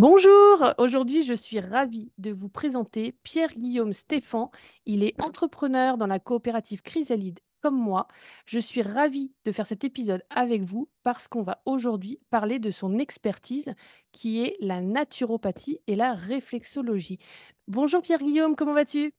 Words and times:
Bonjour, 0.00 0.74
aujourd'hui 0.78 1.24
je 1.24 1.32
suis 1.32 1.58
ravie 1.58 2.12
de 2.18 2.30
vous 2.30 2.48
présenter 2.48 3.16
Pierre-Guillaume 3.24 3.92
Stéphan. 3.92 4.52
Il 4.86 5.02
est 5.02 5.20
entrepreneur 5.20 5.98
dans 5.98 6.06
la 6.06 6.20
coopérative 6.20 6.82
Chrysalide 6.82 7.40
comme 7.62 7.76
moi. 7.76 8.06
Je 8.46 8.60
suis 8.60 8.82
ravie 8.82 9.32
de 9.44 9.50
faire 9.50 9.66
cet 9.66 9.82
épisode 9.82 10.22
avec 10.30 10.62
vous 10.62 10.88
parce 11.02 11.26
qu'on 11.26 11.42
va 11.42 11.62
aujourd'hui 11.66 12.20
parler 12.30 12.60
de 12.60 12.70
son 12.70 13.00
expertise 13.00 13.74
qui 14.12 14.44
est 14.44 14.56
la 14.60 14.80
naturopathie 14.80 15.80
et 15.88 15.96
la 15.96 16.14
réflexologie. 16.14 17.18
Bonjour 17.66 18.00
Pierre-Guillaume, 18.00 18.54
comment 18.54 18.74
vas-tu? 18.74 19.12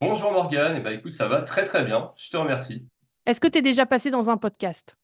Bonjour 0.00 0.30
Morgane, 0.30 0.76
eh 0.76 0.80
ben, 0.80 0.92
écoute, 0.92 1.10
ça 1.10 1.26
va 1.26 1.42
très 1.42 1.64
très 1.64 1.84
bien, 1.84 2.12
je 2.14 2.30
te 2.30 2.36
remercie. 2.36 2.86
Est-ce 3.26 3.40
que 3.40 3.48
tu 3.48 3.58
es 3.58 3.62
déjà 3.62 3.84
passé 3.84 4.12
dans 4.12 4.30
un 4.30 4.36
podcast? 4.36 4.96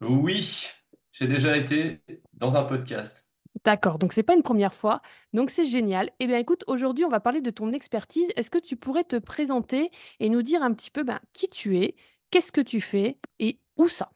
Oui, 0.00 0.70
j'ai 1.12 1.28
déjà 1.28 1.54
été 1.54 2.00
dans 2.32 2.56
un 2.56 2.64
podcast. 2.64 3.28
D'accord, 3.62 3.98
donc 3.98 4.12
c'est 4.12 4.24
pas 4.24 4.34
une 4.34 4.42
première 4.42 4.74
fois, 4.74 5.00
donc 5.32 5.48
c'est 5.48 5.64
génial. 5.64 6.10
Eh 6.18 6.26
bien 6.26 6.38
écoute, 6.38 6.64
aujourd'hui 6.66 7.04
on 7.04 7.08
va 7.08 7.20
parler 7.20 7.40
de 7.40 7.50
ton 7.50 7.72
expertise. 7.72 8.28
Est-ce 8.36 8.50
que 8.50 8.58
tu 8.58 8.76
pourrais 8.76 9.04
te 9.04 9.16
présenter 9.16 9.90
et 10.18 10.28
nous 10.28 10.42
dire 10.42 10.62
un 10.62 10.74
petit 10.74 10.90
peu 10.90 11.04
ben, 11.04 11.20
qui 11.32 11.48
tu 11.48 11.78
es, 11.78 11.94
qu'est-ce 12.30 12.50
que 12.50 12.60
tu 12.60 12.80
fais 12.80 13.18
et 13.38 13.60
où 13.76 13.88
ça? 13.88 14.10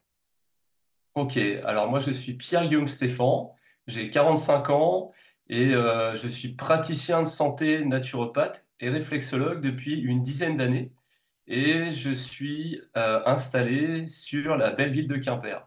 Ok, 1.14 1.36
alors 1.64 1.88
moi 1.88 2.00
je 2.00 2.10
suis 2.10 2.34
Pierre-Guillaume 2.34 2.88
Stéphan, 2.88 3.54
j'ai 3.86 4.10
45 4.10 4.70
ans 4.70 5.12
et 5.48 5.72
euh, 5.72 6.16
je 6.16 6.28
suis 6.28 6.54
praticien 6.54 7.22
de 7.22 7.28
santé 7.28 7.84
naturopathe 7.84 8.66
et 8.80 8.90
réflexologue 8.90 9.60
depuis 9.60 10.00
une 10.00 10.22
dizaine 10.22 10.56
d'années 10.56 10.92
et 11.46 11.90
je 11.90 12.10
suis 12.10 12.80
euh, 12.96 13.22
installé 13.24 14.06
sur 14.08 14.56
la 14.56 14.70
belle 14.70 14.90
ville 14.90 15.08
de 15.08 15.16
Quimper. 15.16 15.66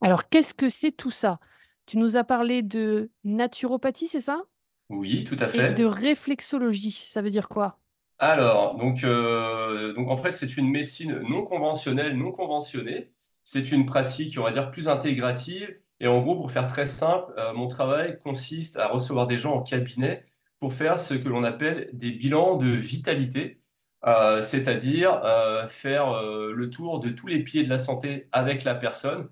Alors 0.00 0.28
qu'est-ce 0.28 0.54
que 0.54 0.68
c'est 0.68 0.92
tout 0.92 1.10
ça? 1.10 1.40
Tu 1.88 1.96
nous 1.98 2.16
as 2.16 2.22
parlé 2.22 2.62
de 2.62 3.10
naturopathie, 3.24 4.06
c'est 4.06 4.20
ça? 4.20 4.44
Oui, 4.90 5.24
tout 5.24 5.36
à 5.40 5.48
Et 5.52 5.66
de 5.66 5.84
fait. 5.84 5.84
réflexologie, 5.84 6.90
ça 6.90 7.20
veut 7.20 7.28
dire 7.28 7.50
quoi? 7.50 7.78
Alors, 8.20 8.76
donc, 8.76 9.04
euh, 9.04 9.92
donc 9.94 10.08
en 10.10 10.16
fait, 10.16 10.32
c'est 10.32 10.56
une 10.56 10.68
médecine 10.70 11.18
non 11.20 11.44
conventionnelle, 11.44 12.16
non 12.16 12.32
conventionnée. 12.32 13.12
C'est 13.44 13.70
une 13.72 13.86
pratique, 13.86 14.36
on 14.38 14.42
va 14.42 14.50
dire, 14.52 14.70
plus 14.70 14.88
intégrative. 14.88 15.78
Et 16.00 16.08
en 16.08 16.20
gros, 16.20 16.34
pour 16.36 16.50
faire 16.50 16.66
très 16.68 16.86
simple, 16.86 17.32
euh, 17.38 17.52
mon 17.54 17.68
travail 17.68 18.18
consiste 18.18 18.76
à 18.76 18.88
recevoir 18.88 19.26
des 19.26 19.38
gens 19.38 19.54
en 19.56 19.62
cabinet 19.62 20.22
pour 20.60 20.72
faire 20.74 20.98
ce 20.98 21.14
que 21.14 21.28
l'on 21.28 21.44
appelle 21.44 21.90
des 21.92 22.12
bilans 22.12 22.56
de 22.56 22.68
vitalité, 22.68 23.60
Euh, 24.06 24.42
c'est-à-dire 24.42 25.20
faire 25.68 26.22
le 26.22 26.70
tour 26.70 27.00
de 27.00 27.10
tous 27.10 27.26
les 27.26 27.42
pieds 27.42 27.64
de 27.64 27.68
la 27.68 27.78
santé 27.78 28.28
avec 28.32 28.62
la 28.64 28.76
personne 28.76 29.28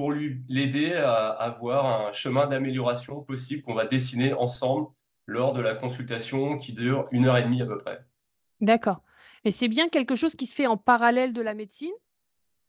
pour 0.00 0.12
lui 0.12 0.40
l'aider 0.48 0.94
à 0.94 1.26
avoir 1.28 2.06
un 2.06 2.12
chemin 2.12 2.46
d'amélioration 2.46 3.20
possible 3.20 3.60
qu'on 3.60 3.74
va 3.74 3.84
dessiner 3.84 4.32
ensemble 4.32 4.86
lors 5.26 5.52
de 5.52 5.60
la 5.60 5.74
consultation 5.74 6.56
qui 6.56 6.72
dure 6.72 7.06
une 7.10 7.26
heure 7.26 7.36
et 7.36 7.42
demie 7.42 7.60
à 7.60 7.66
peu 7.66 7.76
près. 7.76 8.06
D'accord. 8.62 9.02
Et 9.44 9.50
c'est 9.50 9.68
bien 9.68 9.90
quelque 9.90 10.16
chose 10.16 10.36
qui 10.36 10.46
se 10.46 10.54
fait 10.54 10.66
en 10.66 10.78
parallèle 10.78 11.34
de 11.34 11.42
la 11.42 11.52
médecine? 11.52 11.92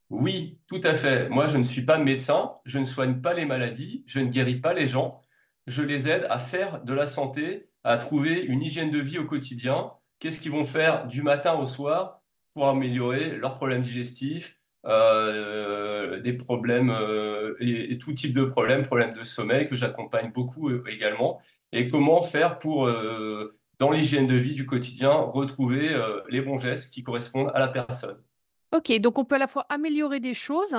Oui, 0.10 0.60
tout 0.68 0.82
à 0.84 0.94
fait. 0.94 1.30
Moi, 1.30 1.48
je 1.48 1.58
ne 1.58 1.64
suis 1.64 1.86
pas 1.86 1.98
médecin, 1.98 2.56
je 2.66 2.80
ne 2.80 2.84
soigne 2.84 3.22
pas 3.22 3.34
les 3.34 3.46
maladies, 3.46 4.04
je 4.08 4.20
ne 4.20 4.26
guéris 4.26 4.60
pas 4.60 4.74
les 4.74 4.88
gens. 4.88 5.22
Je 5.68 5.84
les 5.84 6.10
aide 6.10 6.28
à 6.30 6.38
faire 6.38 6.84
de 6.84 6.94
la 6.94 7.06
santé, 7.06 7.70
à 7.86 7.98
trouver 7.98 8.42
une 8.42 8.62
hygiène 8.62 8.92
de 8.92 9.00
vie 9.00 9.20
au 9.20 9.26
quotidien. 9.26 9.94
Qu'est-ce 10.20 10.42
qu'ils 10.42 10.52
vont 10.52 10.66
faire 10.66 11.08
du 11.08 11.22
matin 11.22 11.54
au 11.54 11.66
soir 11.66 12.20
pour 12.54 12.68
améliorer 12.68 13.38
leurs 13.38 13.56
problèmes 13.56 13.84
digestifs, 13.84 14.60
euh, 14.86 16.20
des 16.22 16.34
problèmes 16.34 16.90
euh, 16.90 17.56
et, 17.60 18.00
tout 18.00 18.14
type 18.14 18.34
de 18.34 18.46
problèmes, 18.46 18.82
problèmes 18.82 19.14
de 19.14 19.24
sommeil 19.24 19.68
que 19.68 19.76
j'accompagne 19.76 20.32
beaucoup 20.32 20.70
euh, 20.70 20.84
également. 20.90 21.40
Et 21.72 21.88
comment 21.88 22.22
faire 22.24 22.58
pour, 22.58 22.90
dans 23.80 23.92
l'hygiène 23.92 24.28
de 24.28 24.36
vie 24.36 24.52
du 24.52 24.66
quotidien, 24.66 25.14
retrouver 25.14 25.96
les 26.28 26.42
bons 26.42 26.58
gestes 26.58 26.94
qui 26.94 27.02
correspondent 27.02 27.50
à 27.54 27.60
la 27.60 27.70
personne? 27.70 28.22
Ok, 28.76 28.92
donc 29.00 29.18
on 29.18 29.24
peut 29.24 29.36
à 29.36 29.38
la 29.38 29.48
fois 29.48 29.66
améliorer 29.70 30.20
des 30.20 30.34
choses, 30.34 30.76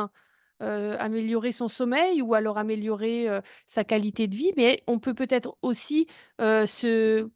améliorer 0.60 1.50
son 1.50 1.68
sommeil 1.68 2.20
ou 2.20 2.34
alors 2.34 2.58
améliorer 2.58 3.26
sa 3.66 3.84
qualité 3.84 4.28
de 4.28 4.36
vie, 4.36 4.52
mais 4.58 4.82
on 4.86 4.98
peut 4.98 5.14
peut-être 5.14 5.56
aussi 5.62 6.08
se 6.38 7.26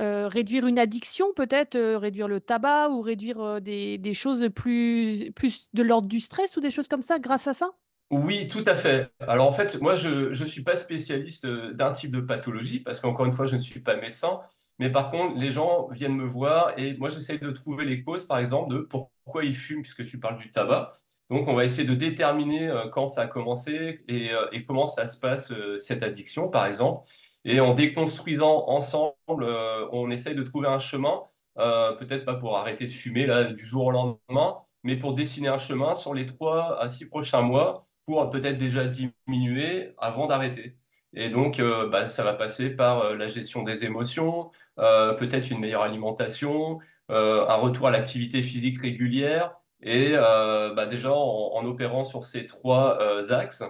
euh, 0.00 0.28
réduire 0.28 0.66
une 0.66 0.78
addiction, 0.78 1.32
peut-être 1.34 1.74
euh, 1.74 1.98
réduire 1.98 2.28
le 2.28 2.40
tabac 2.40 2.90
ou 2.90 3.00
réduire 3.00 3.40
euh, 3.40 3.60
des, 3.60 3.98
des 3.98 4.14
choses 4.14 4.48
plus, 4.54 5.32
plus 5.32 5.68
de 5.74 5.82
l'ordre 5.82 6.08
du 6.08 6.20
stress 6.20 6.56
ou 6.56 6.60
des 6.60 6.70
choses 6.70 6.88
comme 6.88 7.02
ça 7.02 7.18
grâce 7.18 7.48
à 7.48 7.54
ça? 7.54 7.70
Oui, 8.10 8.46
tout 8.46 8.64
à 8.66 8.74
fait. 8.74 9.10
Alors 9.20 9.46
en 9.46 9.52
fait, 9.52 9.80
moi, 9.82 9.94
je 9.94 10.28
ne 10.28 10.46
suis 10.46 10.62
pas 10.62 10.76
spécialiste 10.76 11.46
d'un 11.46 11.92
type 11.92 12.10
de 12.10 12.20
pathologie, 12.20 12.80
parce 12.80 13.00
qu'encore 13.00 13.26
une 13.26 13.32
fois, 13.32 13.46
je 13.46 13.54
ne 13.56 13.60
suis 13.60 13.80
pas 13.80 13.96
médecin. 13.96 14.40
Mais 14.78 14.90
par 14.90 15.10
contre, 15.10 15.36
les 15.36 15.50
gens 15.50 15.88
viennent 15.88 16.16
me 16.16 16.24
voir 16.24 16.78
et 16.78 16.96
moi, 16.96 17.10
j'essaie 17.10 17.36
de 17.38 17.50
trouver 17.50 17.84
les 17.84 18.02
causes, 18.02 18.24
par 18.24 18.38
exemple, 18.38 18.72
de 18.74 18.80
pourquoi 18.80 19.44
ils 19.44 19.56
fument, 19.56 19.82
puisque 19.82 20.06
tu 20.06 20.18
parles 20.18 20.38
du 20.38 20.50
tabac. 20.50 21.00
Donc, 21.28 21.48
on 21.48 21.54
va 21.54 21.64
essayer 21.64 21.86
de 21.86 21.94
déterminer 21.94 22.72
quand 22.92 23.06
ça 23.06 23.22
a 23.22 23.26
commencé 23.26 24.02
et, 24.08 24.30
et 24.52 24.62
comment 24.62 24.86
ça 24.86 25.06
se 25.06 25.20
passe, 25.20 25.52
cette 25.78 26.02
addiction, 26.02 26.48
par 26.48 26.64
exemple. 26.64 27.06
Et 27.44 27.60
en 27.60 27.74
déconstruisant 27.74 28.68
ensemble, 28.68 29.14
euh, 29.44 29.86
on 29.92 30.10
essaye 30.10 30.34
de 30.34 30.42
trouver 30.42 30.68
un 30.68 30.78
chemin, 30.78 31.22
euh, 31.58 31.92
peut-être 31.92 32.24
pas 32.24 32.34
pour 32.34 32.56
arrêter 32.56 32.86
de 32.86 32.92
fumer 32.92 33.26
là, 33.26 33.44
du 33.44 33.64
jour 33.64 33.86
au 33.86 33.90
lendemain, 33.90 34.58
mais 34.82 34.96
pour 34.96 35.14
dessiner 35.14 35.48
un 35.48 35.58
chemin 35.58 35.94
sur 35.94 36.14
les 36.14 36.26
trois 36.26 36.80
à 36.80 36.88
six 36.88 37.06
prochains 37.06 37.42
mois 37.42 37.86
pour 38.06 38.28
peut-être 38.30 38.58
déjà 38.58 38.86
diminuer 38.86 39.94
avant 39.98 40.26
d'arrêter. 40.26 40.76
Et 41.14 41.30
donc, 41.30 41.60
euh, 41.60 41.88
bah, 41.88 42.08
ça 42.08 42.24
va 42.24 42.34
passer 42.34 42.70
par 42.70 43.14
la 43.14 43.28
gestion 43.28 43.62
des 43.62 43.84
émotions, 43.84 44.50
peut-être 44.76 45.50
une 45.50 45.60
meilleure 45.60 45.82
alimentation, 45.82 46.78
un 47.08 47.54
retour 47.56 47.88
à 47.88 47.90
l'activité 47.90 48.42
physique 48.42 48.80
régulière. 48.80 49.54
Et 49.82 50.12
bah, 50.12 50.86
déjà, 50.86 51.12
en, 51.12 51.64
opérant 51.66 52.04
sur 52.04 52.24
ces 52.24 52.46
trois 52.46 52.98
axes, 53.32 53.64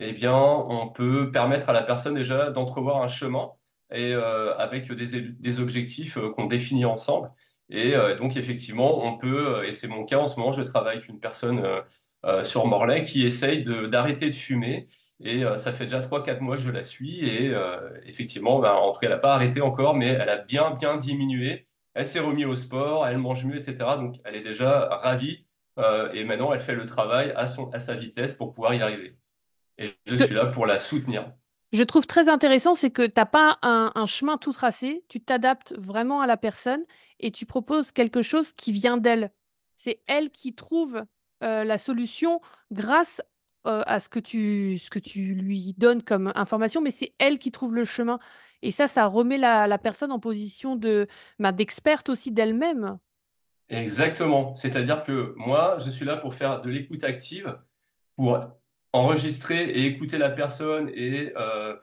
eh 0.00 0.12
bien, 0.12 0.34
on 0.36 0.88
peut 0.88 1.30
permettre 1.30 1.68
à 1.70 1.72
la 1.72 1.82
personne 1.82 2.14
déjà 2.14 2.50
d'entrevoir 2.50 3.02
un 3.02 3.08
chemin 3.08 3.50
et 3.92 4.12
euh, 4.14 4.54
avec 4.56 4.92
des, 4.92 5.22
des 5.32 5.60
objectifs 5.60 6.18
euh, 6.18 6.30
qu'on 6.30 6.46
définit 6.46 6.84
ensemble. 6.84 7.30
Et 7.70 7.94
euh, 7.94 8.16
donc, 8.16 8.36
effectivement, 8.36 9.04
on 9.04 9.16
peut, 9.16 9.58
euh, 9.58 9.64
et 9.66 9.72
c'est 9.72 9.88
mon 9.88 10.04
cas 10.04 10.18
en 10.18 10.26
ce 10.26 10.38
moment, 10.38 10.52
je 10.52 10.62
travaille 10.62 10.96
avec 10.96 11.08
une 11.08 11.20
personne 11.20 11.58
euh, 11.64 11.82
euh, 12.26 12.44
sur 12.44 12.66
Morlaix 12.66 13.02
qui 13.04 13.24
essaye 13.26 13.62
d'arrêter 13.62 14.26
de 14.30 14.34
fumer. 14.34 14.86
Et 15.20 15.42
ça 15.56 15.72
fait 15.72 15.84
déjà 15.84 16.00
trois 16.00 16.22
quatre 16.22 16.40
mois 16.40 16.56
que 16.56 16.62
je 16.62 16.70
la 16.70 16.82
suis. 16.84 17.28
Et 17.28 17.52
effectivement, 18.06 18.60
ben, 18.60 18.72
en 18.72 18.92
tout 18.92 19.00
cas, 19.00 19.06
elle 19.08 19.12
n'a 19.14 19.18
pas 19.18 19.34
arrêté 19.34 19.60
encore, 19.60 19.94
mais 19.96 20.06
elle 20.08 20.28
a 20.28 20.38
bien, 20.38 20.72
bien 20.72 20.96
diminué. 20.96 21.66
Elle 21.94 22.06
s'est 22.06 22.20
remise 22.20 22.46
au 22.46 22.54
sport, 22.54 23.06
elle 23.06 23.18
mange 23.18 23.44
mieux, 23.44 23.56
etc. 23.56 23.96
Donc, 23.98 24.16
elle 24.24 24.36
est 24.36 24.42
déjà 24.42 24.86
ravie. 25.02 25.44
Et 26.14 26.24
maintenant, 26.24 26.52
elle 26.52 26.60
fait 26.60 26.74
le 26.76 26.86
travail 26.86 27.32
à 27.36 27.46
son, 27.48 27.70
à 27.70 27.80
sa 27.80 27.94
vitesse 27.94 28.34
pour 28.36 28.52
pouvoir 28.52 28.74
y 28.74 28.82
arriver. 28.82 29.17
Et 29.78 29.94
je 30.06 30.16
suis 30.16 30.34
là 30.34 30.46
pour 30.46 30.66
la 30.66 30.78
soutenir. 30.78 31.32
je 31.72 31.82
trouve 31.82 32.06
très 32.06 32.28
intéressant, 32.28 32.74
c'est 32.74 32.90
que 32.90 33.02
tu 33.06 33.12
n'as 33.16 33.26
pas 33.26 33.58
un, 33.62 33.92
un 33.94 34.06
chemin 34.06 34.38
tout 34.38 34.52
tracé, 34.52 35.04
tu 35.08 35.20
t'adaptes 35.20 35.74
vraiment 35.78 36.20
à 36.20 36.26
la 36.26 36.36
personne 36.36 36.82
et 37.20 37.30
tu 37.30 37.46
proposes 37.46 37.92
quelque 37.92 38.22
chose 38.22 38.52
qui 38.52 38.72
vient 38.72 38.96
d'elle. 38.96 39.30
C'est 39.76 40.00
elle 40.06 40.30
qui 40.30 40.54
trouve 40.54 41.04
euh, 41.44 41.64
la 41.64 41.78
solution 41.78 42.40
grâce 42.72 43.20
euh, 43.66 43.82
à 43.86 44.00
ce 44.00 44.08
que 44.08 44.18
tu, 44.18 44.78
ce 44.78 44.90
que 44.90 44.98
tu 44.98 45.34
lui 45.34 45.74
donnes 45.76 46.02
comme 46.02 46.32
information, 46.34 46.80
mais 46.80 46.90
c'est 46.90 47.14
elle 47.18 47.38
qui 47.38 47.52
trouve 47.52 47.74
le 47.74 47.84
chemin. 47.84 48.18
Et 48.62 48.70
ça, 48.72 48.88
ça 48.88 49.06
remet 49.06 49.38
la, 49.38 49.66
la 49.66 49.78
personne 49.78 50.10
en 50.10 50.18
position 50.20 50.74
de, 50.76 51.06
bah, 51.38 51.52
d'experte 51.52 52.08
aussi 52.08 52.32
d'elle-même. 52.32 52.98
Exactement. 53.68 54.54
C'est-à-dire 54.54 55.04
que 55.04 55.34
moi, 55.36 55.76
je 55.78 55.90
suis 55.90 56.04
là 56.06 56.16
pour 56.16 56.32
faire 56.34 56.62
de 56.62 56.70
l'écoute 56.70 57.04
active, 57.04 57.58
pour 58.16 58.38
enregistrer 58.92 59.64
et 59.70 59.86
écouter 59.86 60.18
la 60.18 60.30
personne 60.30 60.90
et 60.94 61.32
euh, 61.36 61.76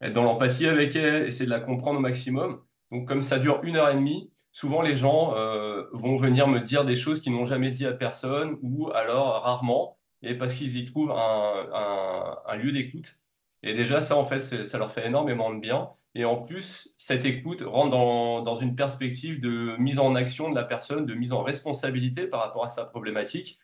être 0.00 0.12
dans 0.12 0.24
l'empathie 0.24 0.66
avec 0.66 0.96
elle, 0.96 1.26
essayer 1.26 1.46
de 1.46 1.50
la 1.50 1.60
comprendre 1.60 1.98
au 1.98 2.02
maximum. 2.02 2.60
Donc, 2.90 3.08
comme 3.08 3.22
ça 3.22 3.38
dure 3.38 3.60
une 3.62 3.76
heure 3.76 3.90
et 3.90 3.94
demie, 3.94 4.30
souvent 4.52 4.82
les 4.82 4.96
gens 4.96 5.34
euh, 5.36 5.84
vont 5.92 6.16
venir 6.16 6.48
me 6.48 6.60
dire 6.60 6.84
des 6.84 6.94
choses 6.94 7.20
qu'ils 7.20 7.32
n'ont 7.32 7.46
jamais 7.46 7.70
dit 7.70 7.86
à 7.86 7.92
personne 7.92 8.58
ou 8.62 8.90
alors 8.92 9.42
rarement. 9.42 9.98
et 10.22 10.34
parce 10.36 10.54
qu'ils 10.54 10.76
y 10.76 10.84
trouvent 10.84 11.10
un, 11.10 12.56
lieu 12.56 12.72
d'écoute. 12.72 13.16
Et 13.64 13.74
déjà, 13.74 14.00
ça, 14.00 14.16
en 14.16 14.24
fait, 14.24 14.40
ça 14.40 14.78
leur 14.78 14.92
fait 14.92 15.06
énormément 15.06 15.52
de 15.54 15.60
bien. 15.60 15.90
Et 16.14 16.24
en 16.24 16.36
plus, 16.42 16.94
cette 16.98 17.24
écoute 17.24 17.62
rentre 17.62 17.90
dans 17.90 18.54
une 18.56 18.74
perspective 18.76 19.40
de 19.40 19.76
mise 19.78 19.98
en 19.98 20.14
action 20.14 20.50
de 20.50 20.54
la 20.54 20.64
personne, 20.64 21.06
de 21.06 21.14
mise 21.14 21.32
en 21.32 21.42
responsabilité 21.42 22.26
par 22.26 22.40
rapport 22.40 22.64
à 22.64 22.68
sa 22.68 22.84
problématique. 22.84 23.61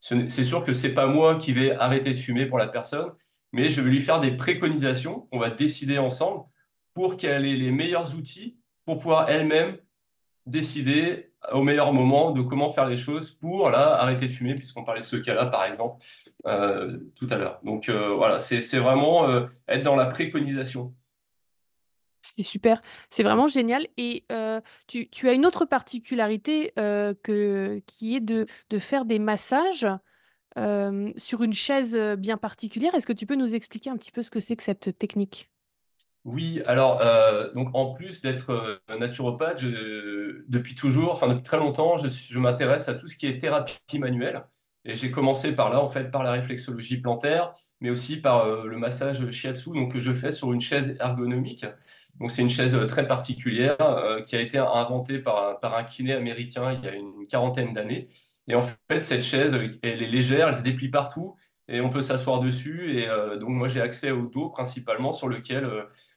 C'est 0.00 0.44
sûr 0.44 0.64
que 0.64 0.72
c'est 0.72 0.94
pas 0.94 1.06
moi 1.06 1.36
qui 1.36 1.52
vais 1.52 1.72
arrêter 1.72 2.10
de 2.10 2.16
fumer 2.16 2.46
pour 2.46 2.58
la 2.58 2.68
personne, 2.68 3.12
mais 3.52 3.68
je 3.68 3.80
vais 3.80 3.90
lui 3.90 4.00
faire 4.00 4.20
des 4.20 4.36
préconisations 4.36 5.20
qu'on 5.30 5.38
va 5.38 5.50
décider 5.50 5.98
ensemble 5.98 6.44
pour 6.94 7.16
qu'elle 7.16 7.44
ait 7.44 7.56
les 7.56 7.70
meilleurs 7.70 8.16
outils 8.16 8.58
pour 8.84 8.98
pouvoir 8.98 9.28
elle-même 9.28 9.76
décider 10.46 11.30
au 11.52 11.62
meilleur 11.62 11.92
moment 11.92 12.32
de 12.32 12.42
comment 12.42 12.70
faire 12.70 12.86
les 12.86 12.96
choses 12.96 13.30
pour 13.30 13.70
là 13.70 13.94
arrêter 13.94 14.26
de 14.26 14.32
fumer, 14.32 14.54
puisqu'on 14.54 14.84
parlait 14.84 15.00
de 15.00 15.06
ce 15.06 15.16
cas-là, 15.16 15.46
par 15.46 15.64
exemple, 15.64 16.04
euh, 16.46 16.98
tout 17.16 17.26
à 17.30 17.36
l'heure. 17.36 17.60
Donc 17.62 17.88
euh, 17.88 18.14
voilà, 18.14 18.38
c'est 18.40 18.60
c'est 18.60 18.78
vraiment 18.78 19.28
euh, 19.28 19.46
être 19.68 19.82
dans 19.82 19.96
la 19.96 20.06
préconisation. 20.06 20.94
C'est 22.22 22.42
super, 22.42 22.82
c'est 23.08 23.22
vraiment 23.22 23.46
génial. 23.46 23.86
Et 23.96 24.24
tu, 24.86 25.28
as 25.28 25.32
une 25.32 25.46
autre 25.46 25.64
particularité 25.64 26.72
que, 26.76 27.82
qui 27.86 28.16
est 28.16 28.20
de, 28.20 28.46
faire 28.78 29.04
des 29.04 29.18
massages 29.18 29.86
sur 31.16 31.42
une 31.42 31.54
chaise 31.54 31.96
bien 32.18 32.36
particulière. 32.36 32.94
Est-ce 32.94 33.06
que 33.06 33.12
tu 33.12 33.26
peux 33.26 33.36
nous 33.36 33.54
expliquer 33.54 33.90
un 33.90 33.96
petit 33.96 34.12
peu 34.12 34.22
ce 34.22 34.30
que 34.30 34.40
c'est 34.40 34.56
que 34.56 34.62
cette 34.62 34.98
technique? 34.98 35.50
Oui, 36.24 36.60
alors 36.66 37.02
donc 37.54 37.70
en 37.74 37.94
plus 37.94 38.20
d'être 38.20 38.82
naturopathe, 38.98 39.62
depuis 39.62 40.74
toujours, 40.74 41.12
enfin 41.12 41.28
depuis 41.28 41.42
très 41.42 41.58
longtemps, 41.58 41.96
je, 41.96 42.08
je 42.08 42.38
m'intéresse 42.38 42.88
à 42.88 42.94
tout 42.94 43.08
ce 43.08 43.16
qui 43.16 43.26
est 43.26 43.38
thérapie 43.38 43.98
manuelle. 43.98 44.44
Et 44.84 44.94
j'ai 44.94 45.10
commencé 45.10 45.54
par 45.54 45.70
là, 45.70 45.80
en 45.80 45.88
fait, 45.88 46.10
par 46.10 46.22
la 46.22 46.32
réflexologie 46.32 47.00
plantaire, 47.00 47.52
mais 47.80 47.90
aussi 47.90 48.20
par 48.20 48.44
euh, 48.46 48.66
le 48.66 48.76
massage 48.78 49.28
shiatsu, 49.30 49.70
donc 49.70 49.92
que 49.92 50.00
je 50.00 50.12
fais 50.12 50.30
sur 50.30 50.52
une 50.52 50.60
chaise 50.60 50.96
ergonomique. 51.00 51.64
C'est 52.28 52.42
une 52.42 52.50
chaise 52.50 52.74
euh, 52.76 52.86
très 52.86 53.06
particulière 53.06 53.80
euh, 53.80 54.20
qui 54.20 54.36
a 54.36 54.40
été 54.40 54.58
inventée 54.58 55.18
par, 55.18 55.58
par 55.60 55.76
un 55.76 55.84
kiné 55.84 56.12
américain 56.12 56.72
il 56.72 56.84
y 56.84 56.88
a 56.88 56.94
une 56.94 57.26
quarantaine 57.26 57.72
d'années. 57.72 58.08
Et 58.48 58.54
en 58.54 58.62
fait, 58.62 59.00
cette 59.00 59.22
chaise, 59.22 59.54
elle 59.82 60.02
est 60.02 60.06
légère, 60.06 60.48
elle 60.48 60.56
se 60.56 60.62
déplie 60.62 60.88
partout 60.88 61.36
et 61.68 61.80
on 61.80 61.88
peut 61.88 62.02
s'asseoir 62.02 62.40
dessus. 62.40 62.98
Et 62.98 63.06
donc 63.38 63.50
moi, 63.50 63.68
j'ai 63.68 63.80
accès 63.80 64.10
au 64.10 64.26
dos 64.26 64.48
principalement 64.50 65.12
sur 65.12 65.28
lequel 65.28 65.70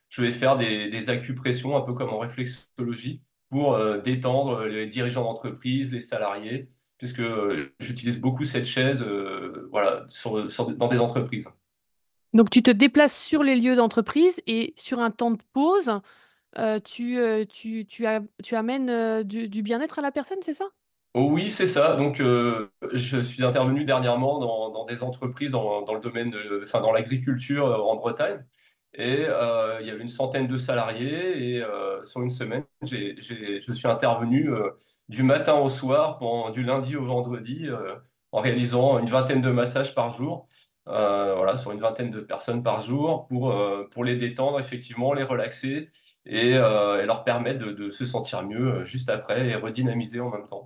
je 0.09 0.21
vais 0.23 0.31
faire 0.31 0.57
des, 0.57 0.89
des 0.89 1.09
acupressions, 1.11 1.77
un 1.77 1.81
peu 1.81 1.93
comme 1.93 2.09
en 2.09 2.17
réflexologie, 2.17 3.21
pour 3.51 3.77
détendre 4.01 4.65
les 4.65 4.87
dirigeants 4.87 5.25
d'entreprise, 5.25 5.93
les 5.93 6.01
salariés, 6.01 6.69
puisque 6.97 7.19
euh, 7.19 7.73
j'utilise 7.79 8.19
beaucoup 8.19 8.45
cette 8.45 8.65
chaise 8.65 9.03
euh, 9.03 9.67
voilà, 9.71 10.05
sur- 10.07 10.49
sur- 10.51 10.71
dans 10.71 10.87
des 10.87 10.99
entreprises. 10.99 11.47
Donc 12.33 12.49
tu 12.49 12.63
te 12.63 12.71
déplaces 12.71 13.17
sur 13.17 13.43
les 13.43 13.55
lieux 13.55 13.75
d'entreprise 13.75 14.41
et 14.47 14.73
sur 14.77 14.99
un 14.99 15.11
temps 15.11 15.31
de 15.31 15.39
pause, 15.53 15.99
euh, 16.57 16.79
tu, 16.79 17.17
tu, 17.49 17.85
tu, 17.85 18.05
amènes 18.55 19.23
du, 19.23 19.49
du 19.49 19.61
bien-être 19.61 19.99
à 19.99 20.01
la 20.01 20.11
personne, 20.11 20.39
c'est 20.41 20.53
ça? 20.53 20.65
Oh 21.15 21.29
oui, 21.31 21.49
c'est 21.49 21.67
ça. 21.67 21.95
Donc, 21.95 22.19
euh, 22.19 22.71
je 22.91 23.19
suis 23.21 23.43
intervenu 23.43 23.83
dernièrement 23.83 24.39
dans, 24.39 24.71
dans 24.71 24.85
des 24.85 25.03
entreprises 25.03 25.51
dans, 25.51 25.83
dans 25.83 25.93
le 25.93 25.99
domaine 25.99 26.31
de, 26.31 26.61
enfin, 26.63 26.81
dans 26.81 26.91
l'agriculture 26.91 27.65
en 27.87 27.95
Bretagne. 27.97 28.43
Et 28.95 29.25
euh, 29.27 29.79
il 29.81 29.87
y 29.87 29.91
avait 29.91 30.01
une 30.01 30.07
centaine 30.07 30.47
de 30.47 30.57
salariés. 30.57 31.53
Et 31.57 31.63
euh, 31.63 32.03
sur 32.03 32.23
une 32.23 32.31
semaine, 32.31 32.63
j'ai- 32.81 33.15
je 33.19 33.71
suis 33.73 33.87
intervenu 33.87 34.49
du 35.09 35.23
matin 35.23 35.55
au 35.55 35.69
soir, 35.69 36.19
du 36.51 36.63
lundi 36.63 36.95
au 36.95 37.05
vendredi, 37.05 37.67
euh, 37.67 37.95
en 38.31 38.41
réalisant 38.41 38.99
une 38.99 39.07
vingtaine 39.07 39.41
de 39.41 39.51
massages 39.51 39.93
par 39.95 40.11
jour. 40.11 40.47
Euh, 40.89 41.33
voilà, 41.35 41.55
sur 41.55 41.71
une 41.71 41.79
vingtaine 41.79 42.09
de 42.11 42.19
personnes 42.19 42.61
par 42.61 42.81
jour 42.81 43.25
pour, 43.27 43.51
euh, 43.51 43.87
pour 43.89 44.03
les 44.03 44.17
détendre, 44.17 44.59
effectivement, 44.59 45.13
les 45.13 45.23
relaxer 45.23 45.89
et, 46.25 46.55
euh, 46.55 47.01
et 47.01 47.05
leur 47.05 47.23
permettre 47.23 47.65
de, 47.65 47.71
de 47.71 47.89
se 47.89 48.05
sentir 48.05 48.43
mieux 48.43 48.79
euh, 48.81 48.83
juste 48.83 49.09
après 49.09 49.47
et 49.47 49.55
redynamiser 49.55 50.19
en 50.19 50.29
même 50.29 50.45
temps. 50.45 50.65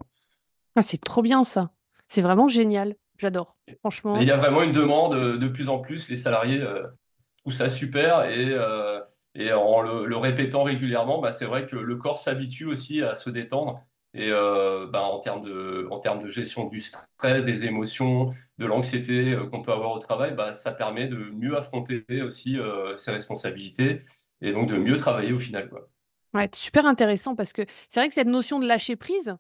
Ah, 0.76 0.82
c'est 0.82 0.98
trop 1.04 1.22
bien 1.22 1.44
ça. 1.44 1.70
C'est 2.08 2.22
vraiment 2.24 2.48
génial. 2.48 2.96
J'adore. 3.20 3.58
Mais 3.68 3.74
il 3.74 3.78
Franchement. 3.80 4.18
y 4.20 4.32
a 4.32 4.38
vraiment 4.38 4.64
une 4.64 4.72
demande 4.72 5.14
euh, 5.14 5.38
de 5.38 5.48
plus 5.48 5.70
en 5.70 5.80
plus. 5.80 6.10
Les 6.10 6.16
salariés 6.16 6.62
euh, 6.62 6.88
trouvent 7.38 7.54
ça 7.54 7.70
super 7.70 8.26
et, 8.26 8.50
euh, 8.50 9.00
et 9.36 9.54
en 9.54 9.82
le, 9.82 10.06
le 10.06 10.18
répétant 10.18 10.64
régulièrement, 10.64 11.20
bah, 11.22 11.32
c'est 11.32 11.46
vrai 11.46 11.68
que 11.68 11.76
le 11.76 11.96
corps 11.98 12.18
s'habitue 12.18 12.66
aussi 12.66 13.04
à 13.04 13.14
se 13.14 13.30
détendre. 13.30 13.82
Et 14.14 14.32
euh, 14.32 14.88
bah, 14.88 15.04
en 15.04 15.20
termes 15.20 15.44
de, 15.44 15.88
en 15.92 16.00
termes 16.00 16.24
de 16.24 16.28
gestion 16.28 16.66
du 16.68 16.80
stress, 16.80 17.44
des 17.46 17.66
émotions, 17.66 18.32
de 18.58 18.66
l'anxiété 18.66 19.34
euh, 19.34 19.46
qu'on 19.48 19.62
peut 19.62 19.72
avoir 19.74 19.92
au 19.94 20.00
travail, 20.00 20.34
bah, 20.36 20.54
ça 20.54 20.72
permet 20.72 21.08
de 21.08 21.18
mieux 21.18 21.56
affronter 21.58 22.04
aussi 22.24 22.58
euh, 22.58 22.96
ses 22.98 23.12
responsabilités 23.12 24.02
et 24.42 24.52
donc 24.54 24.68
de 24.70 24.78
mieux 24.78 24.98
travailler 24.98 25.34
au 25.34 25.40
final, 25.40 25.70
quoi. 25.70 25.90
Ouais, 26.34 26.50
super 26.54 26.86
intéressant 26.86 27.36
parce 27.36 27.54
que 27.54 27.64
c'est 27.90 28.00
vrai 28.00 28.10
que 28.10 28.14
cette 28.16 28.28
notion 28.28 28.60
de 28.60 28.68
lâcher 28.68 28.96
prise, 28.96 29.36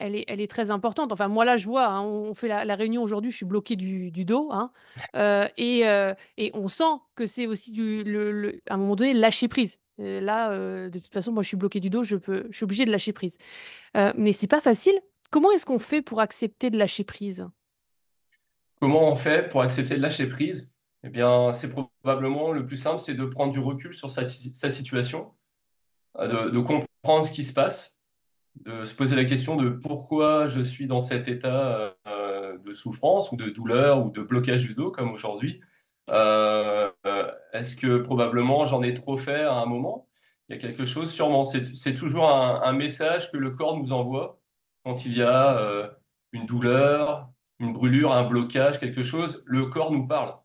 Elle 0.00 0.16
est, 0.16 0.24
elle 0.28 0.40
est 0.40 0.50
très 0.50 0.70
importante. 0.70 1.12
Enfin, 1.12 1.28
moi, 1.28 1.44
là, 1.44 1.56
je 1.58 1.66
vois, 1.68 1.86
hein, 1.88 2.02
on 2.02 2.34
fait 2.34 2.48
la, 2.48 2.64
la 2.66 2.76
réunion 2.76 3.02
aujourd'hui, 3.02 3.30
je 3.32 3.36
suis 3.38 3.46
bloquée 3.46 3.76
du, 3.76 4.10
du 4.12 4.24
dos. 4.26 4.50
hein, 4.52 4.72
euh, 5.16 5.48
et, 5.58 5.82
et 6.38 6.50
on 6.54 6.68
sent 6.68 6.84
que 7.16 7.26
c'est 7.26 7.46
aussi, 7.46 7.72
du, 7.72 8.04
le, 8.04 8.32
le- 8.32 8.62
à 8.68 8.74
un 8.74 8.78
moment 8.78 8.96
donné, 8.96 9.14
lâcher 9.14 9.48
prise. 9.48 9.78
Là, 9.98 10.88
de 10.88 10.98
toute 10.98 11.12
façon, 11.12 11.32
moi, 11.32 11.42
je 11.42 11.48
suis 11.48 11.56
bloquée 11.56 11.80
du 11.80 11.90
dos, 11.90 12.02
je 12.02 12.16
peux, 12.16 12.46
je 12.50 12.56
suis 12.56 12.64
obligée 12.64 12.84
de 12.84 12.90
lâcher 12.90 13.12
prise. 13.12 13.38
Euh, 13.96 14.12
mais 14.16 14.32
c'est 14.32 14.48
pas 14.48 14.60
facile. 14.60 14.98
Comment 15.30 15.50
est-ce 15.52 15.66
qu'on 15.66 15.78
fait 15.78 16.02
pour 16.02 16.20
accepter 16.20 16.70
de 16.70 16.78
lâcher 16.78 17.04
prise? 17.04 17.48
Comment 18.80 19.10
on 19.10 19.16
fait 19.16 19.48
pour 19.48 19.62
accepter 19.62 19.96
de 19.96 20.02
lâcher 20.02 20.28
prise? 20.28 20.74
Eh 21.04 21.10
bien, 21.10 21.52
c'est 21.52 21.68
probablement 21.68 22.52
le 22.52 22.66
plus 22.66 22.76
simple, 22.76 22.98
c'est 22.98 23.14
de 23.14 23.24
prendre 23.24 23.52
du 23.52 23.58
recul 23.58 23.94
sur 23.94 24.10
sa, 24.10 24.26
situation 24.26 25.32
euh, 26.18 26.50
de, 26.50 26.60
comprendre 26.60 27.26
ce 27.26 27.32
qui 27.32 27.44
se 27.44 27.52
passe, 27.52 28.00
de 28.64 28.84
se 28.84 28.94
poser 28.94 29.14
la 29.14 29.24
question 29.24 29.56
de 29.56 29.68
pourquoi 29.68 30.46
je 30.46 30.60
suis 30.60 30.86
dans 30.86 31.00
cet 31.00 31.28
état 31.28 31.94
de 32.64 32.72
souffrance 32.72 33.32
ou 33.32 33.36
de 33.36 33.50
douleur 33.50 34.04
ou 34.04 34.10
de 34.10 34.22
blocage 34.22 34.62
du 34.62 34.74
dos 34.74 34.90
comme 34.90 35.12
aujourd'hui. 35.12 35.60
Euh, 36.10 36.90
euh, 37.06 37.30
est-ce 37.52 37.76
que 37.76 37.98
probablement 37.98 38.64
j'en 38.66 38.82
ai 38.82 38.94
trop 38.94 39.16
fait 39.16 39.42
à 39.42 39.54
un 39.54 39.66
moment? 39.66 40.08
Il 40.48 40.56
y 40.56 40.58
a 40.58 40.60
quelque 40.60 40.84
chose, 40.84 41.10
sûrement. 41.12 41.44
C'est, 41.44 41.94
toujours 41.94 42.28
un, 42.28 42.72
message 42.74 43.32
que 43.32 43.38
le 43.38 43.50
corps 43.52 43.78
nous 43.78 43.92
envoie 43.92 44.40
quand 44.84 45.06
il 45.06 45.16
y 45.16 45.22
a 45.22 45.58
euh, 45.58 45.88
une 46.32 46.46
douleur, 46.46 47.30
une 47.60 47.72
brûlure, 47.72 48.12
un 48.12 48.24
blocage, 48.24 48.78
quelque 48.78 49.02
chose. 49.02 49.42
Le 49.46 49.66
corps 49.66 49.92
nous 49.92 50.06
parle. 50.06 50.36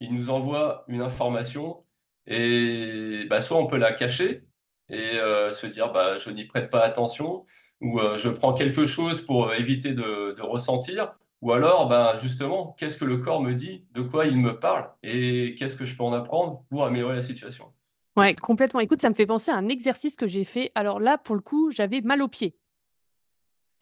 Il 0.00 0.12
nous 0.14 0.30
envoie 0.30 0.84
une 0.88 1.00
information 1.00 1.78
et 2.26 3.26
bah, 3.30 3.40
soit 3.40 3.58
on 3.58 3.66
peut 3.66 3.78
la 3.78 3.92
cacher 3.92 4.44
et 4.88 5.12
se 5.50 5.66
dire 5.66 5.92
bah, 5.92 6.16
je 6.18 6.30
n'y 6.30 6.44
prête 6.46 6.70
pas 6.70 6.82
attention 6.82 7.46
ou 7.80 8.00
je 8.16 8.28
prends 8.28 8.54
quelque 8.54 8.86
chose 8.86 9.22
pour 9.22 9.54
éviter 9.54 9.92
de 9.92 10.40
ressentir 10.42 11.14
ou 11.44 11.52
alors 11.52 11.88
bah, 11.88 12.16
justement 12.20 12.72
qu'est-ce 12.78 12.98
que 12.98 13.04
le 13.04 13.18
corps 13.18 13.40
me 13.42 13.52
dit, 13.52 13.86
de 13.92 14.02
quoi 14.02 14.26
il 14.26 14.36
me 14.38 14.58
parle 14.58 14.90
et 15.02 15.54
qu'est-ce 15.56 15.76
que 15.76 15.84
je 15.84 15.96
peux 15.96 16.02
en 16.02 16.12
apprendre 16.12 16.64
pour 16.70 16.84
améliorer 16.84 17.14
la 17.16 17.22
situation? 17.22 17.72
Ouais, 18.16 18.34
complètement. 18.34 18.80
Écoute, 18.80 19.00
ça 19.02 19.08
me 19.10 19.14
fait 19.14 19.26
penser 19.26 19.50
à 19.50 19.56
un 19.56 19.68
exercice 19.68 20.16
que 20.16 20.26
j'ai 20.26 20.44
fait. 20.44 20.70
Alors 20.74 21.00
là, 21.00 21.18
pour 21.18 21.34
le 21.34 21.40
coup, 21.40 21.70
j'avais 21.70 22.00
mal 22.00 22.22
aux 22.22 22.28
pieds. 22.28 22.56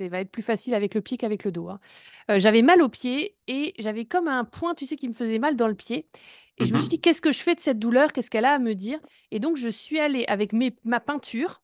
Ça 0.01 0.09
va 0.09 0.21
être 0.21 0.31
plus 0.31 0.43
facile 0.43 0.75
avec 0.75 0.95
le 0.95 1.03
pied 1.03 1.19
qu'avec 1.19 1.45
le 1.45 1.53
dos. 1.53 1.69
hein. 1.69 1.79
Euh, 2.31 2.41
j'avais 2.41 2.63
mal 2.63 2.83
au 2.83 2.89
pied 2.89 3.37
et 3.47 3.75
j'avais 3.79 4.07
comme 4.07 4.27
un 4.27 4.45
point, 4.45 4.75
tu 4.75 4.87
sais, 4.87 4.97
qui 4.97 5.07
me 5.07 5.13
faisait 5.13 5.39
mal 5.39 5.55
dans 5.55 5.69
le 5.69 5.75
pied. 5.75 6.09
Et 6.59 6.65
je 6.67 6.73
me 6.73 6.79
suis 6.79 6.89
dit, 6.89 7.01
qu'est-ce 7.01 7.21
que 7.23 7.31
je 7.31 7.39
fais 7.41 7.55
de 7.55 7.61
cette 7.61 7.79
douleur? 7.79 8.13
Qu'est-ce 8.13 8.31
qu'elle 8.31 8.45
a 8.47 8.55
à 8.55 8.59
me 8.59 8.75
dire? 8.75 8.99
Et 9.31 9.39
donc, 9.39 9.57
je 9.57 9.69
suis 9.69 10.01
allée 10.01 10.25
avec 10.29 10.53
mes- 10.53 10.75
ma 10.85 10.99
peinture 10.99 11.63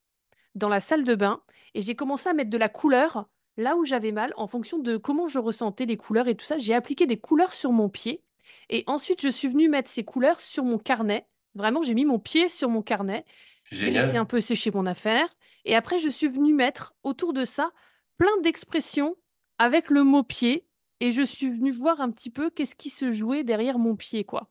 dans 0.54 0.68
la 0.68 0.80
salle 0.80 1.04
de 1.04 1.14
bain 1.14 1.42
et 1.74 1.82
j'ai 1.82 1.94
commencé 1.96 2.28
à 2.28 2.34
mettre 2.34 2.50
de 2.50 2.58
la 2.58 2.68
couleur 2.68 3.28
là 3.58 3.76
où 3.76 3.84
j'avais 3.84 4.12
mal 4.12 4.32
en 4.38 4.46
fonction 4.46 4.78
de 4.78 4.96
comment 4.96 5.28
je 5.28 5.38
ressentais 5.38 5.84
les 5.84 5.98
couleurs 5.98 6.28
et 6.28 6.34
tout 6.34 6.46
ça. 6.46 6.56
J'ai 6.58 6.72
appliqué 6.74 7.04
des 7.06 7.18
couleurs 7.18 7.52
sur 7.52 7.72
mon 7.72 7.90
pied 7.90 8.22
et 8.70 8.84
ensuite, 8.86 9.20
je 9.20 9.28
suis 9.28 9.48
venue 9.48 9.68
mettre 9.68 9.90
ces 9.90 10.04
couleurs 10.04 10.40
sur 10.40 10.64
mon 10.64 10.78
carnet. 10.78 11.26
Vraiment, 11.54 11.82
j'ai 11.82 11.92
mis 11.94 12.06
mon 12.06 12.18
pied 12.18 12.48
sur 12.48 12.70
mon 12.70 12.80
carnet. 12.82 13.24
J'ai 13.70 13.90
laissé 13.90 14.16
un 14.16 14.24
peu 14.24 14.40
sécher 14.40 14.70
mon 14.70 14.86
affaire. 14.86 15.28
Et 15.66 15.74
après, 15.76 15.98
je 15.98 16.08
suis 16.08 16.28
venue 16.28 16.54
mettre 16.54 16.94
autour 17.02 17.34
de 17.34 17.44
ça 17.44 17.70
plein 18.16 18.30
d'expressions 18.42 19.16
avec 19.58 19.90
le 19.90 20.02
mot 20.04 20.22
pied. 20.22 20.64
Et 21.00 21.12
je 21.12 21.22
suis 21.22 21.50
venue 21.50 21.70
voir 21.72 22.00
un 22.00 22.10
petit 22.10 22.30
peu 22.30 22.48
qu'est-ce 22.50 22.74
qui 22.74 22.88
se 22.90 23.12
jouait 23.12 23.44
derrière 23.44 23.78
mon 23.78 23.94
pied, 23.96 24.24
quoi. 24.24 24.48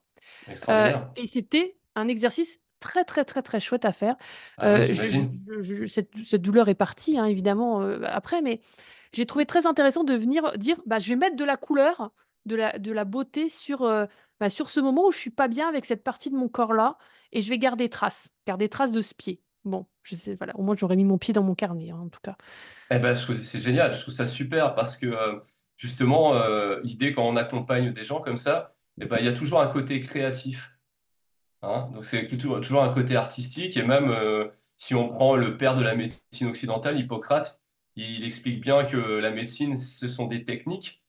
Euh, 0.68 0.92
et 1.16 1.26
c'était 1.26 1.76
un 1.96 2.06
exercice 2.08 2.60
très, 2.80 3.04
très, 3.04 3.24
très, 3.24 3.42
très 3.42 3.58
chouette 3.60 3.84
à 3.84 3.92
faire. 3.92 4.14
Ah 4.58 4.68
Euh, 4.76 4.86
je- 4.86 4.92
je- 4.92 5.08
j'imagine. 5.08 5.30
je- 5.60 5.60
je- 5.60 5.86
cette, 5.86 6.10
cette 6.24 6.42
douleur 6.42 6.68
est 6.68 6.74
partie, 6.76 7.18
hein, 7.18 7.24
évidemment, 7.26 7.82
euh, 7.82 7.98
après, 8.04 8.40
mais 8.42 8.60
j'ai 9.12 9.26
trouvé 9.26 9.46
très 9.46 9.66
intéressant 9.66 10.04
de 10.04 10.14
venir 10.14 10.52
dire, 10.58 10.76
bah, 10.86 10.98
je 10.98 11.08
vais 11.08 11.16
mettre 11.16 11.36
de 11.36 11.44
la 11.44 11.56
couleur, 11.56 12.10
de 12.46 12.56
la, 12.56 12.78
de 12.78 12.92
la 12.92 13.04
beauté 13.04 13.48
sur, 13.48 13.82
euh, 13.82 14.06
bah, 14.40 14.50
sur 14.50 14.70
ce 14.70 14.80
moment 14.80 15.06
où 15.06 15.12
je 15.12 15.18
suis 15.18 15.30
pas 15.30 15.48
bien 15.48 15.68
avec 15.68 15.84
cette 15.84 16.02
partie 16.02 16.30
de 16.30 16.36
mon 16.36 16.48
corps-là, 16.48 16.98
et 17.32 17.42
je 17.42 17.48
vais 17.48 17.58
garder 17.58 17.88
trace, 17.88 18.30
garder 18.46 18.68
trace 18.68 18.90
de 18.92 19.02
ce 19.02 19.14
pied. 19.14 19.40
Bon, 19.64 19.86
voilà, 20.38 20.56
au 20.56 20.62
moins 20.62 20.74
j'aurais 20.76 20.96
mis 20.96 21.04
mon 21.04 21.18
pied 21.18 21.34
dans 21.34 21.42
mon 21.42 21.54
carnet, 21.54 21.90
hein, 21.90 22.00
en 22.04 22.08
tout 22.08 22.20
cas. 22.22 22.36
Eh 22.90 22.98
ben, 22.98 23.14
c'est 23.14 23.60
génial, 23.60 23.94
je 23.94 24.00
trouve 24.00 24.14
ça 24.14 24.26
super 24.26 24.74
parce 24.74 24.96
que 24.96 25.06
euh, 25.06 25.40
justement, 25.76 26.34
euh, 26.36 26.80
l'idée 26.82 27.12
quand 27.12 27.26
on 27.26 27.36
accompagne 27.36 27.92
des 27.92 28.04
gens 28.04 28.20
comme 28.20 28.38
ça, 28.38 28.74
eh 29.00 29.04
ben, 29.04 29.18
il 29.20 29.26
y 29.26 29.28
a 29.28 29.32
toujours 29.32 29.60
un 29.60 29.66
côté 29.68 30.00
créatif. 30.00 30.72
hein. 31.62 31.90
Donc 31.92 32.04
c'est 32.04 32.26
toujours, 32.28 32.82
un 32.82 32.94
côté 32.94 33.14
artistique. 33.16 33.76
Et 33.76 33.82
même 33.82 34.14
si 34.76 34.94
on 34.94 35.08
prend 35.10 35.36
le 35.36 35.56
père 35.56 35.76
de 35.76 35.82
la 35.82 35.94
médecine 35.94 36.48
occidentale, 36.48 36.98
Hippocrate, 36.98 37.60
il 37.98 38.24
explique 38.24 38.60
bien 38.62 38.84
que 38.84 38.96
la 38.96 39.30
médecine, 39.30 39.76
ce 39.78 40.08
sont 40.08 40.26
des 40.26 40.44
techniques. 40.44 41.02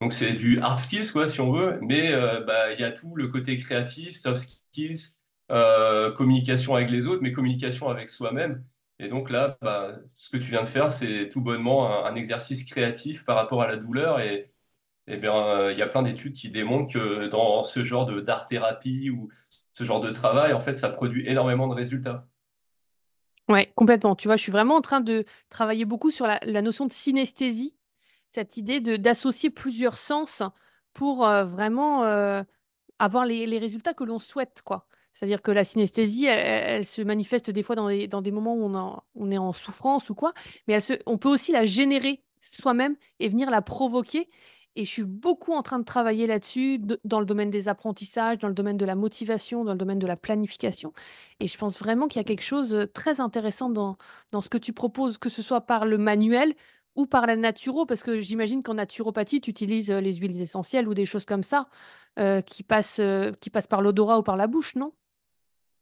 Donc 0.00 0.12
c'est 0.12 0.34
du 0.34 0.60
hard 0.60 0.78
skills, 0.78 1.10
quoi, 1.12 1.26
si 1.26 1.40
on 1.40 1.52
veut, 1.52 1.78
mais 1.82 2.12
euh, 2.12 2.40
bah, 2.42 2.72
il 2.72 2.80
y 2.80 2.84
a 2.84 2.92
tout 2.92 3.16
le 3.16 3.28
côté 3.28 3.56
créatif, 3.58 4.16
soft 4.16 4.42
skills, 4.42 5.18
euh, 5.50 6.12
communication 6.12 6.76
avec 6.76 6.90
les 6.90 7.06
autres, 7.08 7.22
mais 7.22 7.32
communication 7.32 7.88
avec 7.88 8.08
soi-même. 8.08 8.64
Et 9.00 9.08
donc 9.08 9.30
là, 9.30 9.58
bah, 9.62 9.98
ce 10.16 10.30
que 10.30 10.36
tu 10.36 10.50
viens 10.50 10.62
de 10.62 10.66
faire, 10.66 10.92
c'est 10.92 11.28
tout 11.28 11.40
bonnement 11.42 12.04
un, 12.06 12.14
exercice 12.14 12.64
créatif 12.64 13.24
par 13.24 13.36
rapport 13.36 13.62
à 13.62 13.68
la 13.68 13.76
douleur. 13.76 14.20
Et, 14.20 14.52
eh 15.08 15.16
bien, 15.18 15.34
euh, 15.36 15.72
il 15.72 15.78
y 15.78 15.82
a 15.82 15.88
plein 15.88 16.02
d'études 16.02 16.34
qui 16.34 16.50
démontrent 16.50 16.92
que 16.92 17.28
dans 17.28 17.62
ce 17.64 17.84
genre 17.84 18.06
d'art-thérapie 18.22 19.10
ou 19.10 19.30
ce 19.72 19.84
genre 19.84 20.00
de 20.00 20.10
travail, 20.10 20.52
en 20.52 20.60
fait, 20.60 20.74
ça 20.74 20.90
produit 20.90 21.26
énormément 21.28 21.68
de 21.68 21.74
résultats. 21.74 22.28
Ouais, 23.48 23.72
complètement. 23.76 24.14
Tu 24.14 24.28
vois, 24.28 24.36
je 24.36 24.42
suis 24.42 24.52
vraiment 24.52 24.76
en 24.76 24.80
train 24.82 25.00
de 25.00 25.24
travailler 25.48 25.84
beaucoup 25.84 26.10
sur 26.10 26.26
la, 26.26 26.62
notion 26.62 26.86
de 26.86 26.92
synesthésie, 26.92 27.76
cette 28.30 28.56
idée 28.58 28.80
d'associer 28.80 29.48
plusieurs 29.50 29.96
sens 29.96 30.42
pour 30.92 31.26
euh, 31.26 31.44
vraiment 31.44 32.04
euh, 32.04 32.42
avoir 32.98 33.24
les, 33.24 33.46
les 33.46 33.58
résultats 33.58 33.94
que 33.94 34.04
l'on 34.04 34.18
souhaite, 34.18 34.62
quoi. 34.64 34.86
C'est-à-dire 35.14 35.42
que 35.42 35.50
la 35.50 35.64
synesthésie, 35.64 36.26
elle, 36.26 36.84
se 36.84 37.02
manifeste 37.02 37.50
des 37.50 37.64
fois 37.64 37.74
dans 37.74 37.88
des, 37.88 38.06
dans 38.06 38.22
des 38.22 38.30
moments 38.30 38.54
où 38.54 38.64
on, 38.72 39.00
on 39.16 39.30
est 39.32 39.38
en 39.38 39.52
souffrance 39.52 40.10
ou 40.10 40.14
quoi, 40.14 40.32
mais 40.68 40.74
elle 40.74 40.82
se, 40.82 40.92
on 41.06 41.18
peut 41.18 41.28
aussi 41.28 41.50
la 41.50 41.66
générer 41.66 42.22
soi-même 42.40 42.94
et 43.18 43.28
venir 43.28 43.50
la 43.50 43.60
provoquer. 43.60 44.28
Et 44.78 44.84
je 44.84 44.90
suis 44.90 45.02
beaucoup 45.04 45.52
en 45.54 45.62
train 45.62 45.80
de 45.80 45.84
travailler 45.84 46.28
là-dessus, 46.28 46.78
de- 46.78 47.00
dans 47.04 47.18
le 47.20 47.26
domaine 47.26 47.50
des 47.50 47.66
apprentissages, 47.68 48.38
dans 48.38 48.46
le 48.48 48.54
domaine 48.54 48.76
de 48.76 48.84
la 48.84 48.94
motivation, 48.94 49.64
dans 49.64 49.72
le 49.72 49.78
domaine 49.78 49.98
de 49.98 50.06
la 50.06 50.16
planification. 50.16 50.92
Et 51.40 51.48
je 51.48 51.58
pense 51.58 51.78
vraiment 51.80 52.06
qu'il 52.06 52.20
y 52.20 52.22
a 52.22 52.24
quelque 52.24 52.44
chose 52.44 52.70
de 52.70 52.84
très 52.84 53.20
intéressant 53.20 53.70
dans, 53.70 53.96
dans 54.30 54.40
ce 54.40 54.48
que 54.48 54.58
tu 54.58 54.72
proposes, 54.72 55.18
que 55.18 55.28
ce 55.30 55.42
soit 55.42 55.62
par 55.62 55.84
le 55.84 55.98
manuel 55.98 56.54
ou 56.94 57.06
par 57.06 57.26
la 57.26 57.36
naturo, 57.36 57.86
parce 57.86 58.04
que 58.04 58.20
j'imagine 58.20 58.62
qu'en 58.62 58.74
naturopathie, 58.74 59.40
tu 59.40 59.50
utilises 59.50 59.90
euh, 59.90 60.00
les 60.00 60.14
huiles 60.14 60.40
essentielles 60.40 60.88
ou 60.88 60.94
des 60.94 61.06
choses 61.06 61.24
comme 61.24 61.42
ça 61.42 61.68
euh, 62.20 62.40
qui 62.40 62.62
passent, 62.62 63.00
euh, 63.00 63.32
qui 63.40 63.50
passent 63.50 63.66
par 63.66 63.82
l'odorat 63.82 64.20
ou 64.20 64.22
par 64.22 64.36
la 64.36 64.46
bouche, 64.46 64.76
non? 64.76 64.92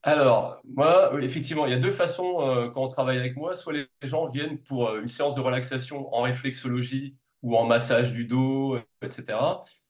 Alors, 0.02 0.60
moi, 0.64 1.10
effectivement, 1.20 1.66
il 1.66 1.72
y 1.72 1.74
a 1.74 1.78
deux 1.78 1.90
façons 1.92 2.40
euh, 2.40 2.68
quand 2.70 2.82
on 2.82 2.86
travaille 2.86 3.18
avec 3.18 3.36
moi. 3.36 3.56
Soit 3.56 3.72
les 3.72 3.88
gens 4.02 4.26
viennent 4.28 4.58
pour 4.58 4.88
euh, 4.88 5.00
une 5.02 5.08
séance 5.08 5.34
de 5.34 5.40
relaxation 5.40 6.14
en 6.14 6.22
réflexologie 6.22 7.16
ou 7.46 7.56
en 7.56 7.64
massage 7.64 8.12
du 8.12 8.24
dos, 8.26 8.76
etc. 9.02 9.38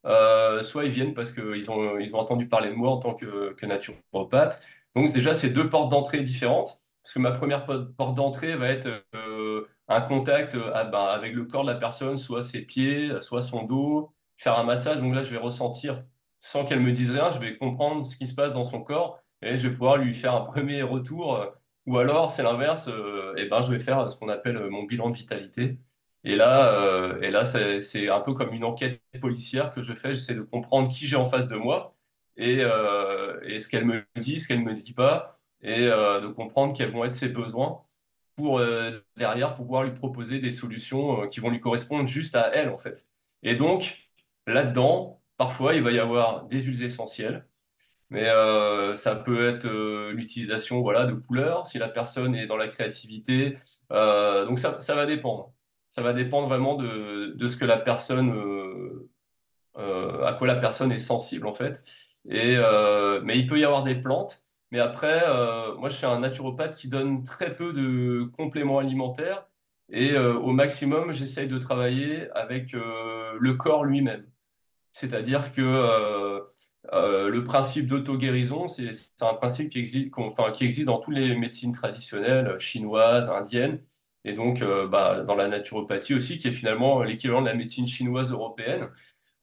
Euh, 0.04 0.62
soit 0.62 0.84
ils 0.84 0.90
viennent 0.92 1.14
parce 1.14 1.32
qu'ils 1.32 1.70
ont, 1.70 1.98
entendu 2.14 2.48
parler 2.48 2.68
de 2.70 2.74
moi 2.74 2.90
en 2.90 2.98
tant 2.98 3.14
que, 3.14 3.54
que 3.54 3.66
naturopathe. 3.66 4.60
Donc 4.94 5.10
déjà, 5.12 5.34
c'est 5.34 5.48
deux 5.50 5.70
portes 5.70 5.90
d'entrée 5.90 6.20
différentes. 6.22 6.82
Parce 7.02 7.14
que 7.14 7.18
ma 7.20 7.32
première 7.32 7.64
po- 7.64 7.86
porte 7.96 8.14
d'entrée 8.14 8.56
va 8.56 8.68
être 8.68 8.88
euh, 9.14 9.66
un 9.88 10.00
contact 10.02 10.54
euh, 10.54 10.70
ah, 10.74 10.84
ben, 10.84 10.98
avec 11.06 11.34
le 11.34 11.46
corps 11.46 11.62
de 11.64 11.70
la 11.70 11.76
personne, 11.78 12.18
soit 12.18 12.42
ses 12.42 12.62
pieds, 12.66 13.10
soit 13.20 13.40
son 13.42 13.64
dos, 13.64 14.12
faire 14.36 14.58
un 14.58 14.64
massage. 14.64 15.00
Donc 15.00 15.14
là, 15.14 15.22
je 15.22 15.30
vais 15.30 15.38
ressentir, 15.38 15.96
sans 16.40 16.64
qu'elle 16.66 16.80
me 16.80 16.92
dise 16.92 17.10
rien, 17.10 17.30
je 17.32 17.38
vais 17.38 17.56
comprendre 17.56 18.04
ce 18.04 18.16
qui 18.16 18.26
se 18.26 18.34
passe 18.34 18.52
dans 18.52 18.64
son 18.64 18.82
corps 18.82 19.18
et 19.42 19.56
je 19.56 19.68
vais 19.68 19.74
pouvoir 19.74 19.96
lui 19.96 20.14
faire 20.14 20.34
un 20.34 20.42
premier 20.42 20.82
retour. 20.82 21.42
Ou 21.86 21.98
alors, 21.98 22.30
c'est 22.30 22.42
l'inverse, 22.42 22.90
et 23.36 23.46
ben, 23.48 23.62
je 23.62 23.72
vais 23.72 23.78
faire 23.78 24.10
ce 24.10 24.16
qu'on 24.18 24.28
appelle 24.28 24.58
mon 24.70 24.82
bilan 24.84 25.08
de 25.10 25.16
vitalité. 25.16 25.78
Et 26.26 26.34
là, 26.34 26.72
euh, 26.74 27.20
et 27.22 27.30
là 27.30 27.44
c'est, 27.44 28.08
un 28.08 28.20
peu 28.20 28.34
comme 28.34 28.52
une 28.52 28.64
enquête 28.64 29.00
policière 29.20 29.70
que 29.70 29.80
je 29.80 29.92
fais. 29.94 30.14
J'essaie 30.14 30.34
de 30.34 30.42
comprendre 30.42 30.88
qui 30.92 31.06
j'ai 31.06 31.16
en 31.16 31.28
face 31.28 31.46
de 31.48 31.56
moi 31.56 31.96
et, 32.36 32.60
euh, 32.62 33.40
ce 33.60 33.68
qu'elle 33.68 33.84
me 33.86 34.04
dit, 34.16 34.40
ce 34.40 34.48
qu'elle 34.48 34.60
ne 34.60 34.64
me 34.64 34.74
dit 34.74 34.92
pas, 34.92 35.38
et 35.62 35.86
euh, 35.86 36.20
de 36.20 36.28
comprendre 36.28 36.74
quels 36.76 36.90
vont 36.90 37.04
être 37.04 37.12
ses 37.14 37.28
besoins 37.30 37.82
pour 38.36 38.60
derrière 39.16 39.54
pouvoir 39.54 39.84
lui 39.84 39.92
proposer 39.94 40.40
des 40.40 40.52
solutions 40.52 41.26
qui 41.28 41.40
vont 41.40 41.50
lui 41.50 41.60
correspondre 41.60 42.06
juste 42.06 42.36
à 42.36 42.50
elle, 42.54 42.68
en 42.70 42.78
fait. 42.78 43.08
Et 43.42 43.56
donc, 43.56 44.10
là-dedans, 44.46 45.22
parfois, 45.38 45.74
il 45.74 45.82
va 45.82 45.92
y 45.92 45.98
avoir 45.98 46.44
des 46.46 46.60
huiles 46.60 46.82
essentielles. 46.84 47.46
Mais 48.10 48.26
ça 48.96 49.16
peut 49.16 49.48
être 49.48 49.66
l'utilisation 50.12 50.82
voilà, 50.82 51.06
de 51.06 51.14
couleurs, 51.14 51.66
si 51.66 51.78
la 51.78 51.88
personne 51.88 52.34
est 52.34 52.46
dans 52.46 52.58
la 52.58 52.68
créativité. 52.68 53.54
Donc 53.90 54.58
ça, 54.58 54.80
ça 54.80 54.94
va 54.94 55.06
dépendre. 55.06 55.55
Ça 55.96 56.02
va 56.02 56.12
dépendre 56.12 56.46
vraiment 56.46 56.74
de, 56.74 57.32
de 57.34 57.48
ce 57.48 57.56
que 57.56 57.64
la 57.64 57.78
personne, 57.78 58.30
euh, 58.30 59.08
euh, 59.78 60.26
à 60.26 60.34
quoi 60.34 60.46
la 60.46 60.56
personne 60.56 60.92
est 60.92 60.98
sensible 60.98 61.46
en 61.46 61.54
fait. 61.54 61.82
Et, 62.28 62.56
euh, 62.58 63.22
mais 63.24 63.38
il 63.38 63.46
peut 63.46 63.58
y 63.58 63.64
avoir 63.64 63.82
des 63.82 63.94
plantes. 63.94 64.44
Mais 64.72 64.78
après, 64.78 65.24
moi 65.78 65.88
je 65.88 65.96
suis 65.96 66.04
un 66.04 66.18
naturopathe 66.20 66.76
qui 66.76 66.88
donne 66.88 67.24
très 67.24 67.56
peu 67.56 67.72
de 67.72 68.24
compléments 68.24 68.78
alimentaires. 68.78 69.46
Et 69.90 70.18
au 70.18 70.52
maximum, 70.52 71.12
j'essaye 71.12 71.48
de 71.48 71.56
travailler 71.58 72.30
avec 72.32 72.72
le 72.72 73.52
corps 73.54 73.84
lui-même. 73.86 74.26
C'est-à-dire 74.92 75.50
que 75.52 76.42
le 76.92 77.42
principe 77.44 77.86
d'auto-guérison, 77.86 78.68
c'est 78.68 78.92
un 79.22 79.34
principe 79.34 79.70
qui 79.70 79.78
existe, 79.78 80.12
enfin, 80.18 80.52
qui 80.52 80.64
existe 80.64 80.88
dans 80.88 80.98
toutes 80.98 81.14
les 81.14 81.36
médecines 81.36 81.72
traditionnelles, 81.72 82.58
chinoises, 82.58 83.30
indiennes, 83.30 83.80
et 84.26 84.34
donc 84.34 84.60
euh, 84.60 84.88
bah, 84.88 85.22
dans 85.22 85.36
la 85.36 85.48
naturopathie 85.48 86.14
aussi, 86.14 86.38
qui 86.38 86.48
est 86.48 86.52
finalement 86.52 87.02
l'équivalent 87.04 87.42
de 87.42 87.46
la 87.46 87.54
médecine 87.54 87.86
chinoise 87.86 88.32
européenne. 88.32 88.90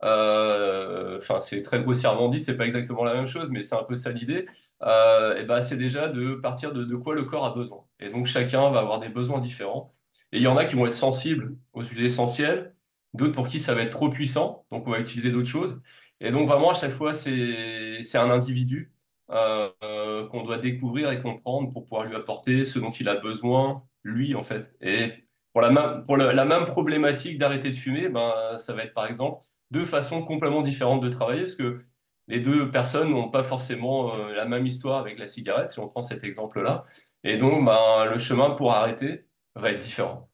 Euh, 0.04 1.18
Enfin, 1.18 1.40
c'est 1.40 1.62
très 1.62 1.82
grossièrement 1.82 2.28
dit, 2.30 2.40
c'est 2.40 2.58
pas 2.58 2.66
exactement 2.66 3.06
la 3.06 3.14
même 3.14 3.28
chose, 3.28 3.50
mais 3.52 3.64
c'est 3.64 3.76
un 3.76 3.84
peu 3.84 3.96
ça 3.96 4.12
l'idée. 4.12 4.46
Euh, 4.84 5.38
et 5.38 5.46
ben, 5.46 5.62
c'est 5.62 5.78
déjà 5.78 6.10
de 6.10 6.36
partir 6.36 6.74
de, 6.74 6.84
de 6.84 6.96
quoi 6.98 7.16
le 7.16 7.24
corps 7.24 7.46
a 7.46 7.54
besoin. 7.54 7.86
Et 8.00 8.10
donc 8.10 8.26
chacun 8.28 8.70
va 8.72 8.80
avoir 8.82 9.00
des 9.00 9.10
besoins 9.10 9.40
différents. 9.40 9.94
Et 10.34 10.38
il 10.38 10.44
y 10.44 10.48
en 10.48 10.58
a 10.58 10.66
qui 10.66 10.76
vont 10.76 10.86
être 10.86 10.94
sensibles 10.94 11.56
aux 11.74 11.84
huiles 11.84 12.04
essentielles, 12.04 12.76
d'autres 13.14 13.34
pour 13.34 13.48
qui 13.48 13.60
ça 13.60 13.74
va 13.76 13.84
être 13.84 13.92
trop 13.92 14.10
puissant, 14.10 14.66
donc 14.72 14.88
on 14.88 14.92
va 14.92 15.00
utiliser 15.00 15.32
d'autres 15.32 15.48
choses. 15.48 15.82
Et 16.20 16.32
donc 16.32 16.48
vraiment 16.48 16.72
à 16.72 16.74
chaque 16.74 16.92
fois 16.92 17.14
c'est 17.14 18.16
un 18.16 18.32
individu 18.32 18.92
qu'on 19.28 20.44
doit 20.44 20.58
découvrir 20.58 21.12
et 21.12 21.22
comprendre 21.22 21.72
pour 21.72 21.84
pouvoir 21.86 22.06
lui 22.06 22.16
apporter 22.16 22.66
ce 22.66 22.80
dont 22.80 22.92
il 22.92 23.08
a 23.10 23.16
besoin 23.16 23.84
lui 24.04 24.36
en 24.36 24.44
fait. 24.44 24.76
Et 24.82 25.12
pour 25.54 25.62
la 25.62 26.46
même 26.46 26.66
problématique 26.66 27.38
d'arrêter 27.38 27.72
de 27.72 27.76
fumer, 27.76 28.10
ben 28.10 28.58
ça 28.58 28.74
va 28.74 28.84
être 28.84 28.94
par 28.94 29.08
exemple 29.08 29.46
deux 29.72 29.86
façons 29.86 30.24
complètement 30.24 30.62
différentes 30.62 31.02
de 31.02 31.10
travailler 31.10 31.42
parce 31.44 31.56
que 31.56 31.84
les 32.28 32.40
deux 32.40 32.72
personnes 32.72 33.12
n'ont 33.12 33.30
pas 33.30 33.44
forcément 33.44 34.16
euh, 34.16 34.34
la 34.34 34.46
même 34.46 34.66
histoire 34.66 35.00
avec 35.00 35.18
la 35.20 35.28
cigarette 35.28 35.70
si 35.72 35.80
on 35.80 35.88
prend 35.88 36.02
cet 36.02 36.24
exemple-là. 36.24 36.86
Et 37.24 37.38
donc 37.38 37.66
ben 37.66 38.06
le 38.06 38.18
chemin 38.18 38.52
pour 38.52 38.74
arrêter 38.74 39.26
va 39.56 39.72
être 39.72 39.80
différent. 39.80 40.30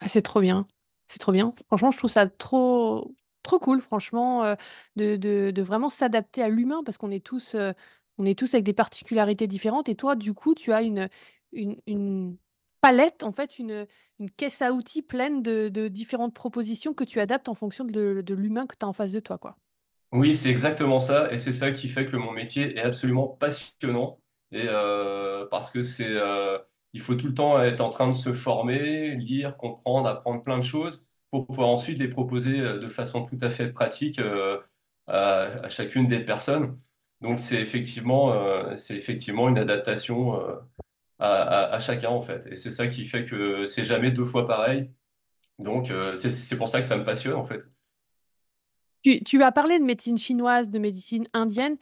Ah, 0.00 0.08
c'est 0.08 0.22
trop 0.22 0.40
bien. 0.40 0.66
C'est 1.06 1.18
trop 1.18 1.32
bien. 1.32 1.54
Franchement, 1.66 1.90
je 1.90 1.98
trouve 1.98 2.10
ça 2.10 2.26
trop, 2.26 3.14
trop 3.42 3.58
cool, 3.58 3.80
franchement, 3.80 4.44
euh, 4.44 4.54
de, 4.96 5.16
de, 5.16 5.62
vraiment 5.62 5.90
s'adapter 5.90 6.42
à 6.42 6.48
l'humain 6.48 6.82
parce 6.84 6.98
qu'on 6.98 7.10
est 7.10 7.24
tous, 7.24 7.54
euh, 7.54 7.72
on 8.18 8.24
est 8.24 8.38
tous 8.38 8.54
avec 8.54 8.64
des 8.64 8.72
particularités 8.72 9.46
différentes. 9.46 9.88
Et 9.88 9.94
toi, 9.94 10.16
du 10.16 10.34
coup, 10.34 10.54
tu 10.54 10.72
as 10.72 10.82
une, 10.82 11.08
une 11.52 12.36
palette, 12.82 13.22
en 13.22 13.32
fait, 13.32 13.58
une, 13.58 13.86
une 14.18 14.30
caisse 14.30 14.60
à 14.60 14.72
outils 14.72 15.00
pleine 15.00 15.42
de, 15.42 15.88
différentes 15.88 16.34
propositions 16.34 16.92
que 16.92 17.04
tu 17.04 17.20
adaptes 17.20 17.48
en 17.48 17.54
fonction 17.54 17.84
de, 17.84 18.20
de 18.20 18.34
l'humain 18.34 18.66
que 18.66 18.76
tu 18.78 18.84
as 18.84 18.88
en 18.88 18.92
face 18.92 19.12
de 19.12 19.20
toi, 19.20 19.38
quoi. 19.38 19.56
Oui, 20.12 20.34
c'est 20.34 20.50
exactement 20.50 20.98
ça, 20.98 21.32
et 21.32 21.38
c'est 21.38 21.52
ça 21.54 21.72
qui 21.72 21.88
fait 21.88 22.04
que 22.04 22.16
mon 22.16 22.32
métier 22.32 22.76
est 22.76 22.82
absolument 22.82 23.28
passionnant, 23.28 24.20
et 24.50 24.66
euh, 24.68 25.46
parce 25.50 25.70
que 25.70 25.80
c'est, 25.80 26.10
euh, 26.10 26.58
il 26.92 27.00
faut 27.00 27.14
tout 27.14 27.28
le 27.28 27.34
temps 27.34 27.60
être 27.62 27.80
en 27.80 27.88
train 27.88 28.08
de 28.08 28.12
se 28.12 28.32
former, 28.32 29.16
lire, 29.16 29.56
comprendre, 29.56 30.06
apprendre 30.08 30.42
plein 30.42 30.58
de 30.58 30.64
choses 30.64 31.08
pour 31.30 31.46
pouvoir 31.46 31.68
ensuite 31.68 31.98
les 31.98 32.08
proposer 32.08 32.60
euh, 32.60 32.78
de 32.78 32.88
façon 32.88 33.24
tout 33.24 33.38
à 33.40 33.48
fait 33.48 33.72
pratique 33.72 34.20
à, 35.06 35.68
chacune 35.68 36.08
des 36.08 36.20
personnes. 36.20 36.76
Donc 37.22 37.40
c'est 37.40 37.60
effectivement, 37.60 38.76
c'est 38.76 38.96
effectivement 38.96 39.48
une 39.48 39.58
adaptation 39.58 40.38
à, 41.22 41.42
à, 41.42 41.74
à 41.74 41.78
chacun 41.80 42.10
en 42.10 42.20
fait, 42.20 42.46
et 42.50 42.56
c'est 42.56 42.70
ça 42.70 42.88
qui 42.88 43.06
fait 43.06 43.24
que 43.24 43.64
c'est 43.64 43.84
jamais 43.84 44.10
deux 44.10 44.24
fois 44.24 44.46
pareil. 44.46 44.90
Donc 45.58 45.90
euh, 45.90 46.16
c'est 46.16 46.56
pour 46.56 46.68
ça 46.68 46.80
que 46.80 46.86
ça 46.86 46.96
me 46.96 47.04
passionne 47.04 47.34
en 47.34 47.44
fait. 47.44 47.62
Tu, 49.02 49.22
tu 49.24 49.42
as 49.42 49.52
parlé 49.52 49.78
de 49.78 49.84
médecine 49.84 50.18
chinoise, 50.18 50.68
de 50.68 50.78
médecine 50.78 51.26
indienne. 51.32 51.76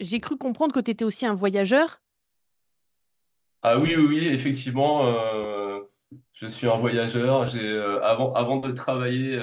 J'ai 0.00 0.20
cru 0.20 0.36
comprendre 0.36 0.74
que 0.74 0.80
tu 0.80 0.90
étais 0.90 1.04
aussi 1.04 1.26
un 1.26 1.34
voyageur. 1.34 2.02
Ah 3.62 3.78
oui, 3.78 3.94
oui, 3.96 4.06
oui, 4.08 4.26
effectivement, 4.26 5.06
euh, 5.06 5.80
je 6.32 6.46
suis 6.46 6.66
un 6.66 6.76
voyageur. 6.78 7.46
J'ai 7.46 7.68
euh, 7.68 8.02
avant, 8.02 8.32
avant 8.34 8.58
de 8.58 8.72
travailler 8.72 9.40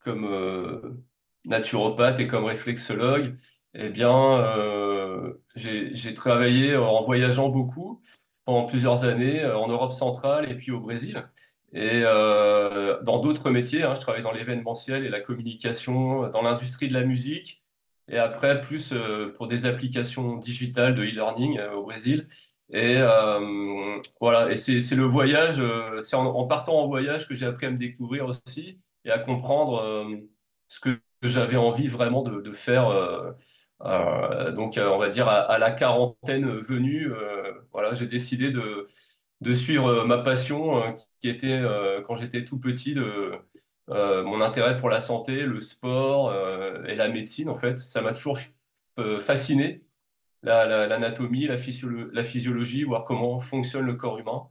comme 0.00 1.00
naturopathe 1.44 2.20
et 2.20 2.26
comme 2.26 2.44
réflexologue, 2.44 3.36
eh 3.74 3.88
bien, 3.88 4.40
euh, 4.40 5.34
j'ai, 5.54 5.94
j'ai 5.94 6.14
travaillé 6.14 6.76
en 6.76 7.02
voyageant 7.02 7.48
beaucoup 7.48 8.02
pendant 8.50 8.66
plusieurs 8.66 9.04
années 9.04 9.44
euh, 9.44 9.56
en 9.56 9.68
Europe 9.68 9.92
centrale 9.92 10.50
et 10.50 10.56
puis 10.56 10.72
au 10.72 10.80
Brésil. 10.80 11.22
Et 11.72 12.02
euh, 12.02 13.00
dans 13.02 13.20
d'autres 13.20 13.48
métiers, 13.48 13.84
hein, 13.84 13.94
je 13.94 14.00
travaille 14.00 14.24
dans 14.24 14.32
l'événementiel 14.32 15.04
et 15.04 15.08
la 15.08 15.20
communication, 15.20 16.28
dans 16.30 16.42
l'industrie 16.42 16.88
de 16.88 16.94
la 16.94 17.04
musique, 17.04 17.62
et 18.08 18.18
après 18.18 18.60
plus 18.60 18.92
euh, 18.92 19.32
pour 19.36 19.46
des 19.46 19.66
applications 19.66 20.36
digitales 20.36 20.96
de 20.96 21.04
e-learning 21.04 21.60
au 21.76 21.84
Brésil. 21.84 22.26
Et 22.72 22.96
voilà, 24.20 24.50
et 24.50 24.56
c'est 24.56 24.96
le 24.96 25.04
voyage, 25.04 25.62
c'est 26.00 26.16
en, 26.16 26.46
partant 26.46 26.80
en 26.80 26.86
voyage 26.88 27.28
que 27.28 27.34
j'ai 27.34 27.46
appris 27.46 27.66
à 27.66 27.70
me 27.70 27.78
découvrir 27.78 28.26
aussi 28.26 28.78
et 29.04 29.10
à 29.10 29.18
comprendre 29.18 30.06
ce 30.68 30.78
que 30.78 31.00
j'avais 31.22 31.56
envie 31.56 31.88
vraiment 31.88 32.22
de 32.22 32.52
faire. 32.52 33.34
Euh, 33.82 34.52
donc, 34.52 34.76
euh, 34.78 34.90
on 34.90 34.98
va 34.98 35.08
dire 35.08 35.28
à, 35.28 35.58
la 35.58 35.70
quarantaine 35.72 36.46
venue, 36.60 37.06
euh, 37.12 37.52
voilà, 37.72 37.94
j'ai 37.94 38.06
décidé 38.06 38.50
de 38.50 39.54
suivre 39.54 40.04
ma 40.04 40.18
passion 40.18 40.94
qui 41.20 41.28
était 41.28 41.62
quand 42.06 42.16
j'étais 42.16 42.44
tout 42.44 42.58
petit 42.60 42.94
mon 43.88 44.40
intérêt 44.40 44.78
pour 44.78 44.90
la 44.90 45.00
santé, 45.00 45.42
le 45.46 45.60
sport 45.60 46.32
et 46.86 46.94
la 46.94 47.08
médecine 47.08 47.48
en 47.48 47.56
fait. 47.56 47.78
Ça 47.78 48.02
m'a 48.02 48.12
toujours 48.12 48.38
fasciné, 49.20 49.82
la, 50.42 50.66
la- 50.66 50.86
l'anatomie, 50.88 51.46
la, 51.46 51.56
physiolo- 51.58 52.10
la 52.12 52.22
physiologie, 52.24 52.84
voir 52.84 53.04
comment 53.04 53.40
fonctionne 53.40 53.86
le 53.86 53.94
corps 53.96 54.18
humain. 54.18 54.48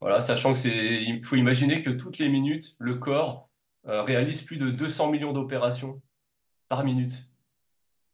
Voilà, 0.00 0.20
sachant 0.20 0.52
que 0.54 0.58
c'est, 0.58 1.02
il 1.04 1.24
faut 1.24 1.36
imaginer 1.36 1.82
que 1.82 1.90
toutes 1.90 2.18
les 2.18 2.28
minutes, 2.28 2.76
le 2.80 2.96
corps 2.96 3.50
réalise 3.84 4.42
plus 4.42 4.56
de 4.58 4.70
200 4.70 5.10
millions 5.10 5.32
d'opérations 5.32 6.02
par 6.68 6.84
minute. 6.84 7.14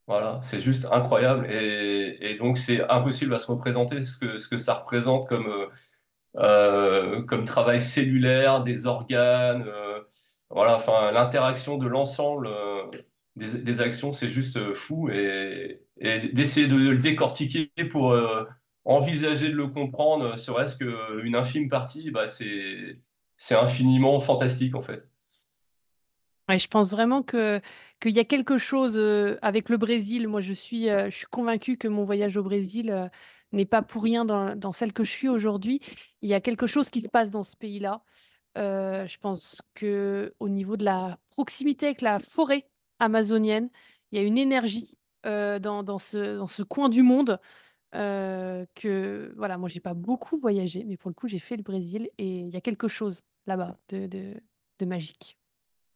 Voilà, 0.08 0.40
c'est 0.42 0.60
juste 0.60 0.88
incroyable 0.90 1.46
et, 1.52 2.34
donc 2.36 2.56
c'est 2.56 2.82
impossible 2.88 3.34
à 3.34 3.38
se 3.38 3.52
représenter 3.52 4.02
ce 4.02 4.16
que, 4.16 4.38
ce 4.38 4.48
que 4.48 4.56
ça 4.56 4.72
représente 4.72 5.28
comme, 5.28 5.46
euh, 5.48 5.66
euh, 6.38 7.22
comme 7.24 7.44
travail 7.44 7.82
cellulaire, 7.82 8.62
des 8.62 8.86
organes, 8.86 9.66
euh, 9.68 10.00
voilà, 10.48 10.76
enfin, 10.76 11.12
l'interaction 11.12 11.76
de 11.76 11.86
l'ensemble 11.86 12.48
des, 13.36 13.80
actions, 13.82 14.14
c'est 14.14 14.30
juste 14.30 14.72
fou 14.72 15.10
et, 15.10 15.82
d'essayer 16.32 16.68
de 16.68 16.76
le 16.76 16.96
décortiquer 16.96 17.70
pour 17.90 18.18
envisager 18.86 19.50
de 19.50 19.56
le 19.56 19.68
comprendre, 19.68 20.38
serait-ce 20.38 20.76
qu'une 20.78 21.36
infime 21.36 21.68
partie, 21.68 22.10
bah, 22.10 22.28
c'est, 22.28 22.98
c'est 23.36 23.56
infiniment 23.56 24.18
fantastique 24.20 24.74
en 24.74 24.82
fait. 24.82 25.06
Ouais, 26.48 26.58
je 26.58 26.68
pense 26.68 26.90
vraiment 26.92 27.22
que 27.22 27.60
qu'il 28.00 28.12
y 28.12 28.18
a 28.20 28.24
quelque 28.24 28.58
chose 28.58 28.98
avec 29.42 29.68
le 29.68 29.76
Brésil. 29.76 30.28
Moi, 30.28 30.40
je 30.40 30.52
suis, 30.52 30.86
je 30.86 31.10
suis 31.10 31.26
convaincue 31.26 31.76
que 31.76 31.88
mon 31.88 32.04
voyage 32.04 32.36
au 32.36 32.42
Brésil 32.42 33.10
n'est 33.52 33.66
pas 33.66 33.82
pour 33.82 34.02
rien 34.02 34.24
dans, 34.24 34.72
celle 34.72 34.92
que 34.92 35.04
je 35.04 35.10
suis 35.10 35.28
aujourd'hui. 35.28 35.80
Il 36.22 36.28
y 36.28 36.34
a 36.34 36.40
quelque 36.40 36.66
chose 36.66 36.90
qui 36.90 37.00
se 37.00 37.08
passe 37.08 37.30
dans 37.30 37.44
ce 37.44 37.56
pays-là. 37.56 38.02
Je 38.56 39.18
pense 39.18 39.62
que 39.74 40.34
au 40.40 40.48
niveau 40.48 40.76
de 40.76 40.84
la 40.84 41.18
proximité 41.30 41.86
avec 41.86 42.02
la 42.02 42.18
forêt 42.18 42.68
amazonienne, 42.98 43.70
il 44.12 44.20
y 44.20 44.22
a 44.22 44.26
une 44.26 44.38
énergie 44.38 44.96
dans, 45.24 45.82
dans 45.82 45.98
ce, 45.98 46.38
dans 46.38 46.46
ce 46.46 46.62
coin 46.62 46.88
du 46.88 47.02
monde 47.02 47.40
euh, 47.94 48.66
que 48.74 49.32
voilà, 49.36 49.56
moi 49.56 49.68
j'ai 49.68 49.80
pas 49.80 49.94
beaucoup 49.94 50.38
voyagé, 50.38 50.84
mais 50.84 50.96
pour 50.96 51.08
le 51.10 51.14
coup 51.14 51.26
j'ai 51.26 51.38
fait 51.38 51.56
le 51.56 51.62
Brésil 51.62 52.10
et 52.18 52.40
il 52.40 52.48
y 52.50 52.56
a 52.56 52.60
quelque 52.60 52.88
chose 52.88 53.22
là-bas 53.46 53.78
de, 53.88 54.06
de, 54.06 54.34
de 54.78 54.86
magique. 54.86 55.38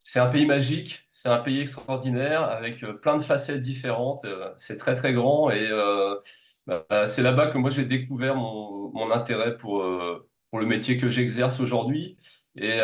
C'est 0.05 0.19
un 0.21 0.29
pays 0.29 0.47
magique, 0.47 1.09
c'est 1.13 1.29
un 1.29 1.39
pays 1.39 1.61
extraordinaire 1.61 2.43
avec 2.45 2.83
euh, 2.83 2.95
plein 2.95 3.17
de 3.17 3.23
facettes 3.23 3.61
différentes. 3.61 4.25
euh, 4.25 4.53
C'est 4.59 4.77
très 4.77 4.95
très 4.95 5.13
grand 5.13 5.51
et 5.51 5.67
euh, 5.71 6.17
bah, 6.67 6.85
bah, 6.91 7.07
c'est 7.07 7.23
là-bas 7.23 7.49
que 7.49 7.59
moi 7.59 7.71
j'ai 7.71 7.85
découvert 7.85 8.35
mon, 8.37 8.91
mon 8.93 9.11
intérêt 9.13 9.57
pour, 9.57 9.85
pour 10.51 10.59
le 10.61 10.67
métier 10.67 10.99
que 10.99 11.11
j'exerce 11.11 11.61
aujourd'hui. 11.61 12.19
Et, 12.57 12.79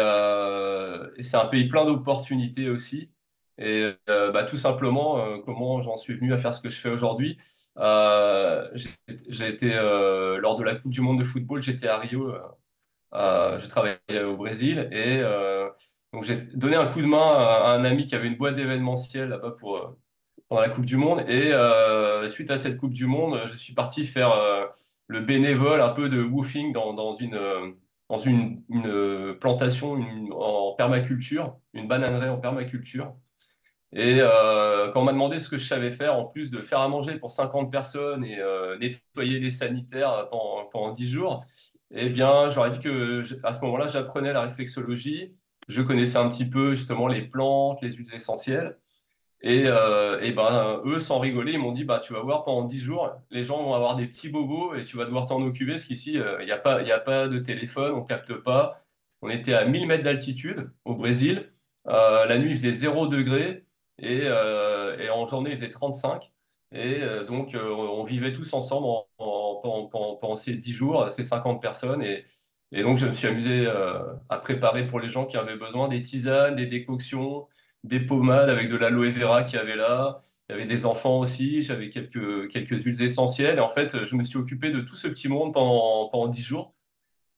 c'est 1.20 1.37
un 1.37 1.46
pays 1.46 1.68
plein 1.68 1.84
d'opportunités 1.84 2.68
aussi. 2.70 3.10
Et 3.58 3.92
bah, 4.06 4.44
tout 4.44 4.56
simplement, 4.56 5.40
comment 5.43 5.80
j'en 5.82 5.97
suis 5.97 6.14
venu 6.14 6.32
à 6.32 6.38
faire 6.38 6.54
ce 6.54 6.60
que 6.62 6.71
je 6.71 6.80
fais 6.80 6.90
aujourd'hui. 6.90 7.38
J'ai 7.76 8.90
j'ai 9.28 9.49
été 9.49 9.75
lors 10.40 10.56
de 10.56 10.64
la 10.64 10.75
Coupe 10.76 10.93
du 10.93 11.00
Monde 11.00 11.19
de 11.21 11.25
football, 11.25 11.62
j'étais 11.62 11.88
à 11.88 11.99
Rio 11.99 12.30
euh, 12.30 12.38
euh, 13.14 13.58
je 13.58 13.69
travaillais 13.69 14.23
au 14.25 14.36
Brésil 14.36 14.88
et 14.93 15.23
donc 16.12 16.25
j'ai 16.25 16.36
donné 16.54 16.76
un 16.76 16.86
coup 16.86 17.02
de 17.02 17.06
main 17.06 17.18
à, 17.18 17.73
un 17.73 17.84
ami 17.84 18.06
qui 18.06 18.14
avait 18.14 18.28
une 18.28 18.36
boîte 18.36 18.54
d'événementiel 18.54 19.28
là-bas 19.28 19.54
pour 19.58 19.76
euh, 19.76 19.99
pendant 20.49 20.62
la 20.62 20.71
Coupe 20.71 20.86
du 20.86 20.97
Monde 20.97 21.21
et 21.28 21.52
euh, 21.52 22.26
suite 22.28 22.50
à 22.50 22.56
cette 22.56 22.78
Coupe 22.78 22.94
du 22.94 23.06
Monde, 23.06 23.38
je 23.47 23.54
suis 23.54 23.75
parti 23.75 24.06
faire 24.06 24.32
euh, 24.32 24.64
le 25.06 25.21
bénévole 25.21 25.80
un 25.82 25.90
peu 25.90 26.08
de 26.08 26.23
woofing 26.23 26.73
dans, 26.73 27.14
une 27.14 27.38
dans 28.08 28.16
une, 28.16 28.62
plantation 29.40 29.99
en 30.32 30.75
permaculture, 30.75 31.56
une 31.75 31.88
bananeraie 31.88 32.30
en 32.30 32.38
permaculture. 32.38 33.14
Et 33.92 34.21
quand 34.92 35.00
on 35.00 35.04
m'a 35.04 35.12
demandé 35.12 35.38
ce 35.38 35.49
que 35.49 35.56
je 35.56 35.66
savais 35.66 35.90
faire, 35.90 36.14
en 36.14 36.26
plus 36.26 36.50
de 36.50 36.58
faire 36.58 36.80
à 36.80 36.88
manger 36.88 37.18
pour 37.18 37.30
50 37.30 37.71
personnes 37.73 38.25
et 38.25 38.38
nettoyer 38.80 39.40
les 39.40 39.50
sanitaires 39.50 40.28
pendant, 40.30 40.66
pendant 40.71 40.92
10 40.92 41.08
jours, 41.08 41.44
eh 41.90 42.10
bien, 42.10 42.50
j'aurais 42.50 42.71
dit 42.71 42.80
que 42.80 43.23
à 43.44 43.52
ce 43.52 43.60
moment-là, 43.62 43.86
j'apprenais 43.86 44.32
la 44.32 44.42
réflexologie. 44.42 45.34
Je 45.69 45.83
connaissais 45.83 46.19
un 46.19 46.28
petit 46.28 46.49
peu 46.49 46.73
justement 46.75 47.09
les 47.09 47.23
plantes, 47.23 47.81
les 47.83 47.91
huiles 47.93 48.15
essentielles. 48.15 48.78
Et, 49.43 49.65
euh, 49.67 50.21
et 50.21 50.33
ben, 50.33 50.81
eux, 50.85 50.99
sans 50.99 51.21
rigoler, 51.21 51.52
ils 51.52 51.59
m'ont 51.61 51.73
dit, 51.73 51.85
bah, 51.85 52.00
tu 52.00 52.13
vas 52.13 52.21
voir, 52.23 52.43
pendant 52.45 52.65
10 52.65 52.81
jours, 52.81 53.11
les 53.31 53.45
gens 53.45 53.63
vont 53.63 53.75
avoir 53.75 53.95
des 53.97 54.07
petits 54.09 54.28
bobos 54.31 54.75
et 54.75 54.85
tu 54.85 54.97
vas 54.97 55.04
devoir 55.04 55.26
t'en 55.26 55.41
occuper 55.43 55.73
parce 55.73 55.85
qu'ici, 55.85 56.19
euh, 56.19 56.39
il 56.43 56.47
n'y 56.47 56.52
a 56.52 56.59
pas, 56.59 56.83
y 56.83 56.91
a 56.93 56.99
pas 57.00 57.28
de 57.28 57.39
téléphone, 57.39 57.93
on 57.95 58.04
capte 58.04 58.35
pas. 58.35 58.85
On 59.23 59.28
était 59.31 59.54
à 59.54 59.65
1000 59.67 59.87
mètres 59.87 60.04
d'altitude 60.04 60.71
au 60.85 60.95
Brésil. 60.97 61.52
Euh, 61.89 62.26
la 62.26 62.39
nuit, 62.39 62.50
il 62.50 62.57
faisait 62.57 62.73
zéro 62.73 63.07
degré 63.07 63.65
et, 63.99 64.23
euh, 64.25 64.99
et 64.99 65.11
en 65.11 65.25
journée, 65.26 65.50
il 65.50 65.57
faisait 65.57 65.71
35. 65.71 66.33
Et 66.73 67.02
euh, 67.02 67.25
donc, 67.25 67.54
euh, 67.54 67.71
on 67.71 68.04
vivait 68.04 68.33
tous 68.33 68.52
ensemble 68.54 68.87
en- 68.87 69.07
en- 69.19 70.17
pendant 70.21 70.37
ces 70.37 70.54
10 70.57 70.73
jours, 70.73 71.11
ces 71.11 71.25
50 71.25 71.61
personnes. 71.63 72.02
Et, 72.02 72.25
et 72.73 72.83
donc, 72.83 72.99
je 72.99 73.07
me 73.07 73.15
suis 73.15 73.28
amusé 73.28 73.67
euh, 73.67 74.00
à 74.28 74.39
préparer 74.39 74.87
pour 74.87 75.00
les 75.00 75.09
gens 75.09 75.26
qui 75.26 75.37
avaient 75.37 75.57
besoin 75.57 75.89
des 75.89 76.02
tisanes, 76.02 76.57
des 76.57 76.67
décoctions 76.67 77.47
des 77.85 78.00
pommades 78.00 78.50
avec 78.50 78.69
de 78.69 78.76
l'aloe 78.76 79.11
vera 79.11 79.43
qu'il 79.43 79.59
y 79.59 79.63
avait 79.63 79.76
là. 79.76 80.19
Il 80.49 80.52
y 80.52 80.54
avait 80.57 80.67
des 80.67 80.87
enfants 80.87 81.21
aussi, 81.21 81.63
j'avais 81.63 81.91
quelques, 81.91 82.49
quelques 82.49 82.83
huiles 82.85 83.02
essentielles. 83.02 83.59
Et 83.59 83.61
en 83.61 83.69
fait, 83.69 84.04
je 84.04 84.17
me 84.17 84.25
suis 84.25 84.39
occupé 84.39 84.71
de 84.71 84.81
tout 84.81 84.97
ce 84.97 85.09
petit 85.09 85.28
monde 85.28 85.52
pendant, 85.52 86.09
pendant 86.09 86.28
10 86.28 86.43
jours. 86.43 86.75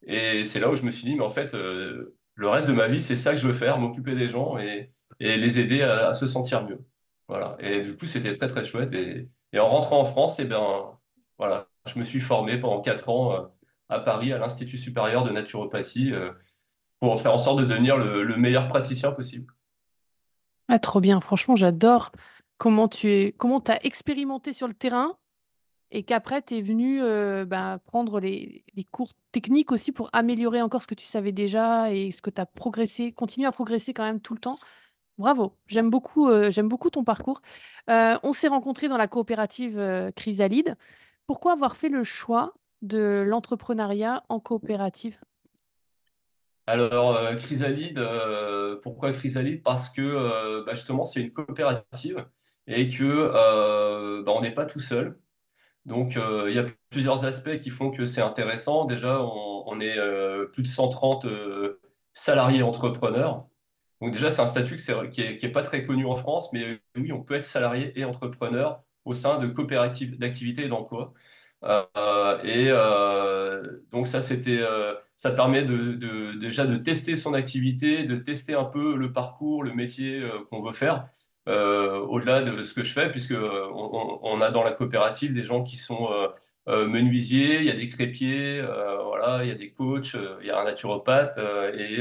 Et 0.07 0.45
c'est 0.45 0.61
là 0.61 0.71
où 0.71 0.77
je 0.77 0.83
me 0.83 0.90
suis 0.90 1.05
dit, 1.05 1.14
mais 1.16 1.25
en 1.25 1.31
fait, 1.31 1.55
euh, 1.55 2.16
le 2.35 2.49
reste 2.49 2.69
de 2.69 2.73
ma 2.73 2.88
vie, 2.88 3.01
c'est 3.01 3.16
ça 3.16 3.33
que 3.33 3.38
je 3.38 3.47
veux 3.47 3.55
faire, 3.55 3.79
m'occuper 3.79 4.14
des 4.14 4.29
gens 4.29 4.59
et, 4.59 4.93
les 5.21 5.61
aider 5.61 5.83
à, 5.83 6.14
se 6.14 6.27
sentir 6.27 6.64
mieux. 6.66 6.81
Voilà. 7.29 7.57
Et 7.61 7.83
du 7.83 7.97
coup, 7.97 8.07
c'était 8.07 8.35
très, 8.37 8.49
très 8.49 8.64
chouette. 8.64 8.93
Et, 8.95 9.29
en 9.59 9.69
rentrant 9.69 10.01
en 10.01 10.05
France, 10.05 10.40
eh 10.40 10.45
bien, 10.47 10.62
voilà, 11.38 11.69
je 11.87 11.99
me 11.99 12.05
suis 12.05 12.21
formé 12.21 12.59
pendant 12.59 12.81
4 12.81 13.09
ans 13.11 13.35
euh, 13.35 13.43
à 13.90 13.98
Paris, 13.98 14.33
à 14.33 14.38
l'Institut 14.38 14.79
supérieur 14.79 15.24
de 15.24 15.31
naturopathie, 15.31 16.12
euh, 16.12 16.31
pour 17.00 17.20
faire 17.20 17.35
en 17.35 17.38
sorte 17.38 17.61
de 17.61 17.64
devenir 17.64 17.96
le, 17.96 18.22
le 18.22 18.37
meilleur 18.37 18.68
praticien 18.68 19.12
possible. 19.12 19.53
Ah, 20.68 20.79
trop 20.79 21.00
bien. 21.00 21.20
Franchement, 21.20 21.57
j'adore 21.57 22.12
comment 22.59 22.88
tu 22.88 23.35
comment 23.38 23.61
t'as 23.61 23.79
expérimenté 23.83 24.53
sur 24.53 24.68
le 24.68 24.74
terrain 24.74 25.16
et 25.90 26.05
qu'après, 26.05 26.40
tu 26.42 26.57
es 26.57 26.62
venu 26.62 27.03
euh, 27.03 27.44
bah, 27.44 27.81
prendre 27.87 28.20
les, 28.20 28.64
cours 28.92 29.11
techniques 29.33 29.72
aussi 29.72 29.90
pour 29.90 30.09
améliorer 30.12 30.62
encore 30.62 30.83
ce 30.83 30.87
que 30.87 30.94
tu 30.94 31.07
savais 31.07 31.33
déjà 31.33 31.92
et 31.92 32.12
ce 32.12 32.22
que 32.22 32.31
tu 32.31 32.40
as 32.40 32.46
progressé, 32.46 33.12
continuer 33.12 33.48
à 33.48 33.53
progresser 33.53 33.92
quand 33.92 34.05
même 34.05 34.20
tout 34.20 34.35
le 34.35 34.40
temps. 34.40 34.59
Bravo. 35.18 35.57
J'aime 35.66 35.90
beaucoup, 35.90 36.29
euh, 36.29 36.50
beaucoup 36.62 36.90
ton 36.90 37.05
parcours. 37.05 37.42
On 37.88 38.33
s'est 38.33 38.48
rencontrés 38.48 38.88
dans 38.88 38.96
la 38.96 39.09
coopérative 39.09 40.12
Chrysalide. 40.14 40.76
Pourquoi 41.26 41.53
avoir 41.53 41.76
fait 41.76 41.88
le 41.88 42.05
choix 42.05 42.55
de 42.83 43.25
l'entrepreneuriat 43.27 44.25
en 44.29 44.40
coopérative? 44.40 45.19
Alors, 46.66 47.16
euh, 47.16 47.35
Chrysalide, 47.35 47.99
euh, 47.99 48.79
pourquoi 48.81 49.12
Chrysalide? 49.12 49.62
Parce 49.62 49.90
que 49.90 50.01
euh, 50.03 50.62
bah, 50.64 50.75
justement, 50.75 51.05
c'est 51.05 51.21
une 51.21 51.33
coopérative 51.33 52.27
et 52.66 52.88
que 52.88 54.23
bah, 54.23 54.33
on 54.33 54.40
n'est 54.40 54.55
pas 54.55 54.66
tout 54.66 54.79
seul. 54.79 55.19
Donc, 55.87 56.16
il 56.16 56.55
y 56.55 56.59
a 56.59 56.66
plusieurs 56.90 57.25
aspects 57.25 57.57
qui 57.59 57.71
font 57.71 57.90
que 57.90 58.05
c'est 58.05 58.21
intéressant. 58.21 58.85
Déjà, 58.85 59.21
on, 59.21 59.81
est 59.81 59.99
plus 60.53 60.62
de 60.62 60.69
130 60.69 61.25
euh, 61.25 61.81
salariés 62.12 62.62
entrepreneurs. 62.62 63.49
Donc 64.01 64.12
déjà, 64.12 64.31
c'est 64.31 64.43
un 64.43 64.47
statut 64.47 64.77
qui 64.77 65.21
est, 65.23 65.37
qui 65.38 65.47
est 65.47 65.53
pas 65.53 65.62
très 65.62 65.85
connu 65.85 66.07
en 66.07 66.16
France, 66.16 66.53
mais 66.53 66.81
oui, 66.97 67.12
on 67.12 67.23
peut 67.23 67.35
être 67.35 67.45
salarié 67.45 67.99
et 67.99 68.05
entrepreneur 68.05 68.83
au 69.05 69.14
sein 69.14 69.38
de 69.38 69.47
coopératives 69.49 70.19
d'activité 70.19 70.64
et 70.64 70.69
d'emploi. 70.69 71.12
Euh, 71.64 72.42
et 72.42 72.68
euh, 72.70 73.81
donc 73.90 74.07
ça, 74.07 74.20
c'était, 74.23 74.61
euh, 74.61 74.94
ça 75.16 75.31
permet 75.33 75.64
déjà 75.64 76.66
de 76.66 76.77
tester 76.77 77.16
son 77.16 77.35
activité, 77.35 78.05
de 78.05 78.16
tester 78.16 78.55
un 78.55 78.64
peu 78.64 78.96
le 78.96 79.12
parcours, 79.12 79.62
le 79.62 79.75
métier 79.75 80.23
qu'on 80.49 80.62
veut 80.62 80.73
faire. 80.73 81.09
au-delà 81.46 82.42
de 82.42 82.62
ce 82.62 82.75
que 82.75 82.83
je 82.83 82.92
fais, 82.92 83.11
puisque 83.11 83.35
on, 83.35 84.40
a 84.40 84.51
dans 84.51 84.62
la 84.62 84.73
coopérative 84.73 85.33
des 85.33 85.44
gens 85.44 85.62
qui 85.62 85.77
sont 85.77 86.09
menuisiers, 86.66 87.61
il 87.61 87.66
y 87.66 87.70
a 87.70 87.77
des 87.77 87.88
crépiers, 87.88 88.62
voilà, 89.05 89.44
il 89.44 89.49
y 89.49 89.53
a 89.53 89.55
des 89.55 89.70
coachs, 89.73 90.16
il 90.40 90.46
y 90.46 90.51
a 90.51 90.59
un 90.61 90.64
naturopathe 90.64 91.38
et 91.75 91.94
il 91.94 92.01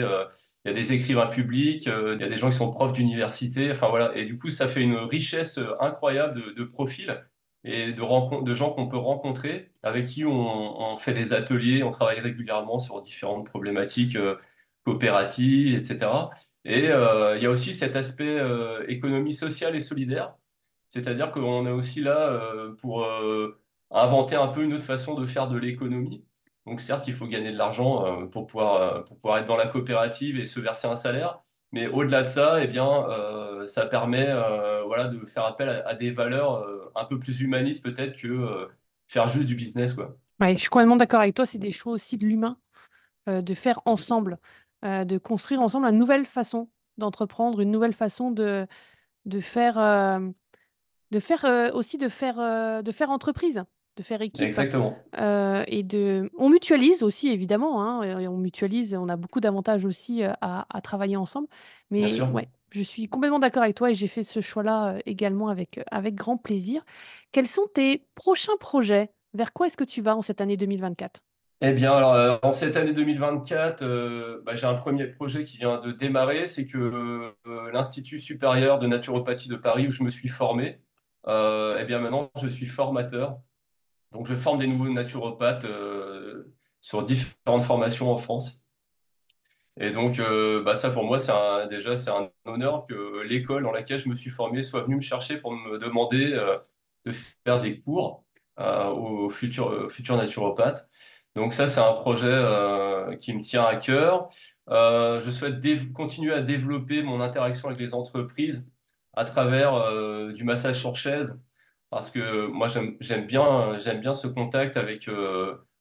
y 0.65 0.69
a 0.69 0.74
des 0.74 0.93
écrivains 0.93 1.28
publics, 1.28 1.86
il 1.88 2.22
y 2.22 2.24
a 2.24 2.30
des 2.30 2.38
gens 2.38 2.50
qui 2.50 2.58
sont 2.58 2.72
profs 2.72 2.93
d'université, 2.93 3.72
enfin 3.72 3.89
voilà. 3.89 4.15
Et 4.15 4.26
du 4.26 4.38
coup, 4.38 4.50
ça 4.50 4.67
fait 4.67 4.82
une 4.82 4.95
richesse 4.95 5.60
incroyable 5.80 6.56
de 6.56 6.63
profils 6.63 7.19
et 7.63 7.93
de, 7.93 8.54
gens 8.54 8.72
qu'on 8.72 8.88
peut 8.88 8.98
rencontrer, 8.98 9.72
avec 9.84 10.06
qui 10.08 10.26
on, 10.26 10.95
fait 10.98 11.13
des 11.13 11.34
ateliers, 11.34 11.84
on 11.84 11.91
travaille 11.91 12.19
régulièrement 12.19 12.80
sur 12.80 13.02
différentes 13.02 13.45
problématiques 13.45 14.15
euh, 14.15 14.38
coopératives, 14.86 15.76
etc. 15.76 16.30
Et 16.65 16.89
euh, 16.89 17.38
il 17.38 17.43
y 17.43 17.45
a 17.45 17.50
aussi 17.50 17.74
cet 17.74 17.95
aspect 17.95 18.39
euh, 18.39 18.86
économie 18.88 19.34
sociale 19.34 19.76
et 19.76 19.82
solidaire, 19.82 20.36
c'est-à-dire 20.89 21.32
qu'on 21.32 21.65
est 21.67 21.72
aussi 21.72 22.02
là 22.02 22.41
pour 22.80 23.08
inventer 23.91 24.36
un 24.36 24.48
peu 24.48 24.63
une 24.63 24.74
autre 24.74 24.84
façon 24.84 25.15
de 25.15 25.26
faire 25.26 25.48
de 25.48 25.58
l'économie. 25.58 26.26
Donc 26.65 26.82
certes, 26.82 27.08
il 27.08 27.13
faut 27.13 27.28
gagner 27.28 27.52
de 27.52 27.58
l'argent 27.58 28.28
pour 28.28 28.48
pouvoir, 28.48 29.04
pour 29.06 29.17
pouvoir 29.17 29.39
être 29.39 29.45
dans 29.45 29.58
la 29.58 29.67
coopérative 29.67 30.39
et 30.39 30.45
se 30.45 30.60
verser 30.60 30.88
un 30.88 30.95
salaire, 30.95 31.41
mais 31.72 31.88
au-delà 31.88 32.24
de 32.24 32.28
ça, 32.28 32.63
eh 32.63 32.67
bien, 32.67 33.06
ça 33.67 33.86
permet 33.86 34.34
voilà, 34.88 35.08
de 35.10 35.24
faire 35.26 35.45
appel 35.45 35.69
à, 35.69 35.93
des 35.93 36.10
valeurs 36.12 36.65
un 36.95 37.06
peu 37.06 37.19
plus 37.19 37.41
humanistes 37.41 37.84
peut-être 37.84 38.19
que 38.19 38.28
euh, 38.28 38.67
faire 39.08 39.28
juste 39.28 39.45
du 39.45 39.56
business. 39.56 39.93
Quoi. 39.93 40.17
Ouais, 40.39 40.54
je 40.54 40.60
suis 40.60 40.69
complètement 40.69 40.95
d'accord 40.95 41.21
avec 41.21 41.36
toi. 41.36 41.45
C'est 41.45 41.58
des 41.58 41.71
choix 41.71 41.93
aussi 41.93 42.17
de 42.17 42.25
l'humain, 42.25 42.58
euh, 43.28 43.41
de 43.41 43.54
faire 43.54 43.80
ensemble, 43.86 44.38
de 44.84 45.17
construire 45.17 45.62
ensemble 45.62 45.88
une 45.88 45.97
nouvelle 45.97 46.25
façon 46.25 46.69
d'entreprendre, 46.97 47.60
une 47.60 47.69
nouvelle 47.71 47.91
façon 47.91 48.32
de, 48.32 48.65
de 49.25 49.39
faire, 49.41 49.75
de 51.12 51.19
faire 51.19 51.71
aussi 51.73 51.97
de 51.97 52.08
faire, 52.08 52.82
de 52.82 52.91
faire 52.91 53.10
entreprise 53.10 53.63
de 53.97 54.04
faire 54.04 54.21
équipe. 54.21 54.45
Exactement. 54.45 54.95
et 55.67 55.84
de... 55.84 56.32
On 56.38 56.49
mutualise 56.49 57.04
aussi, 57.04 57.28
évidemment. 57.28 57.84
Hein, 57.84 58.25
on 58.30 58.38
mutualise, 58.38 58.95
on 58.95 59.10
a 59.10 59.17
beaucoup 59.17 59.41
d'avantages 59.41 59.84
aussi 59.84 60.23
à, 60.23 60.65
à, 60.69 60.80
travailler 60.80 61.17
ensemble. 61.17 61.49
Mais 61.91 62.21
ouais, 62.21 62.47
je 62.71 62.82
suis 62.82 63.08
complètement 63.08 63.39
d'accord 63.39 63.63
avec 63.63 63.75
toi 63.75 63.91
et 63.91 63.95
j'ai 63.95 64.08
fait 64.08 64.23
ce 64.23 64.41
choix-là 64.41 64.95
euh, 64.95 64.99
également 65.05 65.49
avec, 65.49 65.77
euh, 65.77 65.84
avec 65.91 66.15
grand 66.15 66.38
plaisir. 66.38 66.84
Quels 67.32 67.47
sont 67.47 67.67
tes 67.73 68.05
prochains 68.15 68.58
projets? 68.60 69.10
Vers 69.34 69.53
quoi 69.53 69.67
est-ce 69.67 69.77
que 69.77 69.84
tu 69.84 70.01
vas 70.01 70.15
en 70.15 70.21
cette 70.21 70.41
année 70.41 70.58
2024? 70.58 71.21
Eh 71.62 71.73
bien, 71.73 71.91
alors, 71.91 72.13
euh, 72.13 72.38
en 72.41 72.53
cette 72.53 72.77
année 72.77 72.93
2024, 72.93 74.41
bah, 74.45 74.55
j'ai 74.55 74.65
un 74.65 74.75
premier 74.75 75.08
projet 75.08 75.43
qui 75.43 75.58
vient 75.58 75.79
de 75.79 75.91
démarrer, 75.91 76.47
c'est 76.47 76.67
que 76.67 77.36
l'Institut 77.73 78.17
supérieur 78.17 78.79
de 78.79 78.88
naturopathie 78.88 79.49
de 79.49 79.58
Paris, 79.58 79.88
où 79.88 79.91
je 79.91 80.03
me 80.03 80.10
suis 80.10 80.29
formé, 80.29 80.79
eh 81.27 81.86
bien 81.86 81.99
maintenant, 81.99 82.32
je 82.41 82.47
suis 82.47 82.65
formateur. 82.65 83.39
Donc, 84.13 84.25
je 84.25 84.36
forme 84.36 84.60
des 84.60 84.67
nouveaux 84.67 84.89
naturopathes 84.89 85.67
sur 86.79 87.03
différentes 87.03 87.63
formations 87.63 88.10
en 88.10 88.17
France. 88.17 88.63
Et 89.80 89.92
donc, 89.92 90.20
euh, 90.20 90.62
bah 90.62 90.76
ça 90.76 90.89
pour 90.92 91.06
moi, 91.06 91.20
c'est 91.20 91.34
déjà 91.70 91.96
c'est 91.96 92.12
un 92.12 92.30
honneur 92.46 92.86
que 92.88 93.22
l'école 93.22 93.63
dans 93.63 93.72
laquelle 93.72 93.98
je 93.98 94.10
me 94.10 94.13
suis 94.15 94.30
formé 94.30 94.62
soit 94.62 94.84
venue 94.84 94.98
me 94.98 95.02
chercher 95.02 95.38
pour 95.38 95.54
me 95.54 95.78
demander 95.78 96.34
euh, 96.34 96.58
de 97.06 97.12
faire 97.13 97.62
des 97.62 97.80
cours 97.80 98.26
euh, 98.60 98.89
aux 98.89 99.30
futurs, 99.30 99.89
futurs 99.92 100.18
naturopathes. 100.18 100.88
Donc 101.36 101.54
ça, 101.54 101.68
c'est 101.68 101.80
un 101.80 101.94
projet 101.94 102.28
qui 103.20 103.34
me 103.34 103.42
tient 103.42 103.63
à 103.63 103.78
cœur. 103.78 104.30
je 104.68 105.30
souhaite 105.32 105.94
continuer 105.94 106.34
à 106.34 106.42
développer 106.42 107.02
mon 107.04 107.22
interaction 107.22 107.70
avec 107.70 107.80
les 107.80 107.94
entreprises 107.94 108.70
à 109.13 109.26
travers 109.26 110.34
du 110.34 110.44
massage 110.44 110.80
sur 110.80 110.96
chaise, 110.96 111.42
parce 111.89 112.12
que 112.12 112.48
moi, 112.48 112.68
bien, 113.28 113.80
j'aime 113.80 114.02
bien 114.02 114.13
ce 114.13 114.28
contact 114.28 114.76
avec 114.78 115.10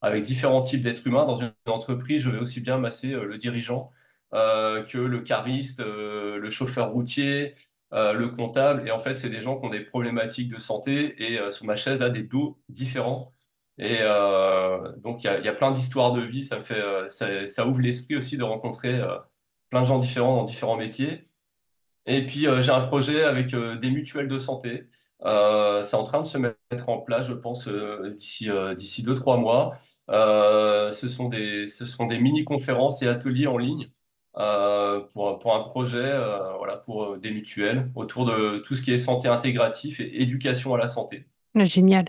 avec 0.00 0.22
différents 0.22 0.62
types 0.62 0.80
d'êtres 0.80 1.06
humains. 1.06 1.26
Dans 1.26 1.36
une 1.36 1.52
entreprise, 1.66 2.22
je 2.22 2.30
vais 2.30 2.38
aussi 2.38 2.60
bien 2.60 2.78
masser 2.78 3.12
euh, 3.12 3.24
le 3.24 3.36
dirigeant 3.36 3.90
euh, 4.34 4.82
que 4.84 4.98
le 4.98 5.20
cariste, 5.20 5.80
euh, 5.80 6.38
le 6.38 6.50
chauffeur 6.50 6.92
routier, 6.92 7.54
le 7.92 8.28
comptable. 8.28 8.86
Et 8.86 8.90
en 8.90 8.98
fait, 8.98 9.14
c'est 9.14 9.30
des 9.30 9.40
gens 9.40 9.58
qui 9.58 9.66
ont 9.66 9.70
des 9.70 9.80
problématiques 9.80 10.48
de 10.48 10.58
santé 10.58 11.14
et 11.22 11.50
sur 11.50 11.64
ma 11.66 11.76
chaise, 11.76 11.98
là, 12.00 12.10
des 12.10 12.22
dos 12.22 12.60
différents. 12.68 13.34
Et 13.78 14.00
donc, 14.98 15.24
il 15.24 15.44
y, 15.44 15.48
a 15.48 15.52
plein 15.54 15.70
d'histoires 15.70 16.12
de 16.12 16.20
vie. 16.20 16.44
Ça 16.44 16.58
me 16.58 16.64
fait, 16.64 16.82
ça, 17.08 17.66
ouvre 17.66 17.80
l'esprit 17.80 18.16
aussi 18.16 18.36
de 18.36 18.42
rencontrer 18.42 19.00
plein 19.70 19.80
de 19.80 19.86
gens 19.86 19.98
différents 19.98 20.36
dans 20.36 20.44
différents 20.44 20.76
métiers. 20.76 21.30
Et 22.04 22.26
puis, 22.26 22.46
j'ai 22.60 22.70
un 22.70 22.82
projet 22.82 23.22
avec 23.24 23.54
des 23.56 23.90
mutuelles 23.90 24.28
de 24.28 24.38
santé. 24.38 24.88
Euh, 25.24 25.82
c'est 25.82 25.96
en 25.96 26.04
train 26.04 26.20
de 26.20 26.26
se 26.26 26.38
mettre 26.38 26.88
en 26.88 26.98
place, 26.98 27.26
je 27.26 27.34
pense, 27.34 27.66
euh, 27.66 28.14
d'ici 28.16 28.50
euh, 28.50 28.74
d'ici 28.74 29.02
deux 29.02 29.14
trois 29.14 29.36
mois. 29.36 29.76
ce 30.08 31.08
sont 31.08 31.28
des 31.28 31.66
des 31.66 32.20
mini-conférences 32.20 33.02
et 33.02 33.08
ateliers 33.08 33.46
en 33.46 33.58
ligne 33.58 33.90
pour 34.32 35.54
un 35.54 35.60
projet, 35.64 36.12
voilà, 36.58 36.76
pour 36.76 37.18
des 37.18 37.32
mutuelles 37.32 37.90
autour 37.96 38.24
de 38.24 38.58
tout 38.58 38.76
ce 38.76 38.82
qui 38.82 38.92
est 38.92 38.98
santé 38.98 39.28
intégratif 39.28 40.00
et 40.00 40.22
éducation 40.22 40.74
à 40.74 40.78
la 40.78 40.86
santé. 40.86 41.26
Génial. 41.56 42.06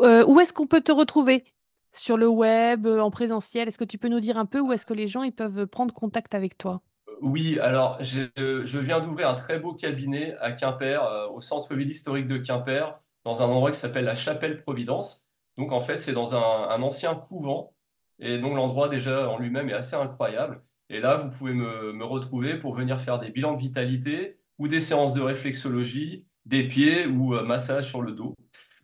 où 0.00 0.40
est-ce 0.40 0.52
qu'on 0.52 0.66
peut 0.66 0.80
te 0.80 0.92
retrouver? 0.92 1.44
Sur 1.92 2.16
le 2.16 2.28
web, 2.28 2.86
en 2.86 3.10
présentiel? 3.10 3.66
Est-ce 3.68 3.78
que 3.78 3.84
tu 3.84 3.98
peux 3.98 4.08
nous 4.08 4.20
dire 4.20 4.36
un 4.38 4.46
peu 4.46 4.60
où 4.60 4.72
est-ce 4.72 4.86
que 4.86 4.94
les 4.94 5.08
gens 5.08 5.28
peuvent 5.30 5.66
prendre 5.66 5.92
contact 5.92 6.34
avec 6.34 6.56
toi? 6.56 6.82
Oui, 7.20 7.58
alors 7.58 8.02
je 8.02 8.78
viens 8.78 9.00
d'ouvrir 9.00 9.28
un 9.28 9.34
très 9.34 9.58
beau 9.58 9.74
cabinet 9.74 10.34
à 10.40 10.52
Quimper, 10.52 11.04
euh, 11.04 11.28
au 11.28 11.40
centre-ville 11.40 11.90
historique 11.90 12.26
de 12.26 12.38
Quimper, 12.38 12.98
dans 13.24 13.42
un 13.42 13.46
endroit 13.46 13.70
qui 13.70 13.78
s'appelle 13.78 14.06
la 14.06 14.14
Chapelle 14.14 14.56
Providence. 14.56 15.28
Donc 15.58 15.72
en 15.72 15.80
fait, 15.80 15.98
c'est 15.98 16.14
dans 16.14 16.34
un, 16.34 16.82
ancien 16.82 17.14
couvent, 17.14 17.74
et 18.20 18.38
donc 18.38 18.54
l'endroit 18.54 18.88
déjà 18.88 19.28
en 19.28 19.38
lui-même 19.38 19.68
est 19.68 19.74
assez 19.74 19.96
incroyable. 19.96 20.62
Et 20.88 21.00
là, 21.00 21.16
vous 21.16 21.30
pouvez 21.30 21.52
me, 21.52 22.04
retrouver 22.04 22.58
pour 22.58 22.74
venir 22.74 22.98
faire 23.00 23.18
des 23.18 23.30
bilans 23.30 23.52
de 23.54 23.60
vitalité 23.60 24.38
ou 24.58 24.66
des 24.68 24.80
séances 24.80 25.12
de 25.14 25.20
réflexologie, 25.20 26.26
des 26.46 26.66
pieds 26.66 27.06
ou 27.06 27.34
euh, 27.34 27.42
massage 27.44 27.88
sur 27.88 28.00
le 28.02 28.12
dos. 28.12 28.34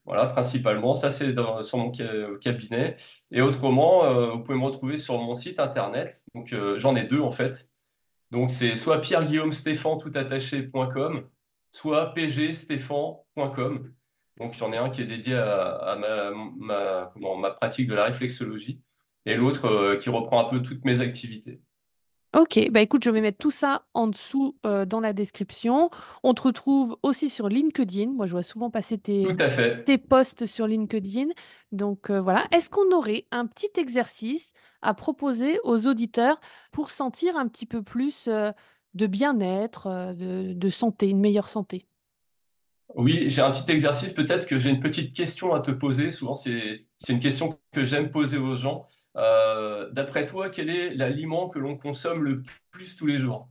Voilà, 0.05 0.27
principalement, 0.27 0.95
ça 0.95 1.11
c'est 1.11 1.35
sur 1.63 1.79
mon 1.79 1.91
cabinet. 2.41 2.97
Et 3.31 3.41
autrement, 3.43 4.05
euh, 4.05 4.31
vous 4.33 4.41
pouvez 4.43 4.59
me 4.59 4.65
retrouver 4.65 4.99
sur 4.99 5.19
mon 5.21 5.35
site 5.35 5.59
internet. 5.61 6.25
Donc 6.35 6.55
j'en 6.79 6.97
ai 6.97 7.05
deux 7.05 7.21
en 7.21 7.31
fait. 7.31 7.69
Donc, 8.31 8.53
c'est 8.53 8.75
soit 8.77 9.01
pierre-guillaume-stéphane 9.01 9.99
tout 9.99 10.11
attaché.com, 10.15 11.29
soit 11.73 12.13
pgstéphane.com. 12.15 13.93
Donc, 14.39 14.55
j'en 14.55 14.73
ai 14.73 14.77
un 14.77 14.91
qui 14.91 15.03
est 15.03 15.07
dédié 15.07 15.35
à, 15.37 15.97
ma, 16.59 17.51
pratique 17.53 17.89
de 17.89 17.95
la 17.95 18.05
réflexologie 18.05 18.81
et 19.25 19.37
l'autre 19.37 19.67
euh, 19.67 19.97
qui 19.97 20.11
reprend 20.11 20.47
un 20.47 20.49
peu 20.49 20.63
toutes 20.63 20.85
mes 20.85 21.01
activités. 21.01 21.61
Ok, 22.37 22.69
bah 22.71 22.83
écoute, 22.83 23.03
je 23.03 23.09
vais 23.09 23.23
mettre 23.23 23.39
tout 23.39 23.51
ça 23.51 23.87
en 23.95 24.09
dessous 24.09 24.59
euh, 24.67 24.85
dans 24.85 25.01
la 25.01 25.15
description. 25.15 25.89
On 26.23 26.35
te 26.35 26.43
retrouve 26.43 26.99
aussi 27.03 27.31
sur 27.31 27.49
LinkedIn. 27.49 28.11
Moi, 28.11 28.27
je 28.27 28.33
vois 28.33 28.43
souvent 28.43 28.69
passer 28.69 28.99
tes, 28.99 29.27
tes 29.87 29.97
posts 29.97 30.45
sur 30.45 30.67
LinkedIn. 30.67 31.29
Donc 31.73 32.11
euh, 32.11 32.21
voilà. 32.21 32.45
Est-ce 32.53 32.69
qu'on 32.69 32.95
aurait 32.95 33.25
un 33.31 33.47
petit 33.47 33.71
exercice 33.79 34.53
à 34.83 34.93
proposer 34.93 35.59
aux 35.65 35.87
auditeurs 35.87 36.39
pour 36.73 36.91
sentir 36.91 37.39
un 37.39 37.49
petit 37.49 37.65
peu 37.65 37.83
plus 37.83 38.29
euh, 38.29 38.51
de 38.93 39.07
bien-être, 39.07 40.15
de, 40.15 40.53
de 40.53 40.71
santé, 40.71 41.09
une 41.09 41.21
meilleure 41.21 41.49
santé? 41.49 41.87
Oui, 42.95 43.31
j'ai 43.31 43.41
un 43.41 43.51
petit 43.51 43.71
exercice. 43.73 44.13
Peut-être 44.13 44.47
que 44.47 44.59
j'ai 44.59 44.69
une 44.69 44.81
petite 44.81 45.17
question 45.17 45.55
à 45.55 45.61
te 45.61 45.71
poser. 45.71 46.11
Souvent, 46.11 46.35
c'est 46.35 46.87
c'est 46.99 47.15
une 47.15 47.21
question 47.21 47.59
que 47.73 47.83
j'aime 47.83 48.11
poser 48.11 48.37
aux 48.37 48.57
gens. 48.57 48.87
Euh, 49.17 49.89
d'après 49.93 50.27
toi, 50.27 50.51
quel 50.51 50.69
est 50.69 50.95
l'aliment 50.95 51.49
que 51.49 51.59
l'on 51.59 51.77
consomme 51.77 52.23
le 52.23 52.43
plus 52.71 52.97
tous 52.97 53.07
les 53.07 53.19
jours? 53.19 53.49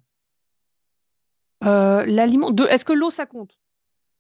Euh, 1.64 2.06
l'aliment. 2.06 2.52
De... 2.52 2.64
Est-ce 2.66 2.86
que 2.86 2.94
l'eau, 2.94 3.10
ça 3.10 3.26
compte? 3.26 3.58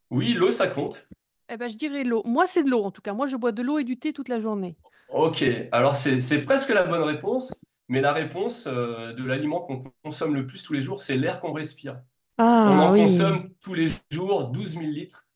Oui, 0.09 0.33
l'eau, 0.33 0.51
ça 0.51 0.67
compte. 0.67 1.07
Eh 1.49 1.57
ben, 1.57 1.69
je 1.69 1.75
dirais 1.75 2.03
l'eau. 2.03 2.23
Moi, 2.25 2.47
c'est 2.47 2.63
de 2.63 2.69
l'eau, 2.69 2.83
en 2.83 2.91
tout 2.91 3.01
cas. 3.01 3.13
Moi, 3.13 3.27
je 3.27 3.35
bois 3.35 3.51
de 3.51 3.61
l'eau 3.61 3.77
et 3.77 3.83
du 3.83 3.97
thé 3.97 4.13
toute 4.13 4.29
la 4.29 4.39
journée. 4.39 4.75
Ok, 5.09 5.45
alors 5.71 5.95
c'est 5.95 6.19
c'est 6.19 6.41
presque 6.41 6.69
la 6.69 6.83
bonne 6.83 7.03
réponse, 7.03 7.63
mais 7.87 8.01
la 8.01 8.11
réponse 8.11 8.67
euh, 8.67 9.13
de 9.13 9.23
l'aliment 9.23 9.61
qu'on 9.61 9.83
consomme 10.03 10.33
le 10.33 10.47
plus 10.47 10.63
tous 10.63 10.73
les 10.73 10.81
jours, 10.81 10.99
c'est 10.99 11.15
l'air 11.15 11.39
qu'on 11.39 11.53
respire. 11.53 12.01
On 12.39 12.43
Ah 12.43 12.87
en 12.89 12.91
oui. 12.91 13.01
consomme 13.03 13.51
tous 13.63 13.75
les 13.75 13.89
jours 14.09 14.45
12 14.45 14.79
000 14.79 14.85
litres. 14.85 15.27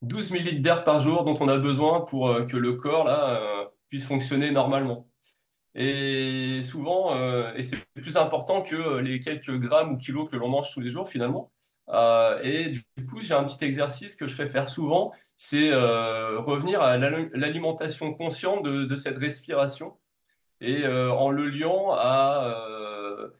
12 0.00 0.30
000 0.30 0.42
litres 0.44 0.62
d'air 0.62 0.84
par 0.84 1.00
jour 1.00 1.24
dont 1.24 1.36
on 1.38 1.48
a 1.48 1.58
besoin 1.58 2.00
pour 2.00 2.28
euh, 2.30 2.46
que 2.46 2.56
le 2.56 2.74
corps 2.74 3.04
là, 3.04 3.36
euh, 3.42 3.66
puisse 3.90 4.06
fonctionner 4.06 4.50
normalement. 4.50 5.06
Et 5.80 6.60
souvent, 6.62 7.14
euh, 7.16 7.52
et 7.54 7.62
c'est 7.62 7.78
plus 7.94 8.16
important 8.16 8.62
que 8.62 8.74
euh, 8.74 9.00
les 9.00 9.20
quelques 9.20 9.56
grammes 9.60 9.92
ou 9.92 9.96
kilos 9.96 10.28
que 10.28 10.36
l'on 10.36 10.48
mange 10.48 10.72
tous 10.74 10.80
les 10.80 10.90
jours 10.90 11.08
finalement. 11.08 11.52
Euh, 11.90 12.40
et 12.42 12.72
du 12.96 13.06
coup, 13.06 13.22
j'ai 13.22 13.34
un 13.34 13.44
petit 13.44 13.64
exercice 13.64 14.16
que 14.16 14.26
je 14.26 14.34
fais 14.34 14.48
faire 14.48 14.68
souvent, 14.68 15.12
c'est 15.36 15.72
revenir 15.72 16.82
à 16.82 16.96
l'al- 16.98 17.30
l'alimentation 17.32 18.12
consciente 18.12 18.64
de, 18.64 18.96
cette 18.96 19.18
respiration 19.18 19.96
et 20.60 20.84
en 20.86 21.30
le 21.30 21.48
liant 21.48 21.92
à, 21.92 23.30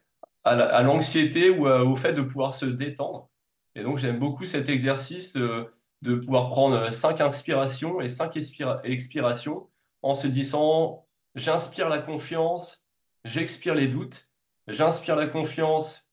à 0.45 0.55
la- 0.55 0.67
à 0.75 0.83
l'anxiété 0.83 1.51
ou 1.51 1.67
au 1.67 1.97
fait 1.97 2.13
de 2.13 2.23
pouvoir 2.23 2.55
se 2.55 2.67
détendre. 2.67 3.29
Et 3.75 3.83
donc, 3.83 3.99
j'aime 3.99 4.19
beaucoup 4.19 4.45
cet 4.45 4.69
exercice 4.69 5.37
de 5.37 6.15
pouvoir 6.15 6.49
prendre 6.51 6.91
cinq 6.93 7.21
inspirations 7.21 8.01
et 8.01 8.09
cinq 8.09 8.37
expirations 8.85 9.69
en 10.03 10.15
se 10.15 10.29
disant, 10.29 11.08
j'inspire 11.39 11.89
la 11.89 12.01
confiance, 12.01 12.89
j'expire 13.25 13.75
les 13.75 13.89
doutes, 13.89 14.29
j'inspire 14.67 15.17
la 15.17 15.27
confiance, 15.27 16.13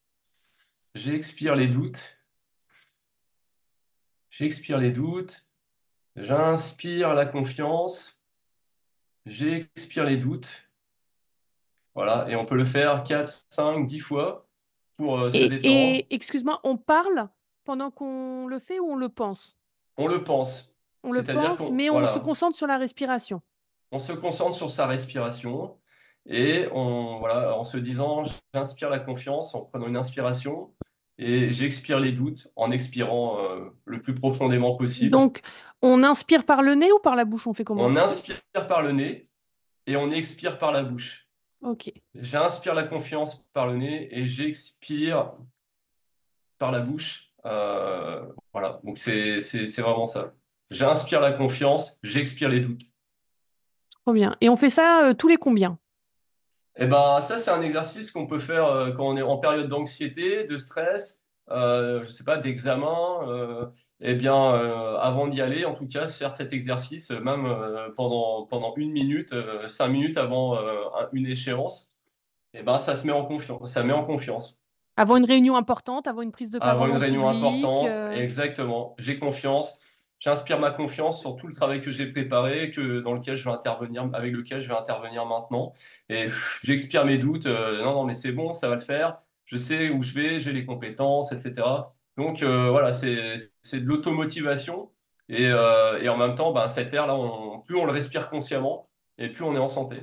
j'expire 0.93 1.55
les 1.55 1.67
doutes, 1.67 2.17
j'expire 4.29 4.77
les 4.77 4.91
doutes, 4.91 5.49
j'inspire 6.15 7.13
la 7.13 7.25
confiance, 7.25 8.23
j'expire 9.25 10.05
les 10.05 10.17
doutes. 10.17 10.69
Voilà, 11.95 12.25
et 12.29 12.35
on 12.35 12.45
peut 12.45 12.57
le 12.57 12.65
faire 12.65 13.03
4, 13.03 13.45
5, 13.49 13.85
10 13.85 13.99
fois 13.99 14.47
pour 14.97 15.19
euh, 15.19 15.31
se 15.31 15.37
Et, 15.37 15.49
détendre. 15.49 15.73
et 15.73 16.07
excuse-moi, 16.09 16.59
on 16.63 16.77
parle 16.77 17.29
pendant 17.63 17.89
qu'on 17.89 18.47
le 18.47 18.59
fait 18.59 18.79
ou 18.79 18.91
on 18.91 18.95
le 18.95 19.09
pense? 19.09 19.57
On 19.97 20.07
le 20.07 20.23
pense. 20.23 20.75
On 21.03 21.11
le 21.11 21.23
pense, 21.23 21.69
mais 21.71 21.89
on 21.89 22.05
se 22.07 22.19
concentre 22.19 22.57
sur 22.57 22.67
la 22.67 22.77
respiration. 22.77 23.41
On 23.91 23.99
se 23.99 24.13
concentre 24.13 24.55
sur 24.55 24.69
sa 24.71 24.87
respiration 24.87 25.77
et 26.27 26.67
on, 26.71 27.19
voilà, 27.19 27.57
en 27.57 27.63
se 27.63 27.77
disant, 27.77 28.23
j'inspire 28.53 28.89
la 28.89 28.99
confiance 28.99 29.53
en 29.55 29.61
prenant 29.61 29.87
une 29.87 29.97
inspiration 29.97 30.73
et 31.17 31.49
j'expire 31.49 31.99
les 31.99 32.11
doutes 32.11 32.47
en 32.55 32.71
expirant 32.71 33.39
euh, 33.39 33.69
le 33.85 34.01
plus 34.01 34.15
profondément 34.15 34.75
possible. 34.75 35.11
Donc, 35.11 35.41
on 35.81 36.03
inspire 36.03 36.45
par 36.45 36.61
le 36.61 36.75
nez 36.75 36.91
ou 36.91 36.99
par 36.99 37.15
la 37.15 37.25
bouche? 37.25 37.47
On 37.47 37.53
fait 37.53 37.63
comment? 37.63 37.83
On 37.83 37.95
inspire 37.95 38.41
par 38.67 38.81
le 38.81 38.91
nez 38.91 39.29
et 39.87 39.95
on 39.95 40.11
expire 40.11 40.57
par 40.57 40.71
la 40.71 40.83
bouche. 40.83 41.29
Ok. 41.61 41.91
J'inspire 42.15 42.73
la 42.73 42.83
confiance 42.83 43.47
par 43.53 43.67
le 43.67 43.77
nez 43.77 44.09
et 44.17 44.27
j'expire 44.27 45.33
par 46.57 46.71
la 46.71 46.79
bouche. 46.79 47.31
Euh, 47.45 48.25
voilà, 48.51 48.79
donc 48.83 48.97
c'est 48.97 49.39
vraiment 49.77 50.07
ça. 50.07 50.33
J'inspire 50.71 51.21
la 51.21 51.31
confiance, 51.31 51.99
j'expire 52.01 52.49
les 52.49 52.61
doutes. 52.61 52.81
Trop 54.05 54.13
bien. 54.13 54.35
Et 54.39 54.49
on 54.49 54.55
fait 54.55 54.69
ça 54.69 55.07
euh, 55.07 55.13
tous 55.13 55.27
les 55.27 55.37
combien? 55.37 55.79
Eh 56.77 56.85
ben, 56.87 57.21
ça, 57.21 57.37
c'est 57.37 57.51
un 57.51 57.61
exercice 57.61 58.11
qu'on 58.11 58.27
peut 58.27 58.39
faire 58.39 58.65
euh, 58.65 58.91
quand 58.91 59.07
on 59.07 59.17
est 59.17 59.21
en 59.21 59.37
période 59.37 59.67
d'anxiété, 59.67 60.43
de 60.43 60.57
stress, 60.57 61.23
euh, 61.49 62.03
je 62.03 62.09
sais 62.11 62.23
pas, 62.23 62.37
d'examen. 62.37 63.27
euh, 63.27 63.65
eh 64.01 64.13
bien, 64.13 64.35
avant 64.99 65.27
d'y 65.27 65.41
aller, 65.41 65.63
en 65.63 65.73
tout 65.73 65.87
cas, 65.87 66.05
faire 66.07 66.35
cet 66.35 66.51
exercice, 66.51 67.11
même 67.11 67.47
pendant, 67.95 68.45
pendant 68.45 68.73
une 68.75 68.91
minute, 68.91 69.33
cinq 69.67 69.87
minutes 69.87 70.17
avant 70.17 70.57
un- 70.59 71.07
une 71.13 71.25
échéance, 71.25 71.93
eh 72.53 72.61
ben, 72.61 72.77
ça 72.77 72.93
se 72.93 73.07
met 73.07 73.13
en 73.13 73.23
confiance. 73.25 73.71
Ça 73.71 73.83
met 73.83 73.93
en 73.93 74.03
confiance. 74.03 74.61
Avant 74.97 75.15
une 75.17 75.25
réunion 75.25 75.55
importante, 75.55 76.07
avant 76.07 76.21
une 76.23 76.33
prise 76.33 76.51
de 76.51 76.59
Avant 76.59 76.71
parole 76.73 76.89
une 76.89 76.95
en 76.97 76.99
réunion 76.99 77.29
public. 77.31 77.63
importante, 77.63 78.15
exactement. 78.17 78.95
J'ai 78.99 79.17
confiance. 79.17 79.79
J'inspire 80.25 80.59
ma 80.59 80.71
confiance 80.71 81.19
sur 81.21 81.35
tout 81.35 81.45
le 81.45 81.53
travail 81.53 81.81
que 81.81 81.91
j'ai 81.91 82.07
préparé, 82.11 82.71
que 82.71 82.99
dans 82.99 83.13
lequel 83.13 83.37
je 83.37 83.43
vais 83.43 83.51
intervenir, 83.51 84.09
avec 84.11 84.33
lequel 84.33 84.59
je 84.59 84.67
vais 84.67 84.73
intervenir 84.73 85.23
maintenant. 85.27 85.73
Et 86.09 86.29
j'expire 86.63 87.05
mes 87.05 87.19
doutes. 87.19 87.45
euh, 87.45 87.83
non, 87.83 87.93
non, 87.93 88.03
mais 88.05 88.15
c'est 88.15 88.31
bon, 88.31 88.51
ça 88.51 88.67
va 88.67 88.73
le 88.73 88.81
faire. 88.81 89.19
Je 89.45 89.55
sais 89.55 89.91
où 89.91 90.01
je 90.01 90.13
vais, 90.15 90.39
j'ai 90.39 90.51
les 90.51 90.65
compétences, 90.65 91.31
etc. 91.31 91.67
Donc 92.17 92.41
euh, 92.41 92.71
voilà, 92.71 92.91
c'est 92.91 93.35
de 93.37 93.85
l'automotivation. 93.85 94.89
Et, 95.29 95.45
euh, 95.45 96.01
et 96.01 96.09
en 96.09 96.17
même 96.17 96.33
temps, 96.33 96.51
ben, 96.51 96.67
cet 96.69 96.91
air-là, 96.95 97.15
plus 97.63 97.75
on 97.75 97.85
le 97.85 97.91
respire 97.91 98.27
consciemment, 98.27 98.81
et 99.19 99.29
plus 99.29 99.43
on 99.43 99.53
est 99.53 99.59
en 99.59 99.67
santé. 99.67 99.97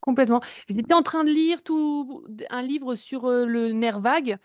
Complètement. 0.00 0.40
J'étais 0.68 0.94
en 0.94 1.02
train 1.02 1.22
de 1.22 1.30
lire 1.30 1.62
tout 1.62 2.24
un 2.50 2.62
livre 2.62 2.96
sur 2.96 3.28
le 3.28 3.70
nerf 3.70 4.00
vague 4.00 4.36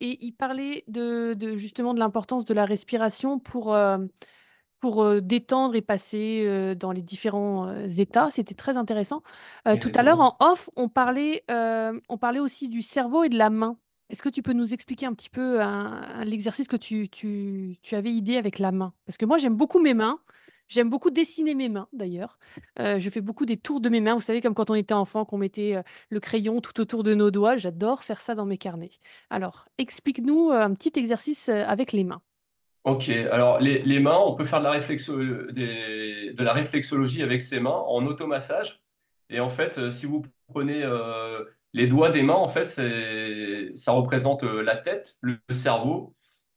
et 0.00 0.16
il 0.24 0.32
parlait 0.32 0.84
de, 0.88 1.34
de- 1.34 1.58
justement 1.58 1.92
de 1.92 1.98
l'importance 1.98 2.46
de 2.46 2.54
la 2.54 2.64
respiration 2.64 3.38
pour, 3.38 3.76
pour 4.84 5.02
euh, 5.02 5.22
détendre 5.22 5.76
et 5.76 5.80
passer 5.80 6.42
euh, 6.44 6.74
dans 6.74 6.92
les 6.92 7.00
différents 7.00 7.68
euh, 7.68 7.86
états. 7.86 8.30
C'était 8.30 8.54
très 8.54 8.76
intéressant. 8.76 9.22
Tout 9.80 9.90
à 9.94 10.02
l'heure, 10.02 10.20
en 10.20 10.36
off, 10.40 10.68
on 10.76 10.90
parlait, 10.90 11.42
on 11.48 12.18
parlait 12.18 12.38
aussi 12.38 12.68
du 12.68 12.82
cerveau 12.82 13.24
et 13.24 13.30
de 13.30 13.38
la 13.38 13.48
main. 13.48 13.78
Est-ce 14.10 14.22
que 14.22 14.28
tu 14.28 14.42
peux 14.42 14.52
nous 14.52 14.74
expliquer 14.74 15.06
un 15.06 15.14
petit 15.14 15.30
peu 15.30 15.58
l'exercice 16.22 16.68
que 16.68 16.76
tu, 16.76 17.08
tu, 17.08 17.78
tu 17.80 17.94
avais 17.94 18.10
idée 18.10 18.36
avec 18.36 18.58
la 18.58 18.72
main? 18.72 18.92
Parce 19.06 19.16
que 19.16 19.24
moi, 19.24 19.38
j'aime 19.38 19.56
beaucoup 19.56 19.80
mes 19.80 19.94
mains. 19.94 20.18
J'aime 20.68 20.90
beaucoup 20.90 21.10
dessiner 21.10 21.54
mes 21.54 21.70
mains, 21.70 21.88
d'ailleurs. 21.94 22.38
Je 22.78 23.08
fais 23.08 23.22
beaucoup 23.22 23.46
des 23.46 23.56
tours 23.56 23.80
de 23.80 23.88
mes 23.88 24.00
mains. 24.00 24.16
Vous 24.16 24.20
savez, 24.20 24.42
comme 24.42 24.54
quand 24.54 24.68
on 24.68 24.74
était 24.74 24.92
enfant, 24.92 25.24
qu'on 25.24 25.38
mettait 25.38 25.82
le 26.10 26.20
crayon 26.20 26.60
tout 26.60 26.78
autour 26.78 27.04
de 27.04 27.14
nos 27.14 27.30
doigts. 27.30 27.56
J'adore 27.56 28.02
faire 28.02 28.20
ça 28.20 28.34
dans 28.34 28.44
mes 28.44 28.58
carnets. 28.58 28.92
Alors, 29.30 29.64
explique-nous 29.78 30.50
un 30.50 30.74
petit 30.74 30.92
exercice 30.98 31.48
avec 31.48 31.92
les 31.92 32.04
mains. 32.04 32.20
Ok, 32.84 33.08
alors 33.08 33.60
les, 33.60 33.80
les 33.82 33.98
mains, 33.98 34.18
on 34.18 34.34
peut 34.34 34.44
faire 34.44 34.58
de 34.60 34.64
la 34.64 34.72
réflexo- 34.78 35.50
des- 35.52 36.32
de 36.34 36.42
la 36.44 36.52
réflexologie 36.52 37.22
avec 37.22 37.40
ses 37.40 37.58
mains 37.60 37.70
en 37.86 38.04
automassage. 38.06 38.82
Et 39.30 39.40
en 39.40 39.48
fait, 39.48 39.78
euh, 39.78 39.90
si 39.90 40.04
vous 40.04 40.22
prenez 40.48 40.82
euh, 40.84 41.44
les 41.72 41.86
doigts 41.86 42.10
des 42.10 42.22
mains, 42.22 42.34
en 42.34 42.48
fait, 42.48 42.66
ça 43.76 43.92
représente 43.92 44.44
euh, 44.44 44.62
la 44.62 44.76
tête, 44.76 45.16
le 45.22 45.38
cerveau, 45.50 46.14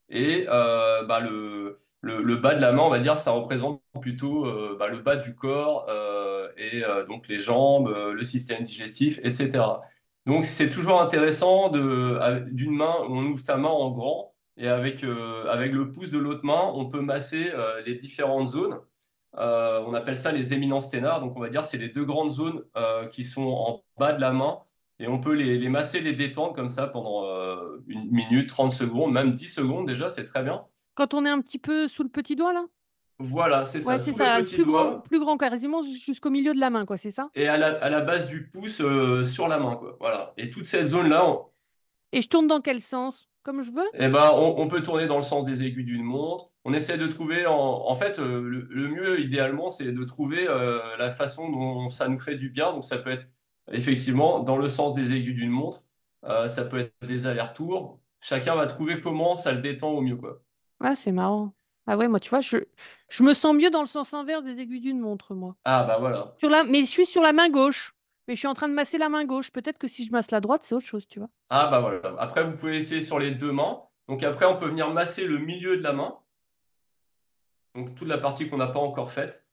et 0.10 0.46
euh, 0.50 1.04
bah, 1.06 1.20
le, 1.22 1.80
le, 2.02 2.22
le 2.24 2.36
bas 2.38 2.56
de 2.56 2.62
la 2.62 2.72
main, 2.74 2.84
on 2.84 2.90
va 2.90 3.00
dire, 3.00 3.20
ça 3.20 3.32
représente 3.32 3.82
plutôt 4.02 4.46
euh, 4.48 4.76
bah, 4.80 4.88
le 4.90 5.00
bas 5.00 5.16
du 5.18 5.36
corps, 5.36 5.86
euh, 5.90 6.50
et 6.58 6.84
euh, 6.86 7.06
donc 7.06 7.28
les 7.30 7.40
jambes, 7.40 7.88
euh, 7.90 8.14
le 8.14 8.24
système 8.26 8.64
digestif, 8.64 9.20
etc. 9.24 9.84
Donc 10.26 10.46
c'est 10.46 10.70
toujours 10.70 11.02
intéressant 11.02 11.70
d'une 11.70 12.76
main, 12.76 12.96
on 13.10 13.26
ouvre 13.26 13.44
sa 13.46 13.58
main 13.58 13.70
en 13.70 13.92
grand, 13.92 14.34
et 14.58 14.68
avec, 14.68 15.04
euh, 15.04 15.48
avec 15.50 15.72
le 15.72 15.92
pouce 15.92 16.12
de 16.12 16.18
l'autre 16.18 16.44
main, 16.44 16.72
on 16.74 16.88
peut 16.88 17.02
masser 17.02 17.52
euh, 17.54 17.82
les 17.86 17.96
différentes 17.96 18.48
zones. 18.48 18.80
Euh, 19.38 19.84
on 19.86 19.94
appelle 19.94 20.18
ça 20.18 20.32
les 20.32 20.54
éminences 20.54 20.90
thénard. 20.90 21.20
Donc, 21.22 21.38
on 21.38 21.40
va 21.40 21.50
dire 21.50 21.64
c'est 21.64 21.78
les 21.78 21.90
deux 21.90 22.06
grandes 22.06 22.32
zones 22.32 22.64
qui 23.12 23.24
sont 23.24 23.48
en 23.48 23.84
bas 24.00 24.14
de 24.14 24.22
la 24.22 24.32
main. 24.32 24.60
Et 25.00 25.08
on 25.08 25.20
peut 25.20 25.34
les, 25.34 25.60
les 25.60 25.70
masser, 25.70 26.00
les 26.00 26.14
détendre 26.14 26.54
comme 26.54 26.70
ça 26.70 26.88
pendant 26.88 27.24
une 27.88 28.10
minute, 28.10 28.50
30 28.50 28.72
secondes, 28.72 29.12
même 29.12 29.34
10 29.34 29.48
secondes 29.48 29.88
déjà, 29.88 30.10
c'est 30.10 30.24
très 30.24 30.42
bien. 30.42 30.66
Quand 30.96 31.14
on 31.14 31.24
est 31.26 31.30
un 31.30 31.42
petit 31.42 31.60
peu 31.60 31.88
sous 31.88 32.02
le 32.02 32.10
petit 32.10 32.36
doigt, 32.36 32.54
là? 32.54 32.66
Voilà, 33.20 33.66
c'est 33.66 33.80
Ouais, 33.80 33.98
ça, 33.98 34.00
c'est 34.00 34.14
ça, 34.14 34.42
plus 34.44 34.66
grand, 34.66 35.00
plus 35.00 35.20
grand, 35.20 35.38
quasiment 35.38 35.82
jusqu'au 35.82 36.30
milieu 36.30 36.54
de 36.54 36.60
la 36.60 36.70
main, 36.70 36.86
quoi, 36.86 36.98
c'est 36.98 37.10
ça? 37.12 37.30
et 37.34 37.48
à 37.48 37.58
la, 37.58 37.78
à 37.84 37.90
la 37.90 38.02
base 38.02 38.28
du 38.28 38.48
pouce 38.48 38.80
euh, 38.82 39.26
sur 39.26 39.48
la 39.48 39.58
main, 39.58 39.76
quoi. 39.76 39.98
Voilà. 40.00 40.34
Et 40.38 40.52
toute 40.52 40.66
cette 40.66 40.86
zone-là, 40.86 41.28
on, 41.28 41.46
Et 42.12 42.22
je 42.22 42.28
tourne 42.28 42.48
dans 42.48 42.62
quel 42.62 42.80
sens? 42.80 43.28
Comme 43.48 43.64
je 43.64 43.72
veux? 43.72 43.88
eh 43.94 44.10
ben, 44.10 44.30
on, 44.34 44.56
on 44.60 44.68
peut 44.68 44.84
tourner 44.84 45.08
dans 45.08 45.16
le 45.16 45.22
sens 45.22 45.46
des 45.46 45.64
aiguilles 45.64 45.86
d'une 45.86 46.04
montre. 46.04 46.48
On 46.66 46.74
essaie 46.74 46.98
de 46.98 47.08
trouver, 47.08 47.48
en, 47.48 47.54
en 47.56 47.96
fait, 47.96 48.20
euh, 48.20 48.42
le, 48.42 48.68
le 48.70 48.90
mieux 48.90 49.22
idéalement, 49.22 49.70
c'est 49.70 49.94
de 49.94 50.04
trouver 50.04 50.46
euh, 50.50 50.82
la 50.98 51.12
façon 51.12 51.50
dont 51.50 51.88
ça 51.88 52.10
nous 52.10 52.20
fait 52.20 52.36
du 52.36 52.50
bien. 52.50 52.74
Donc, 52.74 52.84
ça 52.84 52.98
peut 52.98 53.10
être 53.10 53.26
effectivement 53.72 54.42
dans 54.42 54.58
le 54.58 54.68
sens 54.68 54.94
des 54.94 55.16
aiguilles 55.16 55.34
d'une 55.34 55.50
montre. 55.50 55.80
Euh, 56.26 56.50
ça 56.50 56.66
peut 56.66 56.80
être 56.80 56.94
des 57.08 57.26
allers-retours. 57.26 58.02
Chacun 58.20 58.56
va 58.56 58.68
trouver 58.68 59.00
comment 59.00 59.38
ça 59.38 59.54
le 59.54 59.62
détend 59.62 59.92
au 59.92 60.02
mieux, 60.02 60.18
quoi. 60.18 60.42
Ah, 60.82 60.96
c'est 60.96 61.14
marrant. 61.14 61.54
Ah 61.88 61.96
ouais, 61.96 62.10
moi, 62.10 62.20
tu 62.20 62.30
vois, 62.30 62.42
je, 62.42 62.58
je 63.08 63.24
me 63.24 63.34
sens 63.34 63.56
mieux 63.56 63.70
dans 63.70 63.80
le 63.80 63.88
sens 63.88 64.14
inverse 64.14 64.44
des 64.44 64.60
aiguilles 64.60 64.82
d'une 64.82 65.00
montre, 65.00 65.34
moi. 65.36 65.56
Ah, 65.64 65.86
bah 65.86 65.98
voilà. 66.02 66.36
Sur 66.38 66.50
la... 66.50 66.66
Mais 66.66 66.82
je 66.82 66.88
suis 66.88 67.06
sur 67.06 67.22
la 67.22 67.32
main 67.32 67.50
gauche. 67.50 67.94
Mais 68.28 68.36
je 68.36 68.40
suis 68.40 68.48
en 68.48 68.54
train 68.54 68.68
de 68.68 68.74
masser 68.74 68.98
la 68.98 69.10
main 69.10 69.26
gauche. 69.26 69.52
Peut-être 69.52 69.78
que 69.78 69.88
si 69.88 70.06
je 70.06 70.12
masse 70.12 70.32
la 70.32 70.42
droite, 70.42 70.64
c'est 70.64 70.76
autre 70.76 70.86
chose, 70.86 71.08
tu 71.08 71.20
vois. 71.20 71.30
Ah, 71.50 71.68
bah 71.68 71.80
voilà. 71.80 72.16
Après, 72.20 72.44
vous 72.44 72.56
pouvez 72.56 72.78
essayer 72.78 73.02
sur 73.02 73.20
les 73.20 73.32
deux 73.32 73.52
mains. 73.52 73.82
Donc, 74.08 74.24
après, 74.24 74.46
on 74.46 74.58
peut 74.58 74.68
venir 74.68 74.92
masser 74.92 75.26
le 75.26 75.38
milieu 75.38 75.78
de 75.78 75.84
la 75.84 75.94
main. 75.94 76.20
Donc, 77.76 77.96
toute 77.96 78.08
la 78.08 78.18
partie 78.18 78.50
qu'on 78.50 78.58
n'a 78.58 78.68
pas 78.68 78.80
encore 78.80 79.12
faite. 79.12 79.46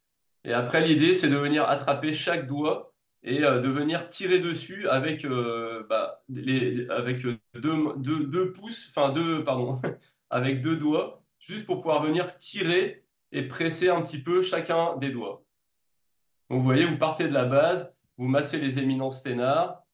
Et 0.45 0.53
après, 0.53 0.87
l'idée, 0.87 1.15
c'est 1.15 1.29
de 1.29 1.37
venir 1.37 1.69
attraper 1.69 2.13
chaque 2.13 2.47
doigt 2.47 2.95
et 3.23 3.43
euh, 3.45 3.61
de 3.61 3.69
venir 3.69 4.07
tirer 4.07 4.41
dessus 4.41 4.89
avec, 4.89 5.25
euh, 5.25 5.85
bah, 5.89 6.23
les, 6.29 6.89
avec 6.91 7.25
euh, 7.25 7.39
deux, 7.55 7.95
deux, 7.97 8.25
deux 8.25 8.53
pouces, 8.53 8.89
enfin 8.91 9.11
deux, 9.11 9.43
pardon, 9.43 9.81
avec 10.31 10.61
deux 10.61 10.77
doigts, 10.77 11.23
juste 11.39 11.65
pour 11.65 11.81
pouvoir 11.81 12.03
venir 12.03 12.37
tirer 12.37 13.05
et 13.33 13.43
presser 13.43 13.89
un 13.89 14.03
petit 14.03 14.23
peu 14.23 14.43
chacun 14.43 14.97
des 14.99 15.11
doigts. 15.11 15.45
Donc, 16.51 16.59
vous 16.59 16.65
voyez, 16.65 16.85
vous 16.85 16.99
partez 16.99 17.27
de 17.27 17.33
la 17.33 17.47
base, 17.47 17.97
vous 18.17 18.29
massez 18.29 18.59
les 18.59 18.79
éminences 18.79 19.23
thénard, 19.23 19.85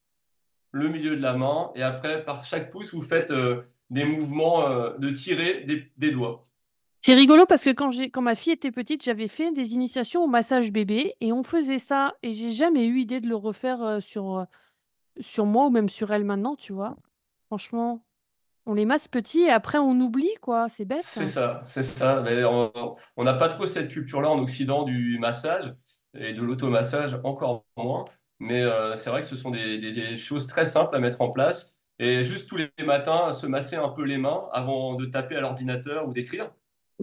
le 0.72 0.88
milieu 0.88 1.16
de 1.16 1.22
la 1.22 1.34
main, 1.34 1.70
et 1.74 1.82
après, 1.82 2.24
par 2.24 2.44
chaque 2.44 2.70
pouce, 2.70 2.94
vous 2.94 3.02
faites 3.02 3.30
euh, 3.30 3.62
des 3.90 4.04
mouvements 4.04 4.68
euh, 4.68 4.96
de 4.98 5.10
tirer 5.10 5.64
des, 5.64 5.90
des 5.96 6.10
doigts. 6.12 6.44
C'est 7.02 7.14
rigolo 7.14 7.46
parce 7.46 7.64
que 7.64 7.70
quand 7.70 7.90
quand 8.12 8.20
ma 8.20 8.34
fille 8.34 8.52
était 8.52 8.70
petite, 8.70 9.02
j'avais 9.02 9.26
fait 9.26 9.52
des 9.52 9.72
initiations 9.72 10.22
au 10.22 10.26
massage 10.26 10.70
bébé 10.70 11.14
et 11.20 11.32
on 11.32 11.42
faisait 11.42 11.78
ça 11.78 12.14
et 12.22 12.34
j'ai 12.34 12.52
jamais 12.52 12.84
eu 12.86 12.98
idée 12.98 13.20
de 13.20 13.28
le 13.28 13.36
refaire 13.36 13.82
euh, 13.82 14.00
sur, 14.00 14.46
sur 15.18 15.46
moi 15.46 15.66
ou 15.66 15.70
même 15.70 15.88
sur 15.88 16.12
elle 16.12 16.24
maintenant, 16.24 16.56
tu 16.56 16.74
vois. 16.74 16.96
Franchement, 17.46 18.04
on 18.66 18.74
les 18.74 18.84
masse 18.84 19.08
petits 19.08 19.40
et 19.40 19.50
après 19.50 19.78
on 19.78 19.98
oublie, 19.98 20.34
quoi. 20.42 20.68
C'est 20.68 20.84
bête. 20.84 21.00
C'est 21.02 21.26
ça, 21.26 21.62
c'est 21.64 21.82
ça. 21.82 22.20
Mais 22.20 22.44
on 22.44 22.70
on 23.16 23.24
n'a 23.24 23.34
pas 23.34 23.48
trop 23.48 23.66
cette 23.66 23.88
culture-là 23.88 24.28
en 24.30 24.38
Occident 24.38 24.82
du 24.82 25.18
massage 25.18 25.74
et 26.14 26.32
de 26.34 26.42
l'automassage 26.42 27.14
encore 27.24 27.64
moins. 27.76 28.04
Mais 28.38 28.62
euh, 28.62 28.96
c'est 28.96 29.10
vrai 29.10 29.20
que 29.20 29.26
ce 29.26 29.36
sont 29.36 29.50
des, 29.50 29.78
des- 29.78 29.92
des 29.92 30.16
choses 30.16 30.46
très 30.46 30.64
simples 30.66 30.96
à 30.96 30.98
mettre 30.98 31.20
en 31.20 31.30
place 31.30 31.78
Et 31.98 32.22
juste 32.24 32.48
tous 32.48 32.56
les 32.56 32.70
matins, 32.84 33.32
se 33.32 33.46
masser 33.46 33.76
un 33.76 33.88
peu 33.90 34.02
les 34.04 34.16
mains 34.18 34.48
avant 34.52 34.94
de 34.96 35.04
taper 35.06 35.36
à 35.36 35.40
l'ordinateur 35.40 36.08
ou 36.08 36.12
d'écrire. 36.12 36.50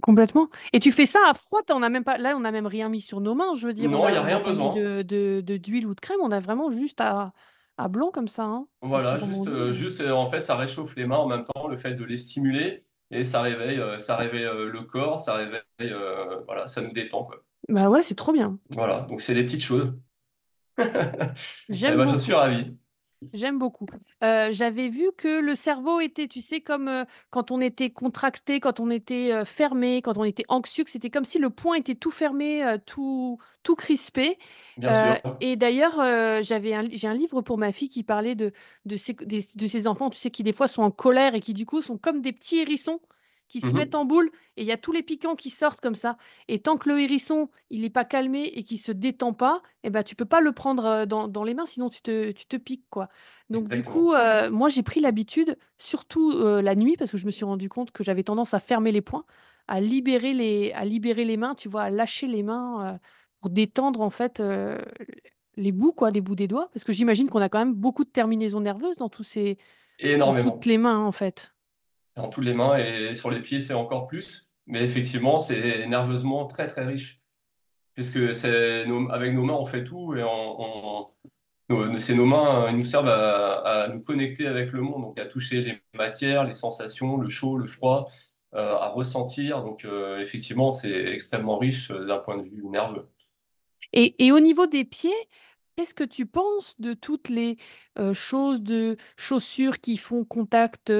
Complètement. 0.02 0.48
Et 0.72 0.78
tu 0.78 0.92
fais 0.92 1.06
ça 1.06 1.18
à 1.28 1.34
froid, 1.34 1.62
on 1.70 1.82
a 1.82 1.88
même 1.88 2.04
pas, 2.04 2.18
là, 2.18 2.34
on 2.36 2.40
n'a 2.40 2.52
même 2.52 2.68
rien 2.68 2.88
mis 2.88 3.00
sur 3.00 3.20
nos 3.20 3.34
mains. 3.34 3.54
Je 3.56 3.66
veux 3.66 3.72
dire, 3.72 3.88
on 3.90 3.92
Non, 3.92 4.08
il 4.08 4.12
n'y 4.12 4.18
a, 4.18 4.22
rien 4.22 4.38
besoin. 4.40 4.72
de, 4.74 5.02
de, 5.02 5.56
d'huile 5.56 5.86
ou 5.88 5.94
de 5.94 6.00
crème, 6.00 6.20
on 6.22 6.30
a 6.30 6.38
vraiment 6.38 6.70
juste 6.70 7.00
à, 7.00 7.32
à 7.76 7.88
blanc 7.88 8.10
comme 8.12 8.28
ça. 8.28 8.44
Hein. 8.44 8.68
Voilà, 8.80 9.18
juste, 9.18 9.48
euh, 9.48 9.72
juste 9.72 10.00
euh, 10.00 10.12
en 10.12 10.28
fait, 10.28 10.40
ça 10.40 10.56
réchauffe 10.56 10.94
les 10.94 11.04
mains 11.04 11.16
en 11.16 11.26
même 11.26 11.42
temps, 11.42 11.66
le 11.66 11.76
fait 11.76 11.94
de 11.94 12.04
les 12.04 12.16
stimuler, 12.16 12.84
et 13.10 13.24
ça 13.24 13.42
réveille, 13.42 13.82
ça 14.00 14.16
réveille 14.16 14.44
le 14.44 14.82
corps, 14.82 15.18
ça 15.18 15.34
réveille, 15.34 15.62
voilà, 16.46 16.68
ça 16.68 16.80
nous 16.80 16.92
détend, 16.92 17.24
quoi. 17.24 17.42
Bah 17.68 17.90
ouais, 17.90 18.02
c'est 18.02 18.14
trop 18.14 18.32
bien. 18.32 18.58
Voilà, 18.70 19.00
donc 19.02 19.20
c'est 19.20 19.34
des 19.34 19.44
petites 19.44 19.62
choses. 19.62 19.92
Eh 20.78 21.72
J'aime 21.72 21.96
ben, 21.96 22.06
je 22.06 22.16
suis 22.16 22.32
beaucoup. 22.32 22.40
ravi. 22.40 22.76
J'aime 23.32 23.58
beaucoup. 23.58 23.86
Euh, 24.22 24.48
j'avais 24.52 24.88
vu 24.88 25.10
que 25.16 25.40
le 25.40 25.54
cerveau 25.54 26.00
était, 26.00 26.28
tu 26.28 26.40
sais, 26.40 26.60
comme 26.60 26.88
euh, 26.88 27.04
quand 27.30 27.50
on 27.50 27.60
était 27.60 27.90
contracté, 27.90 28.60
quand 28.60 28.78
on 28.80 28.90
était 28.90 29.32
euh, 29.32 29.44
fermé, 29.44 30.02
quand 30.02 30.16
on 30.18 30.24
était 30.24 30.44
anxieux, 30.48 30.84
que 30.84 30.90
c'était 30.90 31.10
comme 31.10 31.24
si 31.24 31.38
le 31.38 31.50
poing 31.50 31.74
était 31.74 31.96
tout 31.96 32.12
fermé, 32.12 32.64
euh, 32.64 32.78
tout, 32.86 33.38
tout 33.64 33.74
crispé. 33.74 34.38
Bien 34.76 34.92
sûr. 34.92 35.36
et 35.40 35.56
d'ailleurs, 35.56 35.96
j'avais 36.44 36.88
j'ai 36.96 37.08
un 37.08 37.14
livre 37.14 37.42
pour 37.42 37.58
ma 37.58 37.72
fille 37.72 37.88
qui 37.88 38.04
parlait 38.04 38.36
de, 38.36 38.52
de, 38.86 38.96
des- 39.24 39.44
de 39.56 39.66
ces 39.66 39.86
enfants, 39.88 40.10
tu 40.10 40.18
sais, 40.18 40.30
qui 40.30 40.44
des 40.44 40.52
fois 40.52 40.68
sont 40.68 40.82
en 40.82 40.90
colère 40.92 41.34
et 41.34 41.40
qui 41.40 41.52
du 41.54 41.66
coup 41.66 41.82
sont 41.82 41.98
comme 41.98 42.22
des 42.22 42.32
petits 42.32 42.58
hérissons 42.58 43.00
qui 43.48 43.60
se 43.60 43.68
mettent 43.72 43.94
Mhm. 43.94 44.00
en 44.00 44.04
boule 44.04 44.30
et 44.56 44.62
il 44.62 44.66
y 44.66 44.72
a 44.72 44.76
tous 44.76 44.92
les 44.92 45.02
piquants 45.02 45.34
qui 45.34 45.50
sortent 45.50 45.80
comme 45.80 45.94
ça. 45.94 46.16
Et 46.48 46.58
tant 46.58 46.76
que 46.76 46.88
le 46.88 47.00
hérisson, 47.00 47.48
il 47.70 47.80
n'est 47.80 47.90
pas 47.90 48.04
calmé 48.04 48.44
et 48.44 48.62
qu'il 48.62 48.78
se 48.78 48.92
détend 48.92 49.32
pas, 49.32 49.62
eh 49.84 49.90
ben, 49.90 50.02
tu 50.02 50.14
peux 50.14 50.24
pas 50.26 50.40
le 50.40 50.52
prendre 50.52 51.04
dans, 51.06 51.28
dans 51.28 51.44
les 51.44 51.54
mains, 51.54 51.66
sinon 51.66 51.88
tu 51.88 52.02
te, 52.02 52.30
tu 52.32 52.46
te 52.46 52.56
piques, 52.56 52.86
quoi. 52.90 53.08
Donc 53.50 53.64
du 53.68 53.82
coup, 53.82 54.12
euh, 54.14 54.50
moi 54.50 54.68
j'ai 54.68 54.82
pris 54.82 55.00
l'habitude, 55.00 55.56
surtout 55.78 56.32
euh, 56.32 56.60
la 56.62 56.74
nuit, 56.74 56.96
parce 56.96 57.10
que 57.10 57.16
je 57.16 57.26
me 57.26 57.30
suis 57.30 57.44
rendu 57.46 57.68
compte 57.68 57.90
que 57.90 58.04
j'avais 58.04 58.22
tendance 58.22 58.52
à 58.54 58.60
fermer 58.60 58.92
les 58.92 59.00
poings, 59.02 59.24
à 59.66 59.80
libérer 59.80 60.34
les, 60.34 60.72
à 60.72 60.84
libérer 60.84 61.24
les 61.24 61.36
mains, 61.36 61.54
tu 61.54 61.68
vois, 61.68 61.82
à 61.82 61.90
lâcher 61.90 62.26
les 62.26 62.42
mains 62.42 62.94
euh, 62.94 62.98
pour 63.40 63.50
détendre 63.50 64.00
en 64.02 64.10
fait 64.10 64.42
les 65.56 65.72
bouts, 65.72 65.92
quoi, 65.92 66.10
les 66.10 66.20
bouts 66.20 66.34
des 66.36 66.46
doigts, 66.48 66.68
parce 66.72 66.84
que 66.84 66.92
j'imagine 66.92 67.28
qu'on 67.28 67.40
a 67.40 67.48
quand 67.48 67.58
même 67.58 67.74
beaucoup 67.74 68.04
de 68.04 68.10
terminaisons 68.10 68.60
nerveuses 68.60 68.96
dans 68.96 69.08
tous 69.08 69.24
ces, 69.24 69.58
dans 70.18 70.32
toutes 70.42 70.66
les 70.66 70.78
mains 70.78 70.98
en 70.98 71.12
fait. 71.12 71.52
Dans 72.18 72.28
toutes 72.28 72.44
les 72.44 72.52
mains 72.52 72.76
et 72.76 73.14
sur 73.14 73.30
les 73.30 73.40
pieds, 73.40 73.60
c'est 73.60 73.74
encore 73.74 74.08
plus. 74.08 74.52
Mais 74.66 74.82
effectivement, 74.82 75.38
c'est 75.38 75.86
nerveusement 75.86 76.46
très, 76.46 76.66
très 76.66 76.84
riche. 76.84 77.20
Puisque 77.94 78.34
c'est 78.34 78.84
avec 79.10 79.34
nos 79.34 79.44
mains, 79.44 79.54
on 79.54 79.64
fait 79.64 79.84
tout 79.84 80.14
et 80.14 80.22
nos- 80.22 81.98
c'est 81.98 82.14
nos 82.14 82.26
mains, 82.26 82.72
nous 82.72 82.82
servent 82.82 83.08
à, 83.08 83.88
nous 83.92 84.00
connecter 84.02 84.48
avec 84.48 84.72
le 84.72 84.80
monde, 84.80 85.02
donc 85.02 85.20
à 85.20 85.26
toucher 85.26 85.62
les 85.62 85.80
matières, 85.94 86.42
les 86.44 86.54
sensations, 86.54 87.18
le 87.18 87.28
chaud, 87.28 87.56
le 87.56 87.68
froid, 87.68 88.10
euh, 88.54 88.74
à 88.74 88.88
ressentir. 88.88 89.62
Donc, 89.62 89.84
euh, 89.84 90.18
effectivement, 90.18 90.72
c'est 90.72 91.12
extrêmement 91.12 91.58
riche 91.58 91.92
euh, 91.92 92.04
d'un 92.04 92.18
point 92.18 92.36
de 92.38 92.42
vue 92.42 92.64
nerveux. 92.64 93.08
Et 93.92 94.32
au 94.32 94.40
niveau 94.40 94.66
des 94.66 94.84
pieds, 94.84 95.28
qu'est-ce 95.78 95.94
que 95.94 96.02
tu 96.02 96.26
penses 96.26 96.74
de 96.80 96.92
toutes 96.92 97.28
les 97.28 97.56
choses 98.12 98.60
de 98.62 98.96
chaussures 99.16 99.78
qui 99.78 99.96
font 99.96 100.24
contact 100.24 100.92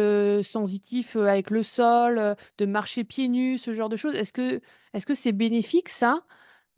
sensitif 0.43 1.17
avec 1.17 1.51
le 1.51 1.65
sol, 1.65 2.37
de 2.59 2.67
marcher 2.67 3.03
pieds 3.03 3.29
nus, 3.29 3.59
ce 3.59 3.75
genre 3.75 3.89
de 3.89 3.97
choses? 3.97 4.15
Est-ce 4.15 4.33
que 4.33 5.15
c'est 5.15 5.33
bénéfique 5.33 5.89
ça? 5.89 6.23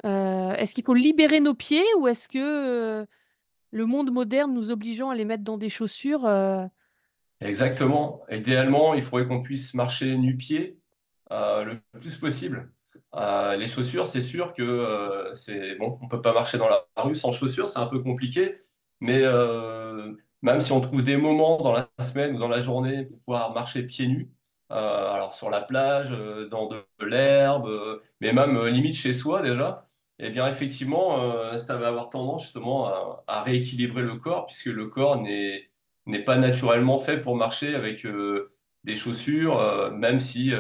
Est-ce 0.04 0.72
qu'il 0.72 0.84
faut 0.84 0.94
libérer 0.94 1.40
nos 1.40 1.52
pieds 1.52 1.84
ou 1.98 2.08
est-ce 2.08 2.26
que 2.26 3.06
le 3.70 3.86
monde 3.86 4.10
moderne 4.10 4.54
nous 4.54 4.70
obligeant 4.70 5.10
à 5.10 5.14
les 5.14 5.26
mettre 5.26 5.44
dans 5.44 5.58
des 5.58 5.68
chaussures 5.68 6.26
Exactement. 7.42 8.22
Idéalement, 8.30 8.94
il 8.94 9.02
faudrait 9.02 9.26
qu'on 9.26 9.42
puisse 9.42 9.74
marcher 9.74 10.16
nu-pied 10.16 10.78
euh, 11.32 11.64
le 11.64 12.00
plus 12.00 12.16
possible. 12.16 12.70
Euh, 13.16 13.57
les 13.57 13.66
chaussures, 13.68 14.07
c'est 14.07 14.23
sûr 14.23 14.55
que 14.55 14.62
euh, 14.62 15.35
c'est 15.35 15.75
bon, 15.77 15.99
on 16.01 16.07
peut 16.09 16.23
pas 16.23 16.33
marcher 16.33 16.59
dans 16.59 16.68
la 16.68 16.87
rue 16.96 17.16
sans 17.16 17.33
chaussures, 17.33 17.68
c'est 17.68 17.79
un 17.81 17.87
peu 17.87 18.01
compliqué. 18.01 18.61
Mais 19.01 19.23
euh, 19.23 20.12
même 20.42 20.61
si 20.61 20.73
on 20.73 20.81
trouve 20.81 21.03
des 21.03 21.16
moments 21.16 21.61
dans 21.61 21.73
la 21.73 21.88
semaine 22.01 22.37
ou 22.37 22.38
dans 22.38 22.49
la 22.49 22.61
journée 22.61 23.07
pour 23.07 23.18
pouvoir 23.20 23.53
marcher 23.55 23.83
pieds 23.85 24.07
nus, 24.07 24.31
euh, 24.70 24.77
alors 25.12 25.33
sur 25.33 25.51
la 25.51 25.61
plage, 25.62 26.11
dans 26.51 26.68
de, 26.68 26.85
l'herbe, 27.05 27.68
mais 28.20 28.33
même 28.33 28.66
limite 28.66 28.94
chez 28.94 29.12
soi 29.12 29.42
déjà, 29.42 29.87
eh 30.20 30.31
bien 30.31 30.46
effectivement, 30.46 31.59
ça 31.59 31.77
va 31.77 31.88
avoir 31.88 32.11
tendance 32.11 32.42
justement 32.44 32.87
à, 32.87 33.25
à 33.27 33.42
rééquilibrer 33.42 34.03
le 34.03 34.16
corps, 34.16 34.46
puisque 34.46 34.66
le 34.66 34.87
corps 34.87 35.20
n'est 35.20 35.68
n'est 36.07 36.25
pas 36.25 36.37
naturellement 36.38 36.99
fait 36.99 37.20
pour 37.20 37.37
marcher 37.37 37.75
avec 37.75 38.07
des 38.85 38.96
chaussures, 38.96 39.90
même 39.92 40.20
si 40.20 40.53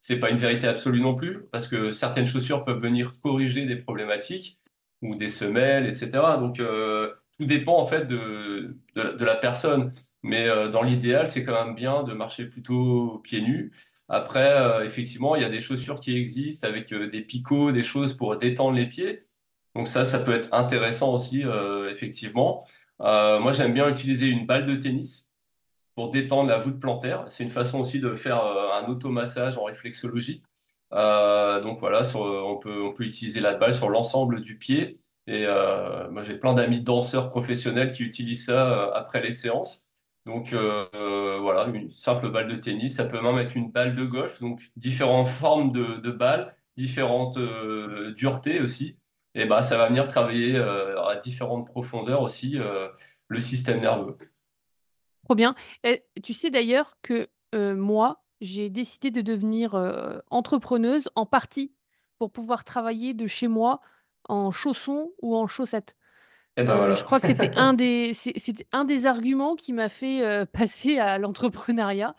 c'est 0.00 0.18
pas 0.18 0.30
une 0.30 0.38
vérité 0.38 0.66
absolue 0.66 1.00
non 1.00 1.14
plus, 1.14 1.44
parce 1.52 1.68
que 1.68 1.92
certaines 1.92 2.26
chaussures 2.26 2.64
peuvent 2.64 2.80
venir 2.80 3.12
corriger 3.22 3.66
des 3.66 3.76
problématiques 3.76 4.58
ou 5.02 5.14
des 5.14 5.28
semelles, 5.28 5.86
etc. 5.86 6.10
Donc 6.38 6.60
euh, 6.60 7.12
tout 7.38 7.46
dépend 7.46 7.78
en 7.78 7.84
fait 7.84 8.06
de, 8.06 8.76
de, 8.96 9.24
la 9.24 9.36
personne. 9.36 9.92
Mais 10.22 10.48
euh, 10.48 10.68
dans 10.68 10.82
l'idéal, 10.82 11.30
c'est 11.30 11.44
quand 11.44 11.64
même 11.64 11.74
bien 11.74 12.02
de 12.02 12.14
marcher 12.14 12.46
plutôt 12.46 13.20
pieds 13.24 13.42
nus. 13.42 13.72
Après, 14.08 14.52
euh, 14.52 14.84
effectivement, 14.84 15.36
il 15.36 15.42
y 15.42 15.44
a 15.44 15.50
des 15.50 15.60
chaussures 15.60 16.00
qui 16.00 16.16
existent 16.16 16.66
avec 16.66 16.92
des 16.92 17.22
picots, 17.22 17.72
des 17.72 17.82
choses 17.82 18.14
pour 18.16 18.36
détendre 18.36 18.72
les 18.72 18.86
pieds. 18.86 19.26
Donc 19.74 19.88
ça, 19.88 20.04
ça 20.04 20.18
peut 20.18 20.34
être 20.34 20.52
intéressant 20.52 21.14
aussi, 21.14 21.44
effectivement. 21.90 22.66
Moi, 22.98 23.52
j'aime 23.52 23.72
bien 23.72 23.88
utiliser 23.88 24.26
une 24.26 24.46
balle 24.46 24.66
de 24.66 24.74
tennis 24.76 25.29
pour 25.94 26.10
détendre 26.10 26.48
la 26.50 26.58
voûte 26.58 26.80
plantaire. 26.80 27.24
C'est 27.28 27.44
une 27.44 27.50
façon 27.50 27.80
aussi 27.80 28.00
de 28.00 28.14
faire 28.14 28.42
euh, 28.44 28.72
un 28.72 28.86
automassage 28.88 29.58
en 29.58 29.64
réflexologie. 29.64 30.42
Euh, 30.92 31.60
donc 31.60 31.78
voilà, 31.80 32.04
sur- 32.04 32.20
on 32.22 32.58
peut, 32.58 32.90
utiliser 33.00 33.40
la 33.40 33.54
balle 33.54 33.74
sur 33.74 33.88
l'ensemble 33.90 34.40
du 34.40 34.58
pied. 34.58 35.00
Et 35.26 35.44
euh, 35.46 36.10
moi, 36.10 36.24
j'ai 36.24 36.36
plein 36.38 36.54
d'amis 36.54 36.80
danseurs 36.82 37.30
professionnels 37.30 37.92
qui 37.92 38.02
utilisent 38.04 38.46
ça 38.46 38.88
euh, 38.88 38.92
après 38.94 39.22
les 39.22 39.32
séances. 39.32 39.88
Donc 40.26 40.52
euh, 40.52 40.86
euh, 40.94 41.38
voilà, 41.40 41.66
une 41.66 41.90
simple 41.90 42.30
balle 42.30 42.48
de 42.48 42.56
tennis. 42.56 42.96
Ça 42.96 43.04
peut 43.06 43.20
même 43.20 43.38
être 43.38 43.54
une 43.56 43.70
balle 43.70 43.94
de 43.94 44.04
golf. 44.04 44.40
Donc 44.40 44.62
différentes 44.76 45.28
formes 45.28 45.72
de, 45.72 45.96
de 45.96 46.10
balles, 46.10 46.54
différentes 46.76 47.38
euh, 47.38 48.12
duretés 48.14 48.60
aussi. 48.60 48.96
Et 49.34 49.44
bah, 49.46 49.62
ça 49.62 49.76
va 49.78 49.88
venir 49.88 50.08
travailler 50.08 50.56
euh, 50.56 51.00
à 51.04 51.16
différentes 51.16 51.66
profondeurs 51.66 52.22
aussi 52.22 52.58
euh, 52.58 52.88
le 53.28 53.38
système 53.40 53.80
nerveux. 53.80 54.16
Trop 55.24 55.34
bien. 55.34 55.54
Et 55.84 56.04
tu 56.22 56.32
sais 56.34 56.50
d'ailleurs 56.50 56.96
que 57.02 57.28
euh, 57.54 57.74
moi, 57.76 58.24
j'ai 58.40 58.70
décidé 58.70 59.10
de 59.10 59.20
devenir 59.20 59.74
euh, 59.74 60.18
entrepreneuse 60.30 61.08
en 61.14 61.26
partie 61.26 61.72
pour 62.18 62.30
pouvoir 62.32 62.64
travailler 62.64 63.14
de 63.14 63.26
chez 63.26 63.48
moi 63.48 63.80
en 64.28 64.50
chaussons 64.50 65.12
ou 65.22 65.36
en 65.36 65.46
chaussettes. 65.46 65.96
Et 66.56 66.64
ben 66.64 66.76
Euh, 66.76 66.94
je 66.94 67.04
crois 67.04 67.20
que 67.20 67.26
c'était 67.26 67.50
un 67.56 67.72
des, 67.74 68.12
c'est- 68.14 68.38
c'était 68.38 68.66
un 68.72 68.84
des 68.84 69.06
arguments 69.06 69.56
qui 69.56 69.72
m'a 69.72 69.88
fait 69.88 70.24
euh, 70.24 70.44
passer 70.52 70.98
à 70.98 71.18
l'entrepreneuriat. 71.18 72.14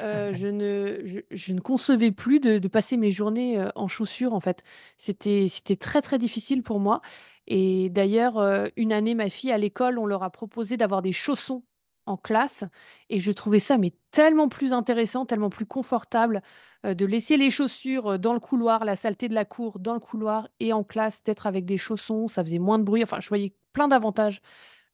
Euh, 0.00 0.32
je 0.34 0.46
ne, 0.46 1.00
je, 1.04 1.18
je 1.30 1.52
ne 1.52 1.60
concevais 1.60 2.10
plus 2.10 2.40
de, 2.40 2.58
de 2.58 2.68
passer 2.68 2.96
mes 2.96 3.10
journées 3.10 3.58
euh, 3.60 3.68
en 3.74 3.86
chaussures, 3.86 4.32
en 4.32 4.40
fait. 4.40 4.62
C'était, 4.96 5.46
c'était 5.48 5.76
très, 5.76 6.00
très 6.00 6.18
difficile 6.18 6.62
pour 6.62 6.80
moi. 6.80 7.02
Et 7.46 7.90
d'ailleurs, 7.90 8.38
euh, 8.38 8.68
une 8.76 8.92
année, 8.94 9.14
ma 9.14 9.28
fille, 9.28 9.52
à 9.52 9.58
l'école, 9.58 9.98
on 9.98 10.06
leur 10.06 10.22
a 10.22 10.30
proposé 10.30 10.76
d'avoir 10.78 11.02
des 11.02 11.12
chaussons 11.12 11.64
en 12.10 12.16
classe. 12.16 12.64
Et 13.08 13.20
je 13.20 13.32
trouvais 13.32 13.58
ça, 13.58 13.78
mais 13.78 13.92
tellement 14.10 14.48
plus 14.48 14.72
intéressant, 14.72 15.24
tellement 15.24 15.50
plus 15.50 15.66
confortable, 15.66 16.42
euh, 16.86 16.94
de 16.94 17.06
laisser 17.06 17.36
les 17.36 17.50
chaussures 17.50 18.12
euh, 18.12 18.18
dans 18.18 18.34
le 18.34 18.40
couloir, 18.40 18.84
la 18.84 18.96
saleté 18.96 19.28
de 19.28 19.34
la 19.34 19.44
cour 19.44 19.78
dans 19.78 19.94
le 19.94 20.00
couloir 20.00 20.48
et 20.60 20.72
en 20.72 20.84
classe, 20.84 21.22
d'être 21.24 21.46
avec 21.46 21.64
des 21.64 21.78
chaussons. 21.78 22.28
Ça 22.28 22.44
faisait 22.44 22.58
moins 22.58 22.78
de 22.78 22.84
bruit. 22.84 23.02
Enfin, 23.02 23.20
je 23.20 23.28
voyais 23.28 23.54
plein 23.72 23.88
d'avantages 23.88 24.42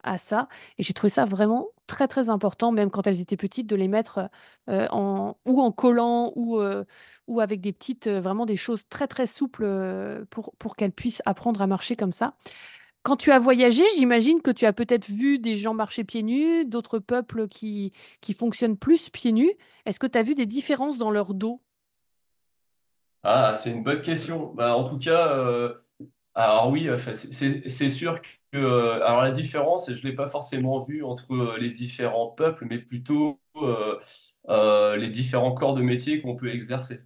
à 0.02 0.18
ça. 0.18 0.48
Et 0.78 0.82
j'ai 0.82 0.92
trouvé 0.92 1.10
ça 1.10 1.24
vraiment 1.24 1.68
très, 1.86 2.08
très 2.08 2.30
important, 2.30 2.72
même 2.72 2.90
quand 2.90 3.06
elles 3.06 3.20
étaient 3.20 3.36
petites, 3.36 3.66
de 3.66 3.76
les 3.76 3.88
mettre 3.88 4.30
euh, 4.68 4.86
en, 4.90 5.36
ou 5.46 5.60
en 5.60 5.72
collant 5.72 6.32
ou, 6.36 6.60
ou 7.26 7.40
avec 7.40 7.60
des 7.60 7.72
petites, 7.72 8.08
vraiment 8.08 8.46
des 8.46 8.56
choses 8.56 8.88
très, 8.88 9.08
très 9.08 9.26
souples 9.26 9.66
pour, 10.30 10.54
pour 10.58 10.76
qu'elles 10.76 10.92
puissent 10.92 11.22
apprendre 11.26 11.60
à 11.62 11.66
marcher 11.66 11.96
comme 11.96 12.12
ça. 12.12 12.34
Quand 13.06 13.14
tu 13.14 13.30
as 13.30 13.38
voyagé, 13.38 13.84
j'imagine 13.94 14.42
que 14.42 14.50
tu 14.50 14.66
as 14.66 14.72
peut-être 14.72 15.06
vu 15.06 15.38
des 15.38 15.56
gens 15.56 15.74
marcher 15.74 16.02
pieds 16.02 16.24
nus, 16.24 16.64
d'autres 16.64 16.98
peuples 16.98 17.46
qui, 17.46 17.92
qui 18.20 18.34
fonctionnent 18.34 18.76
plus 18.76 19.10
pieds 19.10 19.30
nus. 19.30 19.52
Est-ce 19.84 20.00
que 20.00 20.08
tu 20.08 20.18
as 20.18 20.24
vu 20.24 20.34
des 20.34 20.44
différences 20.44 20.98
dans 20.98 21.12
leur 21.12 21.32
dos? 21.32 21.60
Ah, 23.22 23.52
c'est 23.54 23.70
une 23.70 23.84
bonne 23.84 24.00
question. 24.00 24.52
Bah, 24.54 24.76
en 24.76 24.88
tout 24.88 24.98
cas, 24.98 25.36
euh, 25.38 25.72
alors 26.34 26.68
oui, 26.68 26.88
c'est 27.12 27.90
sûr 27.90 28.20
que 28.20 28.58
euh, 28.58 28.94
alors 29.04 29.22
la 29.22 29.30
différence, 29.30 29.92
je 29.92 30.04
l'ai 30.04 30.12
pas 30.16 30.26
forcément 30.26 30.80
vue 30.80 31.04
entre 31.04 31.32
euh, 31.32 31.58
les 31.60 31.70
différents 31.70 32.30
peuples, 32.30 32.66
mais 32.68 32.78
plutôt 32.78 33.40
les 34.48 35.10
différents 35.10 35.54
corps 35.54 35.76
de 35.76 35.82
métier 35.82 36.20
qu'on 36.20 36.34
peut 36.34 36.52
exercer. 36.52 37.02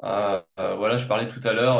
Voilà, 0.00 0.98
je 0.98 1.06
parlais 1.06 1.28
tout 1.28 1.40
à 1.44 1.54
l'heure 1.54 1.78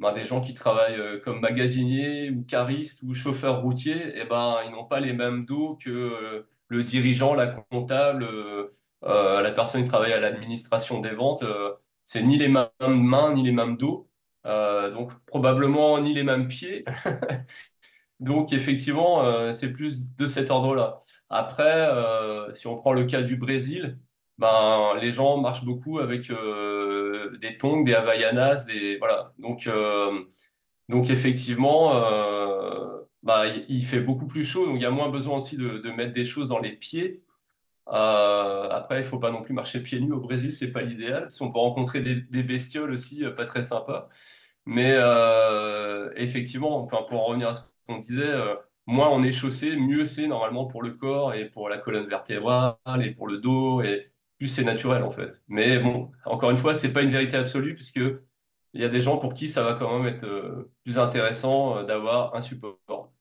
ben, 0.00 0.12
des 0.12 0.24
gens 0.24 0.40
qui 0.40 0.54
travaillent 0.54 0.98
euh, 0.98 1.20
comme 1.20 1.40
magasiniers 1.40 2.30
ou 2.30 2.42
caristes 2.44 3.02
ou 3.02 3.14
chauffeurs 3.14 3.62
routiers, 3.62 4.18
et 4.18 4.24
ben 4.24 4.56
ils 4.66 4.72
n'ont 4.72 4.86
pas 4.86 5.00
les 5.00 5.12
mêmes 5.12 5.44
dos 5.44 5.76
que 5.76 5.90
euh, 5.90 6.48
le 6.68 6.84
dirigeant, 6.84 7.34
la 7.34 7.48
comptable, 7.48 8.24
euh, 9.04 9.40
la 9.42 9.52
personne 9.52 9.82
qui 9.84 9.88
travaille 9.88 10.12
à 10.12 10.20
l'administration 10.20 11.00
des 11.00 11.10
ventes, 11.10 11.42
euh, 11.42 11.74
c'est 12.04 12.22
ni 12.22 12.36
les 12.38 12.48
mêmes 12.48 12.68
mains, 12.80 13.34
ni 13.34 13.42
les 13.42 13.52
mêmes 13.52 13.76
dos, 13.76 14.08
donc 14.44 15.12
probablement 15.26 16.00
ni 16.00 16.14
les 16.14 16.24
mêmes 16.24 16.48
pieds. 16.48 16.84
Donc 18.20 18.52
effectivement, 18.52 19.52
c'est 19.52 19.72
plus 19.72 20.14
de 20.16 20.26
cet 20.26 20.50
ordre-là. 20.50 21.02
Après, 21.30 21.88
si 22.52 22.66
on 22.66 22.76
prend 22.76 22.92
le 22.92 23.04
cas 23.06 23.22
du 23.22 23.36
Brésil, 23.36 23.98
ben 24.40 24.94
les 25.00 25.12
gens 25.12 25.38
marchent 25.38 25.64
beaucoup 25.64 25.98
avec 26.00 26.30
euh, 26.30 27.36
des 27.38 27.58
tongs, 27.58 27.84
des 27.84 27.94
havaianas, 27.94 28.64
des 28.66 28.98
voilà. 28.98 29.34
Donc 29.38 29.66
euh, 29.66 30.24
donc 30.88 31.10
effectivement, 31.10 31.94
euh, 31.96 33.00
bah, 33.22 33.44
il 33.68 33.84
fait 33.84 34.00
beaucoup 34.00 34.26
plus 34.26 34.44
chaud, 34.44 34.66
donc 34.66 34.76
il 34.76 34.82
y 34.82 34.86
a 34.86 34.90
moins 34.90 35.10
besoin 35.10 35.36
aussi 35.38 35.56
de, 35.56 35.90
mettre 35.92 36.12
des 36.14 36.24
choses 36.24 36.48
dans 36.48 36.58
les 36.58 36.72
pieds. 36.72 37.22
Après, 37.86 39.00
il 39.00 39.04
faut 39.04 39.18
pas 39.18 39.30
non 39.30 39.42
plus 39.42 39.54
marcher 39.54 39.82
pieds 39.82 40.00
nus 40.00 40.12
au 40.12 40.20
Brésil, 40.20 40.52
c'est 40.52 40.72
pas 40.72 40.82
l'idéal. 40.82 41.30
Si 41.30 41.42
on 41.42 41.52
peut 41.52 41.58
rencontrer 41.58 42.00
des, 42.00 42.42
bestioles 42.42 42.92
aussi, 42.92 43.24
pas 43.36 43.44
très 43.44 43.62
sympa. 43.62 44.08
Mais 44.66 44.96
effectivement, 46.16 46.82
enfin, 46.84 47.04
pour 47.08 47.20
en 47.22 47.26
revenir 47.26 47.48
à 47.48 47.54
ce 47.54 47.62
qu'on 47.86 47.98
disait, 47.98 48.32
moins 48.86 49.10
on 49.10 49.22
est 49.22 49.32
chaussé, 49.32 49.76
mieux 49.76 50.04
c'est 50.04 50.28
normalement 50.28 50.66
pour 50.66 50.82
le 50.82 50.92
corps 50.92 51.34
et 51.34 51.50
pour 51.50 51.68
la 51.68 51.78
colonne 51.78 52.08
vertébrale 52.08 52.76
et 53.02 53.10
pour 53.12 53.28
le 53.28 53.38
dos 53.38 53.82
et 53.82 54.09
plus 54.40 54.48
c'est 54.48 54.64
naturel 54.64 55.02
en 55.02 55.10
fait. 55.10 55.42
Mais 55.48 55.78
bon, 55.78 56.10
encore 56.24 56.50
une 56.50 56.56
fois, 56.56 56.72
c'est 56.72 56.94
pas 56.94 57.02
une 57.02 57.10
vérité 57.10 57.36
absolue 57.36 57.74
puisque 57.74 58.00
il 58.72 58.80
y 58.80 58.84
a 58.84 58.88
des 58.88 59.02
gens 59.02 59.18
pour 59.18 59.34
qui 59.34 59.50
ça 59.50 59.62
va 59.62 59.74
quand 59.74 59.98
même 59.98 60.12
être 60.12 60.24
euh, 60.24 60.72
plus 60.82 60.98
intéressant 60.98 61.76
euh, 61.76 61.84
d'avoir 61.84 62.34
un 62.34 62.40
support. 62.40 63.12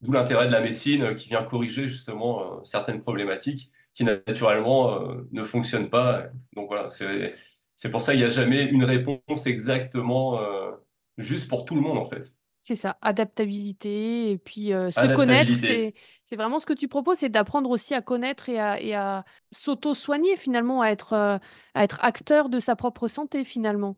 D'où 0.00 0.12
l'intérêt 0.12 0.46
de 0.46 0.52
la 0.52 0.60
médecine 0.60 1.02
euh, 1.02 1.14
qui 1.14 1.28
vient 1.28 1.42
corriger 1.42 1.88
justement 1.88 2.62
certaines 2.62 3.00
problématiques 3.00 3.72
qui 3.92 4.04
naturellement 4.04 5.02
ne 5.32 5.42
fonctionnent 5.42 5.90
pas. 5.90 6.26
Donc 6.54 6.68
voilà, 6.68 6.88
c'est 6.88 7.90
pour 7.90 8.00
ça 8.00 8.12
qu'il 8.12 8.20
n'y 8.20 8.26
a 8.26 8.28
jamais 8.28 8.62
une 8.62 8.84
réponse 8.84 9.48
exactement 9.48 10.40
juste 11.16 11.48
pour 11.48 11.64
tout 11.64 11.74
le 11.74 11.80
monde 11.80 11.98
en 11.98 12.04
fait. 12.04 12.32
C'est 12.68 12.76
ça, 12.76 12.98
adaptabilité 13.00 14.30
et 14.30 14.36
puis 14.36 14.74
euh, 14.74 14.90
se 14.90 15.14
connaître, 15.14 15.54
c'est 15.54 15.94
c'est 16.26 16.36
vraiment 16.36 16.60
ce 16.60 16.66
que 16.66 16.74
tu 16.74 16.86
proposes, 16.86 17.16
c'est 17.16 17.30
d'apprendre 17.30 17.70
aussi 17.70 17.94
à 17.94 18.02
connaître 18.02 18.50
et 18.50 18.60
à, 18.60 18.78
et 18.78 18.94
à 18.94 19.24
s'auto-soigner 19.52 20.36
finalement, 20.36 20.82
à 20.82 20.88
être, 20.88 21.14
euh, 21.14 21.38
à 21.72 21.84
être 21.84 21.96
acteur 22.04 22.50
de 22.50 22.60
sa 22.60 22.76
propre 22.76 23.08
santé 23.08 23.46
finalement. 23.46 23.96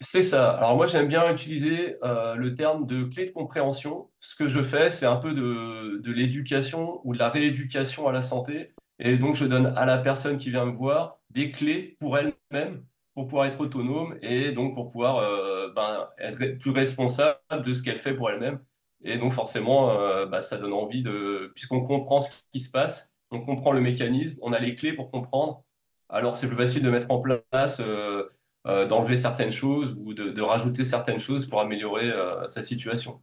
C'est 0.00 0.22
ça. 0.22 0.52
Alors 0.52 0.76
moi 0.76 0.86
j'aime 0.86 1.08
bien 1.08 1.28
utiliser 1.32 1.96
euh, 2.04 2.36
le 2.36 2.54
terme 2.54 2.86
de 2.86 3.02
clé 3.02 3.24
de 3.24 3.32
compréhension. 3.32 4.08
Ce 4.20 4.36
que 4.36 4.48
je 4.48 4.62
fais, 4.62 4.88
c'est 4.88 5.06
un 5.06 5.16
peu 5.16 5.32
de, 5.32 5.98
de 6.00 6.12
l'éducation 6.12 7.00
ou 7.02 7.12
de 7.12 7.18
la 7.18 7.28
rééducation 7.28 8.06
à 8.06 8.12
la 8.12 8.22
santé. 8.22 8.72
Et 9.00 9.16
donc 9.16 9.34
je 9.34 9.46
donne 9.46 9.66
à 9.76 9.84
la 9.84 9.98
personne 9.98 10.36
qui 10.36 10.50
vient 10.50 10.64
me 10.64 10.70
voir 10.70 11.18
des 11.30 11.50
clés 11.50 11.96
pour 11.98 12.16
elle-même, 12.16 12.84
pour 13.20 13.28
pouvoir 13.28 13.46
être 13.46 13.60
autonome 13.60 14.16
et 14.22 14.52
donc 14.52 14.74
pour 14.74 14.88
pouvoir 14.88 15.18
euh, 15.18 15.68
ben, 15.74 16.08
être 16.18 16.58
plus 16.58 16.70
responsable 16.70 17.38
de 17.64 17.74
ce 17.74 17.82
qu'elle 17.82 17.98
fait 17.98 18.14
pour 18.14 18.30
elle-même. 18.30 18.60
Et 19.04 19.18
donc 19.18 19.32
forcément, 19.32 19.90
euh, 19.90 20.24
bah, 20.24 20.40
ça 20.40 20.56
donne 20.56 20.72
envie 20.72 21.02
de, 21.02 21.52
puisqu'on 21.54 21.82
comprend 21.82 22.20
ce 22.20 22.30
qui 22.50 22.60
se 22.60 22.70
passe, 22.70 23.14
on 23.30 23.42
comprend 23.42 23.72
le 23.72 23.82
mécanisme, 23.82 24.38
on 24.42 24.54
a 24.54 24.58
les 24.58 24.74
clés 24.74 24.94
pour 24.94 25.10
comprendre. 25.10 25.62
Alors 26.08 26.34
c'est 26.34 26.48
plus 26.48 26.56
facile 26.56 26.82
de 26.82 26.90
mettre 26.90 27.10
en 27.10 27.20
place. 27.20 27.80
euh, 27.80 28.26
d'enlever 28.66 29.16
certaines 29.16 29.52
choses 29.52 29.96
ou 29.98 30.12
de, 30.12 30.28
de 30.30 30.42
rajouter 30.42 30.84
certaines 30.84 31.18
choses 31.18 31.46
pour 31.46 31.60
améliorer 31.60 32.12
sa 32.46 32.62
situation. 32.62 33.22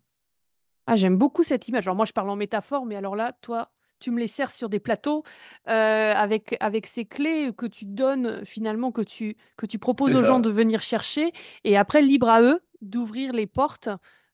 Ah, 0.88 0.95
j'aime 0.95 1.16
beaucoup 1.16 1.43
cette 1.43 1.68
image. 1.68 1.86
Alors 1.86 1.95
moi, 1.95 2.06
je 2.06 2.12
parle 2.14 2.30
en 2.32 2.36
métaphore, 2.36 2.88
mais 2.88 2.95
alors 2.95 3.16
là, 3.16 3.34
toi, 3.41 3.70
tu 4.00 4.12
me 4.12 4.20
les 4.20 4.28
sers 4.28 4.52
sur 4.52 4.70
des 4.70 4.80
plateaux 4.80 5.24
euh, 5.68 6.14
avec, 6.14 6.56
avec 6.60 6.88
ces 6.88 7.06
clés 7.06 7.52
que 7.56 7.66
tu 7.66 7.86
donnes 7.86 8.45
finalement, 8.45 8.91
que 8.91 9.02
tu, 9.02 9.38
que 9.56 9.66
tu 9.66 9.80
proposes 9.80 10.16
aux 10.16 10.26
gens 10.26 10.39
de 10.39 10.50
venir 10.50 10.82
chercher. 10.82 11.32
Et 11.64 11.78
après, 11.78 12.02
libre 12.02 12.30
à 12.30 12.41
eux 12.41 12.62
d'ouvrir 12.82 13.34
les 13.34 13.48
portes 13.48 13.89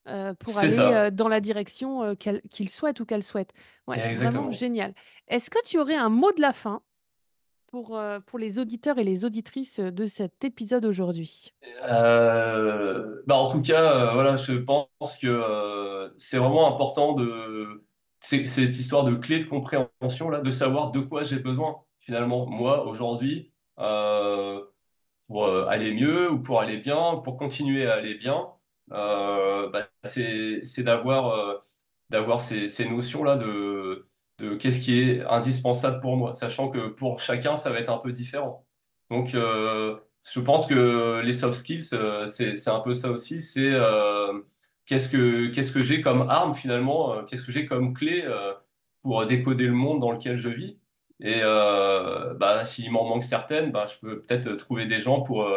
euh, 0.08 0.34
pour 0.34 0.58
aller 0.58 0.78
euh, 0.80 1.12
dans 1.12 1.30
la 1.30 1.40
direction 1.40 2.16
qu'ils 2.16 2.70
souhaitent 2.70 3.00
ou 3.00 3.06
qu'elles 3.06 3.24
souhaitent. 3.24 3.54
Ouais, 3.88 3.96
vraiment 3.96 4.12
exactement. 4.12 4.52
génial. 4.52 4.94
Est-ce 5.28 5.50
que 5.50 5.60
tu 5.66 5.80
aurais 5.80 5.96
un 5.96 6.10
mot 6.10 6.32
de 6.34 6.42
la 6.42 6.54
fin 6.54 6.82
pour, 7.68 8.00
pour 8.28 8.38
les 8.38 8.60
auditeurs 8.60 9.00
et 9.00 9.04
les 9.04 9.26
auditrices 9.26 9.80
de 9.80 10.06
cet 10.06 10.44
épisode 10.44 10.86
aujourd'hui? 10.86 11.54
Euh, 11.86 13.22
bah 13.26 13.36
en 13.36 13.50
tout 13.50 13.62
cas, 13.62 14.14
voilà, 14.14 14.36
je 14.36 14.54
pense 14.54 15.18
que 15.20 16.12
c'est 16.18 16.38
vraiment 16.38 16.68
important 16.68 17.14
de 17.14 17.84
cette 18.24 18.78
histoire 18.78 19.04
de 19.04 19.16
clé 19.16 19.40
de 19.40 19.46
compréhension 19.46 20.30
là, 20.30 20.42
de 20.42 20.52
savoir 20.52 20.92
de 20.92 21.02
quoi 21.02 21.24
j'ai 21.24 21.40
besoin 21.40 21.76
finalement 22.00 22.46
moi 22.48 22.86
aujourd'hui 22.86 23.52
euh, 23.80 24.62
pour 25.28 25.46
euh, 25.46 25.66
aller 25.68 25.94
mieux 25.94 26.32
ou 26.32 26.40
pour 26.42 26.60
aller 26.62 26.78
bien, 26.78 27.18
pour 27.24 27.38
continuer 27.38 27.88
à 27.88 27.96
aller 27.96 28.16
bien. 28.16 28.48
Euh, 28.92 29.70
bah, 29.70 29.88
c'est 30.04 30.62
euh, 30.88 31.58
d'avoir 32.10 32.42
ces, 32.42 32.68
ces 32.68 32.90
notions 32.90 33.24
là 33.24 33.36
de 33.38 34.08
de 34.40 34.56
qu'est-ce 34.56 34.82
qui 34.82 35.00
est 35.00 35.22
indispensable 35.26 36.02
pour 36.02 36.18
moi, 36.18 36.34
sachant 36.34 36.70
que 36.70 36.88
pour 36.88 37.20
chacun 37.20 37.56
ça 37.56 37.72
va 37.72 37.80
être 37.80 37.90
un 37.92 38.00
peu 38.00 38.12
différent. 38.12 38.66
Donc 39.12 39.30
je 39.30 40.40
pense 40.42 40.66
que 40.66 41.22
les 41.24 41.32
soft 41.34 41.54
skills, 41.60 41.84
c'est, 42.28 42.68
un 42.68 42.80
peu 42.80 42.94
ça 42.94 43.12
aussi. 43.12 43.42
C'est 43.42 43.72
qu'est-ce 44.86 45.10
que, 45.10 45.48
qu'est-ce 45.48 45.72
que 45.72 45.84
j'ai 45.84 46.02
comme 46.02 46.30
arme 46.30 46.54
finalement, 46.56 47.14
euh, 47.14 47.24
qu'est-ce 47.24 47.44
que 47.44 47.52
j'ai 47.52 47.66
comme 47.66 47.94
clé 47.94 48.24
euh, 48.26 48.54
pour 49.02 49.26
décoder 49.26 49.68
le 49.68 49.74
monde 49.74 50.00
dans 50.02 50.12
lequel 50.12 50.38
je 50.38 50.50
vis? 50.50 50.80
Et 51.20 51.42
euh, 51.44 52.34
bah, 52.36 52.66
s'il 52.66 52.92
m'en 52.92 53.06
manque 53.08 53.24
certaines, 53.24 53.72
bah, 53.72 53.86
je 53.88 53.98
peux 54.00 54.22
peut-être 54.22 54.54
trouver 54.58 54.86
des 54.86 55.00
gens 55.00 55.22
pour, 55.22 55.50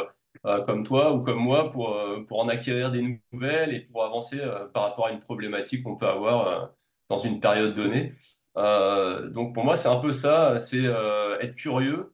comme 0.66 0.84
toi 0.84 1.12
ou 1.12 1.22
comme 1.22 1.38
moi 1.38 1.70
pour, 1.70 1.98
pour 2.28 2.40
en 2.40 2.48
acquérir 2.48 2.92
des 2.92 3.20
nouvelles 3.32 3.74
et 3.74 3.80
pour 3.80 4.04
avancer 4.04 4.38
par 4.72 4.84
rapport 4.84 5.06
à 5.08 5.10
une 5.12 5.18
problématique 5.20 5.82
qu'on 5.82 5.96
peut 5.96 6.06
avoir 6.06 6.72
dans 7.08 7.18
une 7.18 7.40
période 7.40 7.74
donnée. 7.74 8.14
Donc 8.54 9.54
pour 9.54 9.64
moi, 9.64 9.76
c'est 9.76 9.88
un 9.88 9.96
peu 9.96 10.12
ça, 10.12 10.58
c'est 10.60 10.84
être 10.84 11.54
curieux 11.56 12.12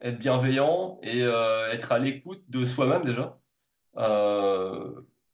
être 0.00 0.18
bienveillant 0.18 0.98
et 1.02 1.20
être 1.20 1.92
à 1.92 1.98
l'écoute 1.98 2.42
de 2.48 2.64
soi-même 2.64 3.02
déjà. 3.02 3.38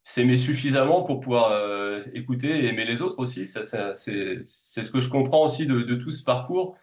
S'aimer 0.03 0.37
suffisamment 0.37 1.03
pour 1.03 1.19
pouvoir 1.21 1.51
euh, 1.51 1.99
écouter 2.13 2.49
et 2.49 2.67
aimer 2.67 2.85
les 2.85 3.01
autres 3.01 3.19
aussi. 3.19 3.47
Ça, 3.47 3.95
c'est, 3.95 4.43
ce 4.45 4.91
que 4.91 5.01
je 5.01 5.09
comprends 5.09 5.45
aussi 5.45 5.65
de, 5.65 5.81
de 5.81 5.95
tout 5.95 6.11
ce 6.11 6.23
parcours. 6.23 6.77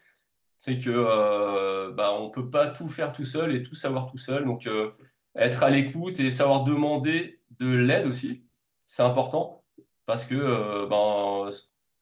C'est 0.59 0.79
que 0.79 0.91
euh, 0.91 1.93
bah, 1.93 2.13
on 2.19 2.31
peut 2.31 2.51
pas 2.51 2.67
tout 2.69 2.89
faire 2.89 3.13
tout 3.13 3.25
seul 3.25 3.55
et 3.55 3.63
tout 3.63 3.75
savoir 3.75 4.11
tout 4.11 4.19
seul. 4.19 4.45
Donc 4.45 4.67
euh, 4.67 4.91
être 5.37 5.63
à 5.63 5.71
l'écoute 5.71 6.21
et 6.21 6.31
savoir 6.31 6.65
demander 6.65 7.41
de 7.59 7.69
l'aide 7.69 8.07
aussi, 8.07 8.45
c'est 8.87 9.03
important 9.03 9.65
parce 10.07 10.25
que 10.25 10.35
euh, 10.35 10.87
ben, 10.87 11.51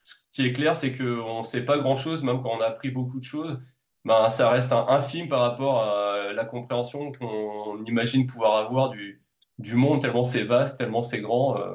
ce 0.02 0.14
qui 0.32 0.46
est 0.46 0.52
clair, 0.52 0.74
c'est 0.76 0.96
qu'on 0.96 1.40
ne 1.40 1.44
sait 1.44 1.64
pas 1.64 1.78
grand-chose, 1.78 2.22
même 2.22 2.42
quand 2.42 2.50
on 2.50 2.60
a 2.60 2.66
appris 2.66 2.90
beaucoup 2.90 3.18
de 3.18 3.24
choses 3.24 3.58
ben, 4.04 4.30
ça 4.30 4.50
reste 4.50 4.72
infime 4.72 5.28
par 5.28 5.40
rapport 5.40 5.82
à 5.82 6.32
la 6.32 6.44
compréhension 6.44 7.12
qu'on 7.12 7.84
imagine 7.84 8.26
pouvoir 8.26 8.56
avoir 8.56 8.90
du, 8.90 9.22
du 9.58 9.74
monde, 9.74 10.00
tellement 10.00 10.24
c'est 10.24 10.44
vaste, 10.44 10.78
tellement 10.78 11.02
c'est 11.02 11.20
grand. 11.20 11.58
euh. 11.58 11.74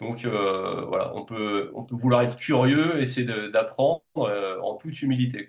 donc 0.00 0.24
euh, 0.24 0.84
voilà, 0.86 1.14
on 1.14 1.24
peut, 1.24 1.70
vouloir 1.90 2.22
être 2.22 2.36
curieux, 2.36 3.00
essayer 3.00 3.26
d'apprendre 3.50 4.02
euh, 4.18 4.58
en 4.62 4.76
toute 4.76 5.00
humilité. 5.02 5.48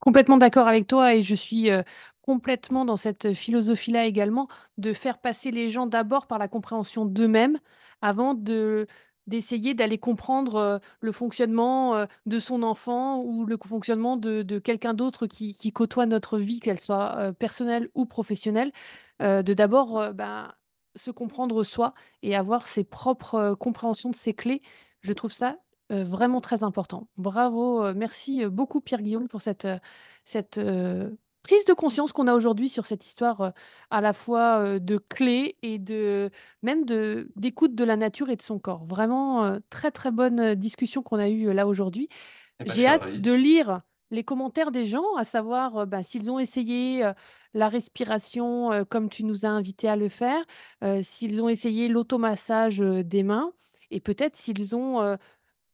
Complètement 0.00 0.38
d'accord 0.38 0.68
avec 0.68 0.86
toi 0.86 1.14
et 1.14 1.22
je 1.22 1.34
suis 1.34 1.70
complètement 2.22 2.84
dans 2.84 2.96
cette 2.96 3.34
philosophie-là 3.34 4.06
également, 4.06 4.48
de 4.76 4.92
faire 4.92 5.18
passer 5.18 5.50
les 5.50 5.70
gens 5.70 5.86
d'abord 5.86 6.26
par 6.26 6.38
la 6.38 6.48
compréhension 6.48 7.04
d'eux-mêmes 7.04 7.58
avant 8.00 8.34
de 8.34 8.86
d'essayer 9.26 9.74
d'aller 9.74 9.98
comprendre 9.98 10.80
le 11.00 11.12
fonctionnement 11.12 12.06
de 12.24 12.38
son 12.38 12.62
enfant 12.62 13.20
ou 13.22 13.44
le 13.44 13.58
fonctionnement 13.62 14.16
de, 14.16 14.58
quelqu'un 14.58 14.94
d'autre 14.94 15.26
qui, 15.26 15.70
côtoie 15.70 16.06
notre 16.06 16.38
vie, 16.38 16.60
qu'elle 16.60 16.80
soit 16.80 17.34
personnelle 17.38 17.90
ou 17.94 18.06
professionnelle, 18.06 18.72
de 19.20 19.52
d'abord 19.52 20.14
ben, 20.14 20.50
se 20.98 21.10
comprendre 21.10 21.64
soi 21.64 21.94
et 22.22 22.36
avoir 22.36 22.66
ses 22.66 22.84
propres 22.84 23.34
euh, 23.36 23.54
compréhensions 23.54 24.10
de 24.10 24.14
ses 24.16 24.34
clés. 24.34 24.62
Je 25.00 25.12
trouve 25.12 25.32
ça 25.32 25.56
euh, 25.90 26.04
vraiment 26.04 26.42
très 26.42 26.64
important. 26.64 27.08
Bravo, 27.16 27.82
euh, 27.82 27.94
merci 27.96 28.44
euh, 28.44 28.50
beaucoup 28.50 28.82
Pierre-Guillaume 28.82 29.26
pour 29.26 29.40
cette, 29.40 29.66
cette 30.26 30.60
prise 31.42 31.64
de 31.64 31.72
conscience 31.72 32.12
qu'on 32.12 32.26
a 32.26 32.34
aujourd'hui 32.34 32.68
sur 32.68 32.84
cette 32.84 33.06
histoire 33.06 33.54
à 33.90 34.00
la 34.02 34.12
fois 34.12 34.78
de 34.78 34.98
clés 34.98 35.56
et 35.62 35.78
de 35.78 36.30
même 36.62 36.84
de 36.84 37.30
d'écoute 37.36 37.74
de 37.74 37.84
la 37.84 37.96
nature 37.96 38.28
et 38.28 38.36
de 38.36 38.42
son 38.42 38.58
corps. 38.58 38.84
Vraiment 38.84 39.56
très 39.70 39.90
très 39.90 40.10
bonne 40.10 40.54
discussion 40.56 41.02
qu'on 41.02 41.18
a 41.18 41.30
eue 41.30 41.54
là 41.54 41.66
aujourd'hui. 41.66 42.10
Et 42.60 42.64
ben, 42.64 42.74
J'ai 42.74 42.86
hâte 42.86 43.00
ravi. 43.02 43.20
de 43.20 43.32
lire 43.32 43.80
les 44.10 44.24
commentaires 44.24 44.70
des 44.70 44.84
gens, 44.84 45.16
à 45.16 45.24
savoir 45.24 45.86
bah, 45.86 46.02
s'ils 46.02 46.30
ont 46.30 46.38
essayé 46.38 47.10
la 47.58 47.68
respiration 47.68 48.84
comme 48.88 49.08
tu 49.08 49.24
nous 49.24 49.44
as 49.44 49.48
invités 49.48 49.88
à 49.88 49.96
le 49.96 50.08
faire, 50.08 50.44
s'ils 51.02 51.42
ont 51.42 51.48
essayé 51.48 51.88
l'automassage 51.88 52.80
euh, 52.80 53.02
des 53.02 53.24
mains 53.24 53.52
et 53.90 54.00
peut-être 54.00 54.36
s'ils 54.36 54.76
ont 54.76 55.16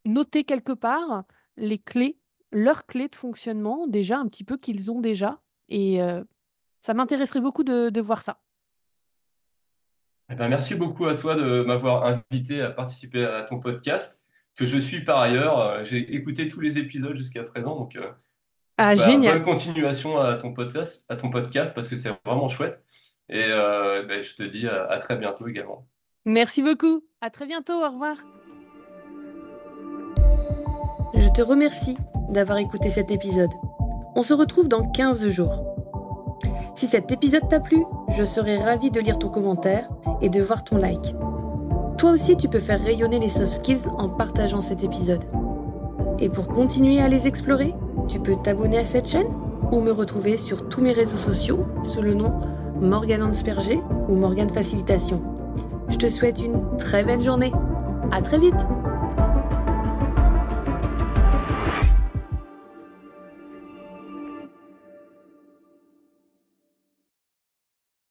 noter 0.05 0.45
quelque 0.45 0.73
part 0.73 1.25
les 1.57 1.79
clés 1.79 2.19
leurs 2.53 2.87
clés 2.87 3.09
de 3.09 3.17
fonctionnement, 3.17 3.89
déjà 3.89 4.19
un 4.19 4.29
petit 4.29 4.45
peu 4.45 4.57
qu'ils 4.57 4.93
ont 4.93 5.01
déjà. 5.01 5.41
Et 5.69 5.99
ça 6.81 6.95
m'intéresserait 6.95 7.41
beaucoup 7.41 7.65
de, 7.65 8.01
voir 8.01 8.21
ça. 8.21 8.41
Eh 10.31 10.37
ben, 10.37 10.49
merci 10.49 10.77
beaucoup 10.77 11.07
à 11.07 11.17
toi 11.17 11.35
de 11.35 11.65
m'avoir 11.65 12.05
invité 12.05 12.61
à 12.61 12.71
participer 12.71 13.25
à 13.25 13.43
ton 13.43 13.59
podcast, 13.59 14.25
que 14.55 14.65
je 14.65 14.79
suis 14.79 15.05
par 15.05 15.19
ailleurs. 15.19 15.83
J'ai 15.83 16.15
écouté 16.15 16.47
tous 16.47 16.61
les 16.61 16.79
épisodes 16.79 17.17
jusqu'à 17.17 17.43
présent, 17.43 17.75
donc 17.75 17.99
ah, 18.79 18.95
bah, 18.95 19.05
génial. 19.07 19.35
bonne 19.35 19.43
continuation 19.43 20.19
à 20.19 20.35
ton 20.35 20.53
podcast, 20.53 21.05
à 21.09 21.17
ton 21.17 21.31
podcast 21.31 21.75
parce 21.75 21.89
que 21.89 21.97
c'est 21.97 22.11
vraiment 22.25 22.49
chouette. 22.49 22.83
Et 23.29 23.47
ben, 23.47 24.23
je 24.23 24.35
te 24.35 24.43
dis 24.43 24.69
à 24.69 24.99
très 24.99 25.17
bientôt 25.17 25.49
également. 25.49 25.87
Merci 26.27 26.63
beaucoup. 26.63 27.05
À 27.21 27.31
très 27.31 27.47
bientôt. 27.47 27.75
Au 27.75 27.91
revoir. 27.91 28.17
Je 31.15 31.29
te 31.29 31.43
remercie 31.43 31.97
d'avoir 32.31 32.59
écouté 32.59 32.91
cet 32.91 33.11
épisode. 33.11 33.51
On 34.17 34.23
se 34.23 34.35
retrouve 34.35 34.69
dans 34.69 34.83
15 34.83 35.29
jours. 35.29 35.75
Si 36.77 36.87
cet 36.87 37.13
épisode 37.13 37.49
t'a 37.49 37.61
plu, 37.61 37.85
je 38.17 38.25
serai 38.25 38.59
ravie 38.59 38.91
de 38.91 39.01
lire 39.01 39.19
ton 39.19 39.29
commentaire 39.29 39.89
et 40.21 40.29
de 40.29 40.43
voir 40.43 40.65
ton 40.65 40.77
like. 40.77 41.15
Toi 41.99 42.11
aussi, 42.11 42.37
tu 42.37 42.49
peux 42.49 42.59
faire 42.59 42.83
rayonner 42.83 43.21
les 43.21 43.29
soft 43.29 43.53
skills 43.53 43.89
en 43.97 44.09
partageant 44.09 44.61
cet 44.61 44.83
épisode. 44.83 45.25
Et 46.19 46.29
pour 46.29 46.49
continuer 46.49 47.01
à 47.01 47.09
les 47.09 47.27
explorer, 47.27 47.75
tu 48.09 48.21
peux 48.21 48.37
t'abonner 48.37 48.79
à 48.79 48.85
cette 48.85 49.09
chaîne 49.09 49.27
ou 49.73 49.81
me 49.81 49.91
retrouver 49.91 50.37
sur 50.37 50.69
tous 50.69 50.81
mes 50.81 50.93
réseaux 50.93 51.17
sociaux 51.17 51.67
sous 51.83 52.03
le 52.03 52.15
nom 52.15 52.33
Morgane 52.81 53.23
Ansperger 53.23 53.81
ou 54.09 54.15
Morgane 54.15 54.51
Facilitation. 54.51 55.23
Je 55.89 55.97
te 55.97 56.09
souhaite 56.09 56.41
une 56.41 56.77
très 56.79 57.05
belle 57.05 57.23
journée. 57.23 57.53
À 58.11 58.23
très 58.23 58.39
vite! 58.39 58.55